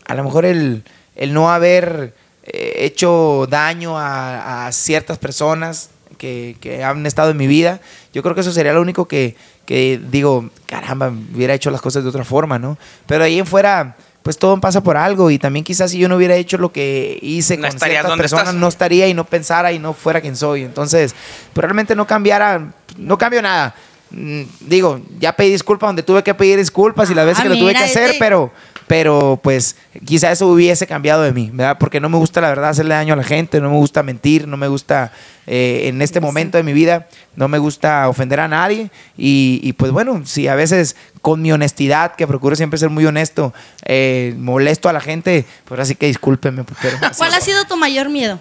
a 0.06 0.14
lo 0.14 0.24
mejor 0.24 0.44
el, 0.44 0.82
el 1.16 1.32
no 1.34 1.50
haber 1.50 2.14
eh, 2.44 2.72
hecho 2.78 3.46
daño 3.50 3.98
a, 3.98 4.66
a 4.66 4.72
ciertas 4.72 5.18
personas 5.18 5.90
que, 6.18 6.56
que 6.60 6.82
han 6.84 7.04
estado 7.06 7.30
en 7.30 7.36
mi 7.36 7.46
vida. 7.46 7.80
Yo 8.12 8.22
creo 8.22 8.34
que 8.34 8.40
eso 8.42 8.52
sería 8.52 8.72
lo 8.72 8.80
único 8.82 9.06
que, 9.08 9.36
que 9.66 10.00
digo, 10.10 10.50
caramba, 10.66 11.12
hubiera 11.34 11.54
hecho 11.54 11.70
las 11.70 11.80
cosas 11.80 12.02
de 12.02 12.08
otra 12.08 12.24
forma, 12.24 12.58
¿no? 12.58 12.76
Pero 13.06 13.24
ahí 13.24 13.38
en 13.38 13.46
fuera, 13.46 13.96
pues 14.22 14.36
todo 14.38 14.58
pasa 14.60 14.82
por 14.82 14.96
algo 14.96 15.30
y 15.30 15.38
también 15.38 15.64
quizás 15.64 15.90
si 15.92 15.98
yo 15.98 16.08
no 16.08 16.16
hubiera 16.16 16.34
hecho 16.34 16.58
lo 16.58 16.72
que 16.72 17.18
hice 17.22 17.56
No 17.56 17.68
con 17.68 17.78
ciertas 17.78 18.16
personas, 18.18 18.46
estás. 18.48 18.60
no 18.60 18.68
estaría 18.68 19.06
y 19.08 19.14
no 19.14 19.24
pensara 19.24 19.72
y 19.72 19.78
no 19.78 19.94
fuera 19.94 20.20
quien 20.20 20.36
soy. 20.36 20.62
Entonces, 20.62 21.14
pues 21.54 21.62
realmente 21.62 21.94
no 21.94 22.06
cambiara, 22.06 22.72
no 22.98 23.16
cambio 23.18 23.40
nada. 23.42 23.74
Mm, 24.10 24.42
Digo, 24.60 25.00
ya 25.18 25.34
pedí 25.36 25.50
disculpas 25.52 25.88
donde 25.88 26.02
tuve 26.02 26.22
que 26.22 26.34
pedir 26.34 26.58
disculpas 26.58 27.10
y 27.10 27.14
las 27.14 27.24
veces 27.26 27.40
Ah, 27.40 27.42
que 27.44 27.48
lo 27.50 27.58
tuve 27.58 27.72
que 27.72 27.78
hacer, 27.78 28.04
este- 28.10 28.18
pero, 28.18 28.50
pero 28.88 29.38
pues 29.40 29.76
quizá 30.04 30.32
eso 30.32 30.48
hubiese 30.48 30.84
cambiado 30.88 31.22
de 31.22 31.32
mí, 31.32 31.48
¿verdad? 31.52 31.76
Porque 31.78 32.00
no 32.00 32.08
me 32.08 32.16
gusta 32.18 32.40
la 32.40 32.48
verdad 32.48 32.70
hacerle 32.70 32.94
daño 32.94 33.14
a 33.14 33.16
la 33.16 33.22
gente, 33.22 33.60
no 33.60 33.70
me 33.70 33.76
gusta 33.76 34.02
mentir, 34.02 34.48
no 34.48 34.56
me 34.56 34.66
gusta 34.66 35.12
eh, 35.46 35.82
en 35.86 36.02
este 36.02 36.20
momento 36.20 36.58
de 36.58 36.64
mi 36.64 36.72
vida, 36.72 37.06
no 37.36 37.46
me 37.46 37.58
gusta 37.58 38.08
ofender 38.08 38.40
a 38.40 38.48
nadie 38.48 38.90
y, 39.16 39.60
y, 39.62 39.72
pues 39.74 39.92
bueno, 39.92 40.22
si 40.24 40.48
a 40.48 40.56
veces 40.56 40.96
con 41.22 41.40
mi 41.42 41.52
honestidad, 41.52 42.16
que 42.16 42.26
procuro 42.26 42.56
siempre 42.56 42.78
ser 42.80 42.90
muy 42.90 43.06
honesto, 43.06 43.52
eh, 43.84 44.34
molesto 44.38 44.88
a 44.88 44.92
la 44.92 45.00
gente, 45.00 45.44
pues 45.66 45.78
así 45.80 45.94
que 45.94 46.06
discúlpenme. 46.06 46.64
Pero 46.82 46.96
así 47.02 47.14
¿Cuál 47.18 47.34
ha 47.34 47.40
sido 47.40 47.64
tu 47.66 47.76
mayor 47.76 48.08
miedo? 48.08 48.40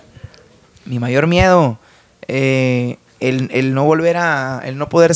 Mi 0.86 0.98
mayor 0.98 1.28
miedo, 1.28 1.78
eh, 2.28 2.98
el, 3.20 3.50
el 3.54 3.74
no 3.76 3.84
volver 3.84 4.18
a, 4.18 4.62
el 4.66 4.78
no 4.78 4.88
poder 4.90 5.14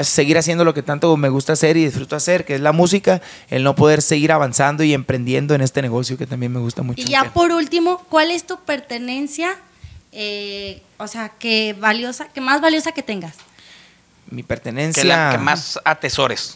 seguir 0.00 0.38
haciendo 0.38 0.64
lo 0.64 0.74
que 0.74 0.82
tanto 0.82 1.16
me 1.16 1.28
gusta 1.28 1.52
hacer 1.54 1.76
y 1.76 1.84
disfruto 1.84 2.16
hacer, 2.16 2.44
que 2.44 2.54
es 2.54 2.60
la 2.60 2.72
música, 2.72 3.20
el 3.50 3.62
no 3.62 3.74
poder 3.74 4.02
seguir 4.02 4.32
avanzando 4.32 4.82
y 4.84 4.92
emprendiendo 4.94 5.54
en 5.54 5.60
este 5.60 5.82
negocio 5.82 6.16
que 6.18 6.26
también 6.26 6.52
me 6.52 6.60
gusta 6.60 6.82
mucho. 6.82 7.00
Y 7.02 7.04
ya 7.06 7.32
por 7.32 7.52
último, 7.52 7.98
¿cuál 8.08 8.30
es 8.30 8.46
tu 8.46 8.58
pertenencia? 8.64 9.56
eh, 10.16 10.80
o 10.98 11.08
sea, 11.08 11.28
que 11.28 11.74
valiosa, 11.78 12.28
que 12.28 12.40
más 12.40 12.60
valiosa 12.60 12.92
que 12.92 13.02
tengas. 13.02 13.34
Mi 14.30 14.42
Que, 14.42 14.48
pertenencia. 14.48 15.04
la, 15.04 15.30
que 15.32 15.38
más 15.38 15.78
atesores. 15.84 16.54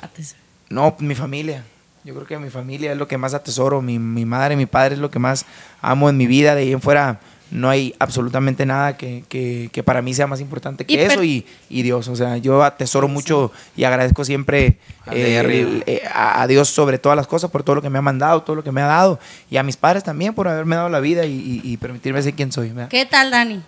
No, 0.68 0.94
mi 1.00 1.14
familia. 1.16 1.64
Yo 2.04 2.14
creo 2.14 2.26
que 2.26 2.38
mi 2.38 2.50
familia 2.50 2.92
es 2.92 2.98
lo 2.98 3.08
que 3.08 3.18
más 3.18 3.34
atesoro. 3.34 3.82
Mi, 3.82 3.98
mi 3.98 4.24
madre, 4.24 4.54
mi 4.54 4.66
padre 4.66 4.94
es 4.94 5.00
lo 5.00 5.10
que 5.10 5.18
más 5.18 5.44
amo 5.82 6.08
en 6.08 6.16
mi 6.16 6.26
vida. 6.26 6.54
De 6.54 6.62
ahí 6.62 6.72
en 6.72 6.80
fuera 6.80 7.18
no 7.50 7.70
hay 7.70 7.94
absolutamente 7.98 8.66
nada 8.66 8.96
que, 8.96 9.24
que- 9.28 9.70
que 9.72 9.82
para 9.82 10.02
mí 10.02 10.12
sea 10.12 10.26
más 10.26 10.40
importante 10.40 10.84
que 10.84 10.92
Y 10.94 10.98
eso 10.98 11.24
y, 11.24 11.46
y 11.70 11.82
Dios. 11.82 12.06
O 12.08 12.16
sea, 12.16 12.36
yo 12.36 12.62
atesoro 12.62 13.08
mucho 13.08 13.52
y 13.76 13.84
agradezco 13.84 14.24
siempre 14.24 14.78
eh, 15.10 15.38
el- 15.38 15.82
eh, 15.86 16.02
a, 16.12 16.46
Dios 16.46 16.68
sobre 16.68 16.98
todas 16.98 17.16
las 17.16 17.26
cosas, 17.26 17.50
por 17.50 17.62
todo 17.62 17.76
lo 17.76 17.82
que 17.82 17.88
me 17.90 17.98
ha 17.98 18.02
mandado, 18.02 18.42
todo 18.42 18.56
lo 18.56 18.62
que 18.64 18.70
me 18.72 18.82
ha 18.82 18.86
dado. 18.86 19.18
Y 19.50 19.56
a 19.56 19.62
mis 19.62 19.76
padres 19.78 20.04
también 20.04 20.34
por 20.34 20.46
haberme 20.48 20.76
dado 20.76 20.90
la 20.90 21.00
vida 21.00 21.24
y, 21.24 21.32
y- 21.32 21.60
y 21.72 21.76
permitirme 21.78 22.20
ser 22.22 22.34
quien 22.34 22.52
soy. 22.52 22.68
¿verdad? 22.68 22.88
¿Qué 22.90 23.06
tal, 23.06 23.30
Dani? 23.30 23.62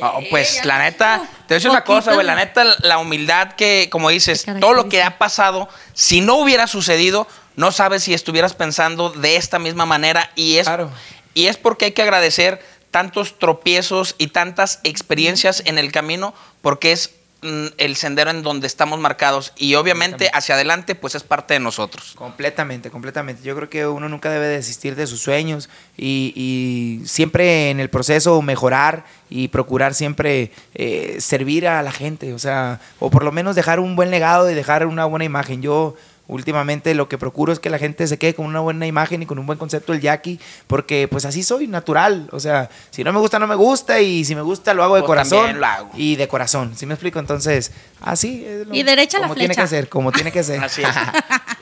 Ah, 0.00 0.14
Eh, 0.20 0.28
pues 0.30 0.64
la 0.64 0.78
neta, 0.78 1.14
digo, 1.18 1.26
te 1.26 1.32
voy 1.32 1.44
a 1.50 1.54
decir 1.54 1.70
una 1.70 1.84
cosa, 1.84 2.14
güey. 2.14 2.26
La 2.26 2.36
neta, 2.36 2.64
la 2.82 2.98
humildad 2.98 3.52
que, 3.54 3.88
como 3.90 4.10
dices, 4.10 4.44
todo 4.60 4.74
lo 4.74 4.88
que 4.88 5.02
ha 5.02 5.18
pasado, 5.18 5.68
si 5.92 6.20
no 6.20 6.36
hubiera 6.36 6.66
sucedido, 6.66 7.26
no 7.56 7.72
sabes 7.72 8.04
si 8.04 8.14
estuvieras 8.14 8.54
pensando 8.54 9.10
de 9.10 9.36
esta 9.36 9.58
misma 9.58 9.86
manera. 9.86 10.30
Y 10.36 10.56
es, 10.58 10.66
Claro. 10.66 10.90
y 11.34 11.46
es 11.46 11.56
porque 11.56 11.86
hay 11.86 11.92
que 11.92 12.02
agradecer 12.02 12.60
tantos 12.94 13.40
tropiezos 13.40 14.14
y 14.18 14.28
tantas 14.28 14.78
experiencias 14.84 15.64
en 15.66 15.78
el 15.78 15.90
camino, 15.90 16.32
porque 16.62 16.92
es 16.92 17.10
mm, 17.42 17.66
el 17.76 17.96
sendero 17.96 18.30
en 18.30 18.44
donde 18.44 18.68
estamos 18.68 19.00
marcados. 19.00 19.52
Y 19.56 19.74
obviamente 19.74 20.30
hacia 20.32 20.54
adelante, 20.54 20.94
pues 20.94 21.16
es 21.16 21.24
parte 21.24 21.54
de 21.54 21.60
nosotros. 21.60 22.12
Completamente, 22.14 22.92
completamente. 22.92 23.42
Yo 23.42 23.56
creo 23.56 23.68
que 23.68 23.84
uno 23.88 24.08
nunca 24.08 24.30
debe 24.30 24.46
desistir 24.46 24.94
de 24.94 25.08
sus 25.08 25.20
sueños 25.20 25.70
y, 25.96 26.32
y 26.36 27.04
siempre 27.08 27.70
en 27.70 27.80
el 27.80 27.90
proceso 27.90 28.40
mejorar 28.42 29.04
y 29.28 29.48
procurar 29.48 29.92
siempre 29.94 30.52
eh, 30.76 31.16
servir 31.18 31.66
a 31.66 31.82
la 31.82 31.90
gente, 31.90 32.32
o 32.32 32.38
sea, 32.38 32.80
o 33.00 33.10
por 33.10 33.24
lo 33.24 33.32
menos 33.32 33.56
dejar 33.56 33.80
un 33.80 33.96
buen 33.96 34.12
legado 34.12 34.48
y 34.48 34.54
dejar 34.54 34.86
una 34.86 35.04
buena 35.04 35.24
imagen. 35.24 35.62
Yo 35.62 35.96
últimamente 36.26 36.94
lo 36.94 37.08
que 37.08 37.18
procuro 37.18 37.52
es 37.52 37.58
que 37.60 37.68
la 37.70 37.78
gente 37.78 38.06
se 38.06 38.18
quede 38.18 38.34
con 38.34 38.46
una 38.46 38.60
buena 38.60 38.86
imagen 38.86 39.22
y 39.22 39.26
con 39.26 39.38
un 39.38 39.46
buen 39.46 39.58
concepto 39.58 39.92
del 39.92 40.00
Jackie, 40.00 40.40
porque 40.66 41.06
pues 41.08 41.24
así 41.24 41.42
soy, 41.42 41.66
natural. 41.66 42.28
O 42.32 42.40
sea, 42.40 42.70
si 42.90 43.04
no 43.04 43.12
me 43.12 43.18
gusta, 43.20 43.38
no 43.38 43.46
me 43.46 43.54
gusta 43.54 44.00
y 44.00 44.24
si 44.24 44.34
me 44.34 44.40
gusta, 44.42 44.72
lo 44.74 44.82
hago 44.84 44.96
de 44.96 45.02
O 45.02 45.04
corazón 45.06 45.60
lo 45.60 45.66
hago. 45.66 45.90
y 45.94 46.16
de 46.16 46.26
corazón. 46.28 46.74
¿Sí 46.76 46.86
me 46.86 46.94
explico? 46.94 47.18
Entonces, 47.18 47.72
así 48.00 48.44
es 48.46 48.66
lo- 48.66 48.74
Y 48.74 48.82
derecha 48.82 49.18
la 49.18 49.24
como 49.24 49.34
tiene 49.34 49.48
flecha. 49.54 49.62
que 49.62 49.68
ser, 49.68 49.88
como 49.88 50.12
tiene 50.12 50.32
que 50.32 50.42
ser. 50.42 50.62
Así 50.64 50.82
es. 50.82 50.88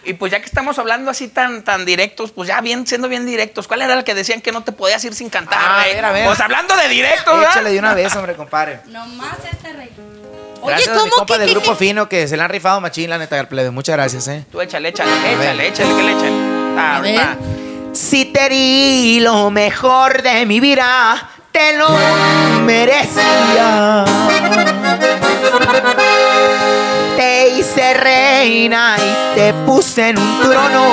y 0.04 0.12
pues 0.14 0.30
ya 0.32 0.38
que 0.40 0.46
estamos 0.46 0.78
hablando 0.78 1.10
así 1.10 1.28
tan, 1.28 1.64
tan 1.64 1.84
directos, 1.84 2.30
pues 2.32 2.48
ya 2.48 2.60
bien, 2.60 2.86
siendo 2.86 3.08
bien 3.08 3.26
directos, 3.26 3.66
¿cuál 3.68 3.82
era 3.82 3.94
el 3.94 4.04
que 4.04 4.14
decían 4.14 4.40
que 4.40 4.52
no 4.52 4.62
te 4.62 4.72
podías 4.72 5.04
ir 5.04 5.14
sin 5.14 5.28
cantar, 5.28 5.58
Ah, 5.60 5.82
a 5.82 5.86
ver, 5.86 6.04
a 6.04 6.12
ver. 6.12 6.26
Pues 6.26 6.40
hablando 6.40 6.76
de 6.76 6.88
directos, 6.88 7.34
¿verdad? 7.34 7.50
Échale 7.52 7.70
de 7.72 7.78
una 7.78 7.94
vez, 7.94 8.14
hombre, 8.16 8.34
compadre. 8.36 8.80
Nomás 8.86 9.38
este 9.50 9.72
rey. 9.72 9.90
Oye, 10.62 10.74
Gracias 10.74 10.96
a 10.96 11.02
mi 11.04 11.10
¿cómo 11.10 11.18
compa 11.18 11.34
que, 11.34 11.40
del 11.40 11.48
que- 11.48 11.54
grupo 11.54 11.70
que- 11.72 11.76
fino 11.84 12.08
que 12.08 12.28
se 12.28 12.36
le 12.36 12.42
han 12.42 12.48
rifado 12.50 12.80
machín, 12.80 13.10
la 13.10 13.18
neta, 13.18 13.42
plebe. 13.48 13.70
Muchas 13.70 13.96
gracias, 13.96 14.28
eh. 14.28 14.44
Tú 14.50 14.60
échale, 14.60 14.88
échale, 14.90 15.10
échale, 15.32 15.68
échale, 15.68 15.94
que 15.96 16.02
le 16.02 16.12
échale. 16.12 16.32
Ah, 16.78 16.96
A 16.96 17.00
ver. 17.00 17.18
ahorita. 17.20 17.36
Si 17.92 18.24
te 18.26 18.48
di 18.48 19.20
lo 19.20 19.50
mejor 19.50 20.22
de 20.22 20.46
mi 20.46 20.60
vida, 20.60 21.28
te 21.50 21.76
lo 21.76 21.88
merecía. 22.64 24.04
Te 27.16 27.48
hice 27.50 27.94
reina 27.94 28.96
y 28.98 29.34
te 29.36 29.52
puse 29.66 30.08
en 30.10 30.18
un 30.18 30.40
trono, 30.40 30.84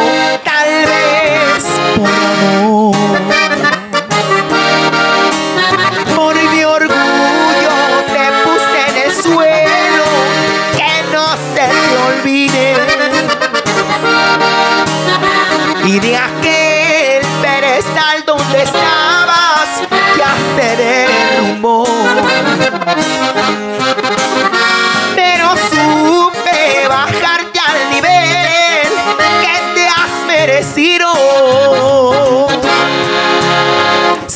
tal 0.43 0.69
vez 0.85 1.63
por 1.95 2.07
amor. 2.09 3.38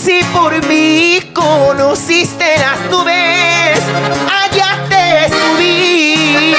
Si 0.04 0.22
por 0.34 0.54
mí 0.68 1.22
conociste 1.34 2.58
las 2.58 2.80
nubes, 2.92 3.80
allá 4.28 4.84
te 4.90 5.30
subí. 5.30 6.54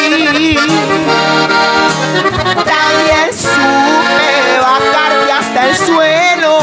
También 2.54 3.28
supe 3.36 4.58
bajarte 4.60 5.32
hasta 5.32 5.68
el 5.68 5.76
suelo, 5.76 6.58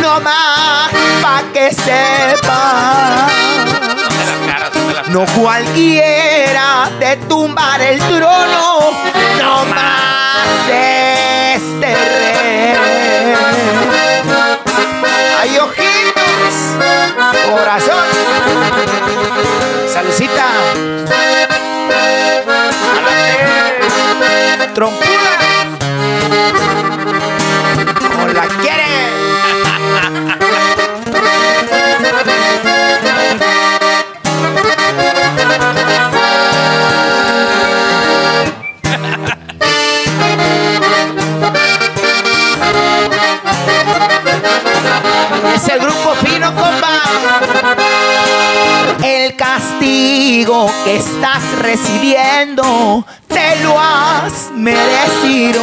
no 0.00 0.20
más 0.20 0.90
pa' 1.22 1.42
que 1.52 1.72
sepas. 1.72 3.32
No 5.08 5.26
cualquiera 5.36 6.88
te 7.00 7.16
tumba 7.28 7.78
del 7.78 7.98
trono, 7.98 8.92
no 9.38 9.64
más 9.64 10.68
este 10.68 11.94
rey. 11.94 12.76
Hay 15.40 15.58
ojitos, 15.58 15.91
corazón, 17.16 18.04
salucita, 19.92 20.46
trompula, 24.74 25.41
que 50.44 50.96
estás 50.96 51.40
recibiendo 51.60 53.04
te 53.28 53.56
lo 53.62 53.78
has 53.78 54.50
merecido. 54.52 55.60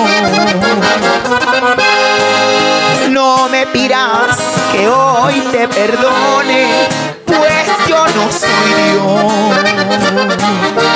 No 3.09 3.49
me 3.49 3.67
pidas 3.67 4.37
que 4.71 4.87
hoy 4.87 5.41
te 5.51 5.67
perdone, 5.67 6.87
pues 7.25 7.67
yo 7.89 8.05
no 8.07 8.31
soy 8.31 8.73
Dios. 8.93 10.88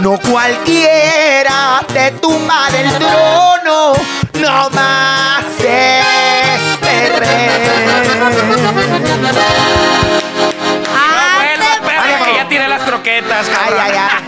No 0.00 0.18
cualquiera 0.20 1.84
te 1.92 2.12
tumba 2.12 2.68
del 2.70 2.92
trono, 2.98 3.92
no 4.40 4.70
más 4.70 5.44
este 5.58 7.18
rey. 7.18 7.46
Croquetas. 12.86 13.48
Ay, 13.48 13.74
ay, 13.80 13.92
ay. 13.96 14.24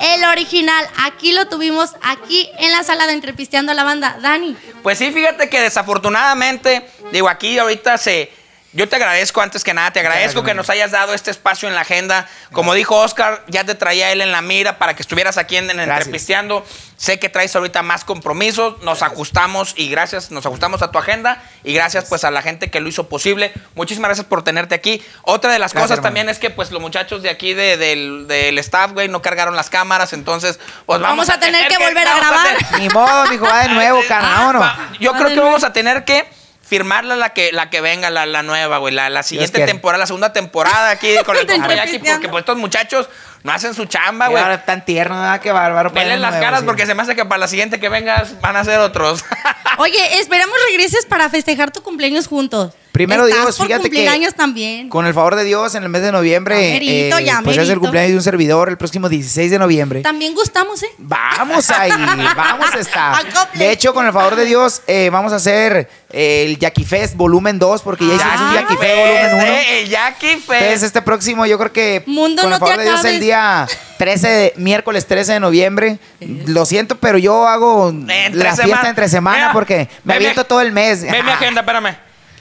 El 0.14 0.24
original, 0.24 0.86
aquí 1.04 1.32
lo 1.32 1.46
tuvimos, 1.46 1.94
aquí 2.02 2.50
en 2.58 2.72
la 2.72 2.82
sala 2.82 3.06
de 3.06 3.12
Entrepisteando 3.12 3.72
a 3.72 3.74
la 3.74 3.84
Banda. 3.84 4.16
Dani, 4.20 4.56
Pues 4.82 4.98
sí, 4.98 5.12
fíjate 5.12 5.48
que 5.48 5.60
desafortunadamente, 5.60 6.88
digo, 7.12 7.28
aquí 7.28 7.58
ahorita 7.58 7.96
se. 7.96 8.32
Yo 8.74 8.88
te 8.88 8.96
agradezco 8.96 9.40
antes 9.40 9.62
que 9.62 9.72
nada, 9.72 9.92
te 9.92 10.00
agradezco 10.00 10.42
que 10.42 10.52
nos 10.52 10.68
hayas 10.68 10.90
dado 10.90 11.14
este 11.14 11.30
espacio 11.30 11.68
en 11.68 11.76
la 11.76 11.82
agenda. 11.82 12.26
Como 12.52 12.74
dijo 12.74 12.96
Oscar, 12.96 13.42
ya 13.46 13.62
te 13.64 13.74
traía 13.76 14.10
él 14.10 14.20
en 14.20 14.32
la 14.32 14.42
mira 14.42 14.78
para 14.78 14.94
que 14.94 15.02
estuvieras 15.02 15.38
aquí 15.38 15.56
en, 15.56 15.70
en. 15.70 15.78
Entrepisteando. 15.78 16.66
Sé 16.96 17.18
que 17.18 17.28
traes 17.28 17.54
ahorita 17.54 17.82
más 17.82 18.04
compromisos, 18.04 18.80
nos 18.82 19.02
ajustamos 19.02 19.74
y 19.76 19.88
gracias, 19.90 20.30
nos 20.30 20.44
ajustamos 20.46 20.80
a 20.82 20.90
tu 20.90 20.98
agenda 20.98 21.42
y 21.62 21.72
gracias 21.74 22.06
pues 22.08 22.24
a 22.24 22.30
la 22.30 22.40
gente 22.42 22.70
que 22.70 22.80
lo 22.80 22.88
hizo 22.88 23.08
posible. 23.08 23.52
Muchísimas 23.74 24.08
gracias 24.08 24.26
por 24.26 24.42
tenerte 24.42 24.74
aquí. 24.74 25.02
Otra 25.22 25.52
de 25.52 25.58
las 25.58 25.72
Gracias, 25.72 25.82
cosas 25.82 25.98
hermano. 25.98 26.08
también 26.08 26.28
es 26.28 26.38
que 26.38 26.50
pues 26.50 26.70
los 26.70 26.80
muchachos 26.80 27.22
de 27.22 27.30
aquí 27.30 27.52
de- 27.54 27.76
del, 27.76 28.26
del 28.26 28.58
staff, 28.58 28.92
güey, 28.92 29.08
no 29.08 29.22
cargaron 29.22 29.54
las 29.56 29.70
cámaras, 29.70 30.12
entonces 30.12 30.58
pues 30.86 31.00
vamos, 31.00 31.26
Vamos 31.26 31.30
a 31.30 31.38
tener 31.38 31.68
que 31.68 31.78
volver 31.78 32.06
a 32.08 32.16
grabar. 32.16 32.56
tener- 32.56 32.80
Ni 32.80 32.88
modo, 32.88 33.26
mijo, 33.26 33.44
va 33.46 33.60
de 33.62 33.68
nuevo, 33.74 34.00
carnal, 34.08 34.32
vámonos. 34.38 34.62
Va, 34.62 34.78
Yo 34.98 35.12
Va 35.12 35.16
creo 35.18 35.28
que 35.30 35.34
nuevo. 35.36 35.50
vamos 35.50 35.64
a 35.64 35.72
tener 35.72 36.04
que 36.04 36.26
firmarla 36.66 37.16
la 37.16 37.30
que, 37.30 37.52
la 37.52 37.70
que 37.70 37.80
venga, 37.80 38.10
la, 38.10 38.26
la 38.26 38.42
nueva, 38.42 38.78
güey. 38.78 38.94
La, 38.94 39.10
la 39.10 39.22
siguiente 39.22 39.52
quiere. 39.52 39.70
temporada, 39.72 39.98
la 40.00 40.06
segunda 40.06 40.32
temporada 40.32 40.90
aquí 40.90 41.14
con 41.26 41.36
el 41.36 41.46
De 41.46 41.52
compa 41.54 41.68
Jackie, 41.68 41.80
Entrepisteando. 41.96 42.20
porque 42.20 42.28
pues 42.30 42.42
estos 42.42 42.56
muchachos 42.56 43.08
no 43.42 43.52
hacen 43.52 43.74
su 43.74 43.84
chamba, 43.84 44.28
güey. 44.28 44.42
ahora 44.42 44.64
tan 44.64 44.84
tierno, 44.84 45.16
¿verdad? 45.16 45.40
Qué 45.40 45.52
bárbaro. 45.52 45.92
Padre 45.92 46.16
las 46.16 46.30
nuevo, 46.32 46.44
caras 46.44 46.60
sí. 46.60 46.66
porque 46.66 46.86
se 46.86 46.94
me 46.94 47.02
hace 47.02 47.14
que 47.14 47.24
para 47.26 47.38
la 47.38 47.48
siguiente 47.48 47.78
que 47.78 47.88
vengas 47.88 48.40
van 48.40 48.56
a 48.56 48.64
ser 48.64 48.78
otros. 48.80 49.24
oye, 49.78 50.18
esperamos 50.18 50.56
regreses 50.70 51.04
para 51.06 51.28
festejar 51.28 51.70
tu 51.70 51.82
cumpleaños 51.82 52.26
juntos. 52.26 52.72
Primero 52.94 53.26
Estás 53.26 53.42
Dios, 53.42 53.56
por 53.56 53.66
fíjate 53.66 53.90
que 53.90 54.08
años 54.08 54.34
también. 54.36 54.88
Con 54.88 55.04
el 55.04 55.12
favor 55.12 55.34
de 55.34 55.42
Dios, 55.42 55.74
en 55.74 55.82
el 55.82 55.88
mes 55.88 56.00
de 56.02 56.12
noviembre, 56.12 56.76
eh, 56.76 57.10
ya 57.24 57.40
pues 57.42 57.56
es 57.56 57.68
el 57.68 57.80
cumpleaños 57.80 58.12
de 58.12 58.16
un 58.18 58.22
servidor 58.22 58.68
el 58.68 58.76
próximo 58.78 59.08
16 59.08 59.50
de 59.50 59.58
noviembre. 59.58 60.00
También 60.02 60.32
gustamos, 60.32 60.80
¿eh? 60.84 60.90
Vamos 60.98 61.68
ahí, 61.70 61.90
vamos 62.36 62.72
a 62.72 62.78
estar. 62.78 63.14
Acople. 63.16 63.58
De 63.58 63.72
hecho, 63.72 63.92
con 63.94 64.06
el 64.06 64.12
favor 64.12 64.36
de 64.36 64.44
Dios, 64.44 64.82
eh, 64.86 65.10
vamos 65.10 65.32
a 65.32 65.36
hacer 65.36 65.88
eh, 66.10 66.44
el 66.46 66.56
Jackie 66.56 66.84
Fest 66.84 67.16
volumen 67.16 67.58
2, 67.58 67.82
porque 67.82 68.06
ya 68.06 68.14
hicimos 68.14 68.40
un 68.40 68.46
Ah. 68.46 68.54
Jackie 68.60 68.76
Fest 68.76 68.96
volumen 68.96 69.34
1. 69.34 69.42
Eh, 69.44 69.80
el 69.82 69.88
Jackie 69.88 70.26
Fest. 70.36 70.50
Entonces, 70.52 70.82
este 70.84 71.02
próximo, 71.02 71.46
yo 71.46 71.58
creo 71.58 71.72
que 71.72 72.04
Mundo, 72.06 72.42
con 72.42 72.50
no 72.50 72.56
el 72.56 72.60
favor 72.60 72.76
te 72.76 72.80
de 72.82 72.86
Dios, 72.88 73.00
el 73.00 73.06
acabes. 73.06 73.20
día 73.20 73.66
13, 73.98 74.28
de- 74.28 74.52
miércoles 74.56 75.04
13 75.06 75.32
de 75.32 75.40
noviembre. 75.40 75.98
Lo 76.46 76.64
siento, 76.64 76.96
pero 77.00 77.18
yo 77.18 77.48
hago 77.48 77.88
Entre 77.88 78.34
la 78.34 78.54
semana. 78.54 78.64
fiesta 78.64 78.88
entre 78.88 79.08
semana 79.08 79.36
Mira, 79.38 79.52
porque 79.52 79.88
me 80.04 80.14
ve 80.14 80.20
mi- 80.20 80.26
aviento 80.26 80.44
todo 80.44 80.60
el 80.60 80.70
mes. 80.70 81.02
Ve 81.02 81.20
mi 81.24 81.30
agenda, 81.30 81.62
espérame. 81.62 81.96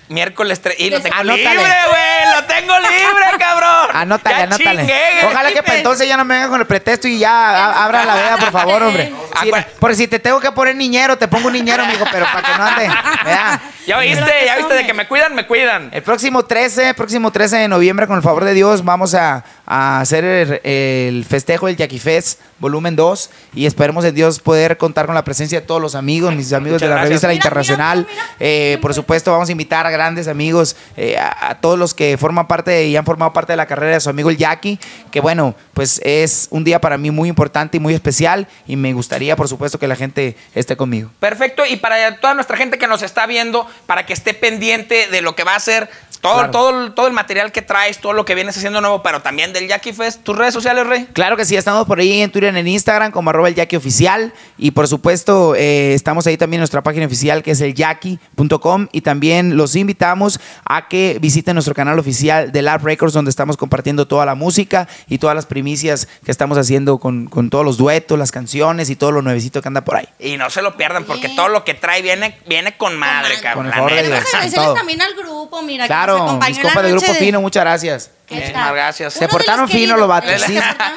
Miércoles 0.10 0.62
3. 0.62 0.76
Y 0.80 0.90
lo 0.90 1.02
tengo 1.02 1.16
Anótale. 1.16 1.44
libre, 1.50 1.56
güey. 1.90 2.36
Lo 2.36 2.44
tengo 2.46 2.74
libre, 2.80 3.26
cabrón. 3.40 3.96
Anótale, 3.96 4.36
Ya 4.38 4.44
anótale. 4.44 4.80
chingué, 4.82 5.26
Ojalá 5.26 5.52
que 5.52 5.64
para 5.64 5.78
entonces 5.78 6.08
ya 6.08 6.18
no 6.18 6.26
me 6.26 6.34
vengan 6.36 6.50
con 6.50 6.60
el 6.62 6.68
pretexto 6.68 7.08
y 7.08 7.20
ya 7.20 7.32
a- 7.32 7.86
abran 7.86 8.06
la 8.08 8.16
veda, 8.16 8.38
por 8.38 8.52
favor, 8.52 8.84
hombre. 8.84 9.14
Sí, 9.42 9.50
Acuer- 9.50 9.66
porque 9.80 9.96
si 9.96 10.08
te 10.08 10.20
tengo 10.20 10.40
que 10.40 10.52
poner 10.52 10.76
niñero, 10.76 11.18
te 11.18 11.28
pongo 11.28 11.48
un 11.48 11.54
niñero, 11.54 11.86
mijo, 11.86 12.06
pero 12.12 12.26
para 12.26 12.42
que 12.42 12.58
no 12.58 12.64
ande. 12.66 12.88
¿verdad? 13.26 13.62
Ya 13.88 13.98
viste, 14.00 14.46
ya 14.46 14.56
viste 14.58 14.74
de 14.74 14.86
que 14.86 14.94
me 14.94 15.08
cuidan, 15.08 15.36
me 15.36 15.46
cuidan. 15.48 15.90
El 15.94 16.04
próximo 16.04 16.44
13, 16.46 16.94
próximo 16.94 17.32
13 17.32 17.58
de 17.58 17.68
noviembre, 17.68 18.08
con 18.08 18.16
el 18.18 18.24
favor 18.24 18.44
de 18.46 18.54
Dios, 18.54 18.84
vamos 18.86 19.14
a, 19.16 19.44
a 19.66 20.00
hacer 20.02 20.24
el, 20.24 20.62
el 20.64 21.26
festejo 21.26 21.68
del 21.68 21.76
Jackie 21.76 22.00
Fest 22.00 22.40
volumen 22.64 22.96
2 22.96 23.30
y 23.54 23.68
esperemos 23.68 24.04
en 24.06 24.16
Dios 24.16 24.40
poder 24.40 24.78
contar 24.78 25.06
con 25.06 25.14
la 25.14 25.24
presencia 25.24 25.60
de 25.62 25.68
todos 25.68 25.82
los 25.82 25.94
amigos, 25.94 26.34
mis 26.34 26.52
amigos 26.54 26.78
Muchas 26.78 26.82
de 26.82 26.88
la 26.90 26.96
gracias. 26.96 27.10
revista 27.10 27.28
La 27.28 27.34
Internacional. 27.36 28.00
mira, 28.00 28.12
mira. 28.12 28.36
Eh, 28.40 28.78
por 28.82 28.94
supuesto, 28.96 29.32
vamos 29.32 29.50
a 29.50 29.52
invitar 29.52 29.86
a 29.86 29.92
grandes 29.92 30.28
amigos, 30.28 30.76
eh, 30.98 31.18
a, 31.18 31.50
a 31.50 31.62
todos 31.62 31.78
los 31.78 31.94
que 31.94 32.18
forman 32.18 32.48
parte 32.48 32.86
y 32.88 32.96
han 32.98 33.06
formado 33.06 33.34
parte 33.34 33.54
de 33.54 33.58
la 33.58 33.68
carrera 33.68 33.94
de 33.94 34.00
su 34.00 34.10
amigo 34.10 34.30
el 34.30 34.38
Jackie, 34.38 34.80
que 35.12 35.20
bueno, 35.20 35.54
pues 35.74 36.00
es 36.04 36.48
un 36.50 36.64
día 36.64 36.80
para 36.82 36.98
mí 36.98 37.12
muy 37.12 37.30
importante 37.30 37.78
y 37.78 37.80
muy 37.80 37.94
especial 37.94 38.48
y 38.66 38.76
me 38.78 38.94
gustaría, 38.94 39.36
por 39.36 39.48
supuesto, 39.48 39.78
que 39.78 39.88
la 39.88 39.96
gente 39.96 40.36
esté 40.56 40.76
conmigo. 40.78 41.10
Perfecto, 41.20 41.64
y 41.66 41.76
para 41.76 42.18
toda 42.20 42.34
nuestra 42.34 42.56
gente 42.58 42.78
que 42.78 42.88
nos 42.88 43.02
está 43.02 43.26
viendo, 43.26 43.68
para 43.86 44.06
que 44.06 44.14
esté 44.14 44.34
pendiente 44.34 45.08
de 45.08 45.22
lo 45.22 45.36
que 45.36 45.44
va 45.44 45.56
a 45.56 45.60
ser 45.60 45.90
todo, 46.24 46.34
Claro. 46.36 46.52
todo, 46.52 46.84
el- 46.86 46.94
todo 46.94 47.08
el 47.08 47.14
material 47.14 47.52
que 47.52 47.62
traes, 47.62 48.00
todo 48.00 48.14
lo 48.14 48.24
que 48.24 48.34
vienes 48.34 48.56
haciendo 48.58 48.80
nuevo, 48.82 49.04
pero 49.04 49.22
también 49.22 49.52
del 49.52 49.68
Jackie 49.68 49.92
Fest, 49.94 50.24
tus 50.24 50.36
redes 50.38 50.54
sociales, 50.54 50.88
Rey. 50.88 51.08
Claro 51.12 51.36
que 51.38 51.44
sí, 51.44 51.56
estamos 51.58 51.86
por 51.86 52.00
ahí 52.00 52.22
en 52.22 52.32
Twitter, 52.32 52.56
en 52.56 52.66
Instagram, 52.68 53.12
como 53.12 53.30
arroba 53.30 53.50
el 53.50 53.56
Jackie 53.56 53.76
Oficial. 53.76 54.34
Y 54.58 54.72
por 54.72 54.88
supuesto, 54.88 55.54
eh, 55.56 55.94
estamos 55.94 56.26
ahí 56.26 56.38
también 56.38 56.60
en 56.60 56.62
nuestra 56.62 56.82
página 56.82 57.06
oficial, 57.06 57.44
que 57.44 57.52
es 57.52 57.60
el 57.62 57.74
jackie.com. 57.74 58.88
Y 58.92 59.02
también 59.02 59.58
los 59.58 59.76
invitamos 59.76 60.40
a 60.66 60.88
que 60.88 61.18
visiten 61.20 61.56
nuestro 61.56 61.74
canal 61.76 62.00
oficial 62.00 62.52
de 62.54 62.62
Lab 62.62 62.84
Records, 62.86 63.14
donde 63.14 63.30
estamos 63.30 63.58
compartiendo 63.58 64.08
toda 64.08 64.26
la 64.26 64.36
música 64.36 64.88
y 65.10 65.18
todas 65.18 65.36
las 65.36 65.46
primicias 65.46 66.08
que 66.24 66.32
estamos 66.32 66.58
haciendo 66.58 66.98
con, 67.00 67.28
con 67.28 67.50
todos 67.50 67.66
los 67.66 67.78
duetos, 67.78 68.18
las 68.18 68.32
canciones 68.32 68.90
y 68.90 68.96
todo 68.96 69.12
lo 69.12 69.22
nuevecito 69.22 69.62
que 69.62 69.68
anda 69.68 69.82
por 69.82 69.98
ahí. 69.98 70.08
Y 70.20 70.38
no 70.38 70.50
se 70.50 70.62
lo 70.62 70.78
pierdan, 70.78 71.04
porque 71.04 71.30
todo 71.30 71.50
lo 71.50 71.66
que 71.66 71.74
trae 71.74 72.02
viene, 72.02 72.38
viene 72.48 72.78
con 72.78 72.98
madre, 72.98 73.36
cabrón. 73.42 73.66
Con 73.66 73.68
el 73.68 73.74
favor 73.74 73.92
de. 73.94 74.04
Dios. 74.08 74.74
También 74.76 75.02
al 75.02 75.14
grupo, 75.16 75.62
mira, 75.62 75.84
que 75.88 75.90
Claro, 76.18 76.40
mis 76.48 76.60
compas 76.60 76.84
de 76.84 76.92
Grupo 76.92 77.14
Fino, 77.14 77.42
muchas 77.42 77.64
gracias. 77.64 78.10
¿Qué 78.26 78.36
Muchísimas 78.36 78.64
tal? 78.68 78.74
gracias. 78.76 79.14
Se 79.14 79.28
portaron 79.28 79.62
los 79.64 79.72
fino 79.72 79.98
los 79.98 80.08
vatos. 80.08 80.32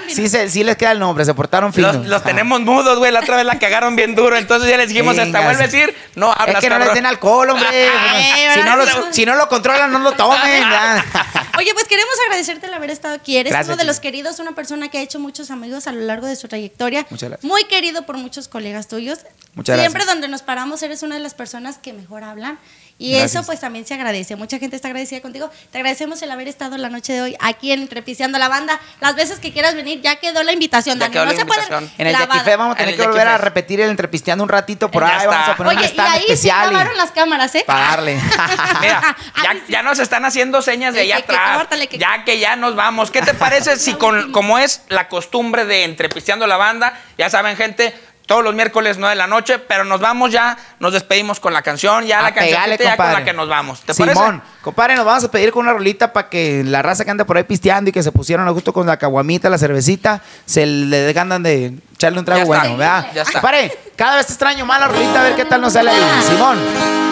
Sí, 0.08 0.28
se- 0.28 0.64
les 0.64 0.76
queda 0.76 0.92
el 0.92 1.00
nombre, 1.00 1.24
se 1.24 1.34
portaron 1.34 1.72
fino. 1.72 1.92
Los, 1.92 2.06
los 2.06 2.22
tenemos 2.22 2.60
mudos, 2.60 2.98
güey. 2.98 3.10
La 3.10 3.20
otra 3.20 3.36
vez 3.36 3.44
la 3.44 3.58
cagaron 3.58 3.96
bien 3.96 4.14
duro. 4.14 4.36
Entonces 4.36 4.70
ya 4.70 4.76
les 4.76 4.88
dijimos, 4.88 5.12
hasta 5.18 5.24
Venga, 5.24 5.40
vuelve 5.44 5.64
a 5.64 5.66
decir, 5.66 5.94
no 6.14 6.30
hablas, 6.32 6.56
Es 6.56 6.60
que 6.60 6.70
no 6.70 6.78
les 6.78 6.94
den 6.94 7.04
alcohol, 7.04 7.50
hombre. 7.50 7.66
Ay, 7.68 8.54
si, 8.54 8.60
no 8.62 8.76
lo, 8.76 8.84
¿verdad? 8.86 9.04
si 9.10 9.26
no 9.26 9.34
lo 9.34 9.48
controlan, 9.48 9.90
no 9.90 9.98
lo 9.98 10.12
tomen. 10.12 10.38
Oye, 11.58 11.74
pues 11.74 11.86
queremos 11.88 12.14
agradecerte 12.26 12.66
el 12.66 12.74
haber 12.74 12.90
estado 12.90 13.14
aquí. 13.16 13.36
Eres 13.36 13.50
Gracias, 13.52 13.68
uno 13.68 13.76
de 13.76 13.84
los 13.84 13.98
queridos, 13.98 14.38
una 14.38 14.52
persona 14.52 14.88
que 14.88 14.98
ha 14.98 15.02
hecho 15.02 15.18
muchos 15.18 15.50
amigos 15.50 15.88
a 15.88 15.92
lo 15.92 16.00
largo 16.02 16.26
de 16.28 16.36
su 16.36 16.46
trayectoria. 16.46 17.06
Muchas 17.10 17.28
gracias. 17.30 17.44
Muy 17.50 17.64
querido 17.64 18.06
por 18.06 18.18
muchos 18.18 18.46
colegas 18.46 18.86
tuyos. 18.86 19.18
Muchas 19.54 19.78
Siempre 19.80 20.00
gracias. 20.00 20.14
donde 20.14 20.28
nos 20.28 20.42
paramos 20.42 20.82
eres 20.82 21.02
una 21.02 21.16
de 21.16 21.20
las 21.22 21.34
personas 21.34 21.78
que 21.78 21.92
mejor 21.92 22.22
hablan. 22.22 22.58
Y 22.98 23.10
Gracias. 23.12 23.32
eso 23.34 23.46
pues 23.46 23.60
también 23.60 23.84
se 23.84 23.92
agradece. 23.92 24.36
Mucha 24.36 24.58
gente 24.58 24.74
está 24.74 24.88
agradecida 24.88 25.20
contigo. 25.20 25.50
Te 25.70 25.76
agradecemos 25.76 26.22
el 26.22 26.30
haber 26.30 26.48
estado 26.48 26.78
la 26.78 26.88
noche 26.88 27.12
de 27.12 27.20
hoy 27.20 27.36
aquí 27.40 27.70
en 27.70 27.82
Entrepiciando 27.82 28.38
la 28.38 28.48
Banda. 28.48 28.80
Las 29.02 29.14
veces 29.14 29.38
que 29.38 29.52
quieras 29.52 29.74
venir, 29.74 30.00
ya 30.00 30.16
quedó 30.16 30.42
la 30.42 30.52
invitación, 30.52 30.96
Ya 30.98 31.00
Dani. 31.04 31.12
quedó 31.12 31.24
No 31.26 31.32
la 31.32 31.36
se 31.36 31.44
puede 31.44 31.60
invitación. 31.60 31.92
En 31.98 32.06
el 32.06 32.14
clavada. 32.16 32.34
Jackie 32.36 32.50
Fe 32.50 32.56
vamos 32.56 32.74
a 32.76 32.78
En 32.80 32.84
tener 32.86 33.00
que 33.00 33.06
volver 33.06 33.28
a 33.28 33.36
repetir 33.36 33.82
el 33.82 33.90
entrepisteando 33.90 34.42
un 34.44 34.48
ratito 34.48 34.90
por 34.90 35.04
ahí. 35.04 35.26
Vamos 35.26 35.40
está. 35.40 35.52
a 35.52 35.56
poner 35.58 35.72
un 35.74 35.78
Oye, 35.78 35.92
y 35.94 36.00
ahí 36.00 36.20
sí 36.20 36.32
especial. 36.32 36.66
y- 36.68 36.70
grabaron 36.70 36.96
las 36.96 37.10
cámaras, 37.10 37.54
¿eh? 37.54 37.64
Para 37.66 37.80
darle. 37.80 38.14
Mira, 38.80 39.16
ya, 39.42 39.52
sí. 39.52 39.60
ya 39.68 39.82
nos 39.82 39.98
están 39.98 40.24
haciendo 40.24 40.62
señas 40.62 40.94
de 40.94 41.02
Sí, 41.02 41.12
allá 41.12 41.20
que- 41.20 41.26
que 41.26 41.36
atrás. 41.36 41.58
córtale, 41.58 41.86
que- 41.88 41.98
Ya 41.98 42.24
que 42.24 42.38
ya 42.38 42.56
nos 42.56 42.76
vamos. 42.76 43.10
¿Qué 43.10 43.20
te 43.20 43.34
parece 43.34 43.76
si 43.76 43.92
con, 43.92 44.32
como 44.32 44.58
es 44.58 44.80
la 44.88 45.08
costumbre 45.08 45.66
de 45.66 45.84
entrepisteando 45.84 46.46
la 46.46 46.56
banda, 46.56 46.98
ya 47.18 47.28
saben, 47.28 47.58
gente, 47.58 47.94
todos 48.26 48.42
los 48.44 48.54
miércoles 48.54 48.96
9 48.98 49.10
de 49.14 49.16
la 49.16 49.26
noche, 49.28 49.58
pero 49.58 49.84
nos 49.84 50.00
vamos 50.00 50.32
ya, 50.32 50.56
nos 50.80 50.92
despedimos 50.92 51.38
con 51.40 51.52
la 51.52 51.62
canción, 51.62 52.04
ya 52.04 52.20
la 52.22 52.28
A 52.28 52.34
pegarle, 52.34 52.76
canción 52.76 52.90
ya 52.90 52.96
con 52.96 53.12
la 53.12 53.24
que 53.24 53.32
nos 53.32 53.48
vamos. 53.48 53.80
¿Te 53.82 53.94
Simón, 53.94 54.14
parece? 54.14 54.42
compadre, 54.62 54.96
nos 54.96 55.04
vamos 55.04 55.24
a 55.24 55.30
pedir 55.30 55.52
con 55.52 55.62
una 55.64 55.72
rolita 55.72 56.12
para 56.12 56.28
que 56.28 56.62
la 56.64 56.82
raza 56.82 57.04
que 57.04 57.10
anda 57.12 57.24
por 57.24 57.36
ahí 57.36 57.44
pisteando 57.44 57.90
y 57.90 57.92
que 57.92 58.02
se 58.02 58.10
pusieron 58.12 58.46
a 58.48 58.50
gusto 58.50 58.72
con 58.72 58.86
la 58.86 58.96
caguamita, 58.96 59.48
la 59.48 59.58
cervecita, 59.58 60.20
se 60.44 60.66
le 60.66 61.12
ganan 61.12 61.42
de 61.42 61.74
echarle 61.94 62.18
un 62.18 62.24
trago 62.24 62.40
Ya 62.40 62.44
está. 62.44 62.58
bueno, 62.66 62.76
¿verdad? 62.76 63.06
Ya 63.14 63.22
está. 63.22 63.32
Compadre, 63.40 63.78
cada 63.94 64.16
vez 64.16 64.26
te 64.26 64.32
extraño 64.32 64.66
más 64.66 64.80
la 64.80 64.88
rolita, 64.88 65.20
a 65.20 65.22
ver 65.22 65.36
qué 65.36 65.44
tal 65.44 65.60
nos 65.60 65.72
sale 65.72 65.90
ahí. 65.90 66.02
Simón. 66.28 66.58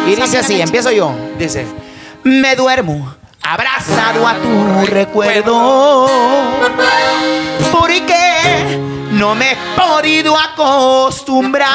Y 0.08 0.16
dice 0.16 0.38
así, 0.38 0.60
empiezo 0.60 0.90
yo. 0.90 1.14
Dice, 1.38 1.64
me 2.24 2.56
duermo 2.56 3.14
abrazado 3.40 4.26
a 4.26 4.34
tu 4.34 4.86
recuerdo. 4.86 6.08
No 9.14 9.34
me 9.36 9.52
he 9.52 9.56
podido 9.76 10.36
acostumbrar 10.36 11.68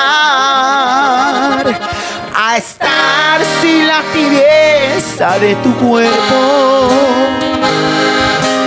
a 2.35 2.57
estar 2.57 3.41
sin 3.61 3.87
la 3.87 4.01
tibieza 4.11 5.39
de 5.39 5.55
tu 5.55 5.73
cuerpo. 5.75 6.89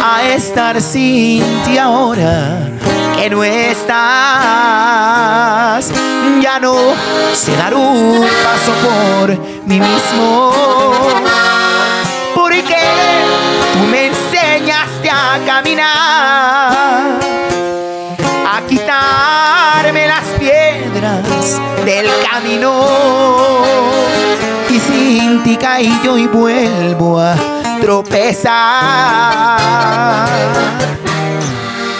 A 0.02 0.24
estar 0.24 0.80
sin 0.80 1.44
ti 1.64 1.76
ahora 1.76 2.70
que 3.14 3.28
no 3.28 3.44
estás. 3.44 3.92
Ya 6.40 6.58
no 6.58 6.74
sé 7.34 7.54
dar 7.54 7.74
un 7.74 8.26
paso 8.42 8.72
por 8.86 9.38
mí 9.66 9.80
mismo. 9.80 10.50
Porque 12.34 12.78
tú 13.74 13.80
me 13.90 14.06
enseñaste 14.06 15.10
a 15.10 15.38
caminar 15.44 17.21
las 19.94 20.24
piedras 20.38 21.60
del 21.84 22.06
camino. 22.30 22.86
Y 24.68 24.78
sin 24.80 25.42
ti 25.42 25.56
caí 25.56 26.00
yo 26.02 26.16
y 26.16 26.26
vuelvo 26.26 27.20
a 27.20 27.34
tropezar. 27.80 28.50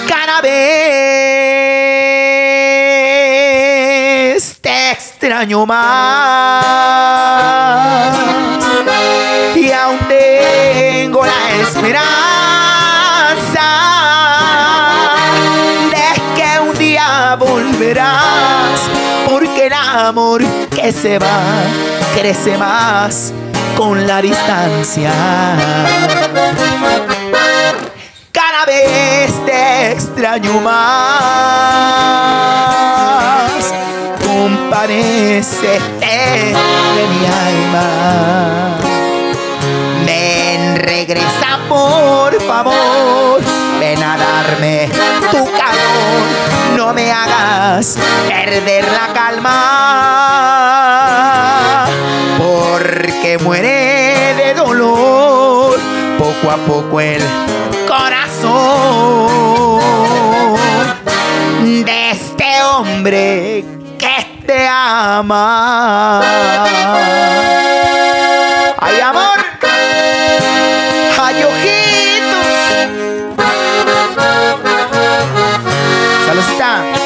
Cada 0.08 0.40
vez 0.40 0.52
te 4.60 4.90
extraño 4.92 5.66
más. 5.66 6.64
Y 9.54 9.70
aún 9.70 9.98
tengo 10.08 11.24
la 11.24 11.50
esperanza 11.60 12.71
volverás, 17.36 18.80
porque 19.28 19.66
el 19.66 19.72
amor 19.72 20.42
que 20.70 20.92
se 20.92 21.18
va 21.18 21.40
crece 22.14 22.56
más 22.58 23.32
con 23.76 24.06
la 24.06 24.20
distancia. 24.22 25.12
Cada 28.32 28.64
vez 28.66 29.32
te 29.46 29.92
extraño 29.92 30.60
más, 30.60 30.82
comparece 34.24 35.80
de 36.00 37.06
mi 37.08 37.26
alma. 37.26 38.76
Ven, 40.04 40.76
regresa 40.76 41.58
por 41.68 42.40
favor. 42.42 43.40
Ven 43.80 44.02
a 44.02 44.16
darme 44.16 44.88
tu 45.30 45.44
calor. 45.44 46.61
No 46.76 46.92
me 46.94 47.10
hagas 47.12 47.96
perder 48.28 48.84
la 48.84 49.12
calma. 49.12 49.58
Porque 52.38 53.38
muere 53.38 54.34
de 54.34 54.54
dolor 54.54 55.78
poco 56.18 56.50
a 56.50 56.56
poco 56.56 57.00
el 57.00 57.22
corazón 57.86 58.52
de 61.84 62.10
este 62.10 62.62
hombre 62.62 63.64
que 63.98 64.42
te 64.46 64.66
ama. 64.68 66.20
¡Ay, 68.78 69.00
amor! 69.00 69.38
¡Ay, 71.20 71.44
ojitos! 71.44 71.81
stop. 76.42 77.01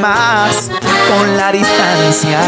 Con 0.00 1.36
la 1.36 1.52
distancia 1.52 2.40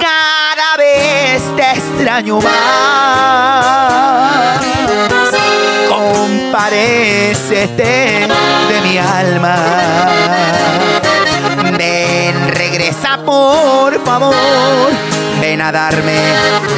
cada 0.00 0.76
vez 0.76 1.42
te 1.56 1.72
extraño 1.72 2.38
más. 2.38 2.46
Comparecete 5.88 7.08
de 8.68 8.80
mi 8.84 8.98
alma. 8.98 9.56
Ven, 11.76 12.48
regresa 12.48 13.18
por 13.24 14.04
favor. 14.04 14.34
Ven 15.40 15.62
a 15.62 15.72
darme 15.72 16.16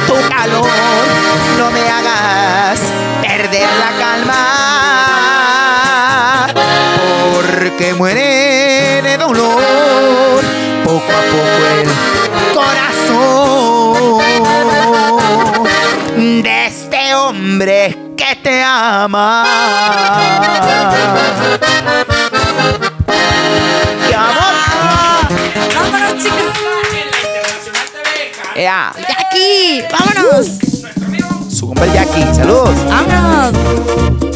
tu 0.07 0.15
calor. 0.29 0.67
No 1.59 1.69
me 1.69 1.87
hagas 1.87 2.79
perder 3.21 3.69
la 3.79 3.91
calma. 3.99 4.58
Porque 7.69 7.93
muere 7.93 9.01
de 9.03 9.15
dolor 9.17 10.43
poco 10.83 10.97
a 10.97 11.21
poco 11.29 11.67
el 11.77 12.51
corazón 12.55 13.63
de 16.43 16.65
este 16.65 17.13
hombre 17.13 17.95
que 18.17 18.35
te 18.41 18.63
ama. 18.63 19.45
¡Qué 24.07 24.15
amor! 24.15 25.27
¡Vámonos, 25.75 26.23
chicos! 26.23 26.53
Ea, 28.55 28.93
Jackie, 28.97 29.83
vámonos. 29.91 30.57
su 31.53 31.67
compa 31.67 31.85
el 31.85 31.93
Jackie, 31.93 32.33
saludos. 32.33 32.73
Vámonos. 32.87 34.28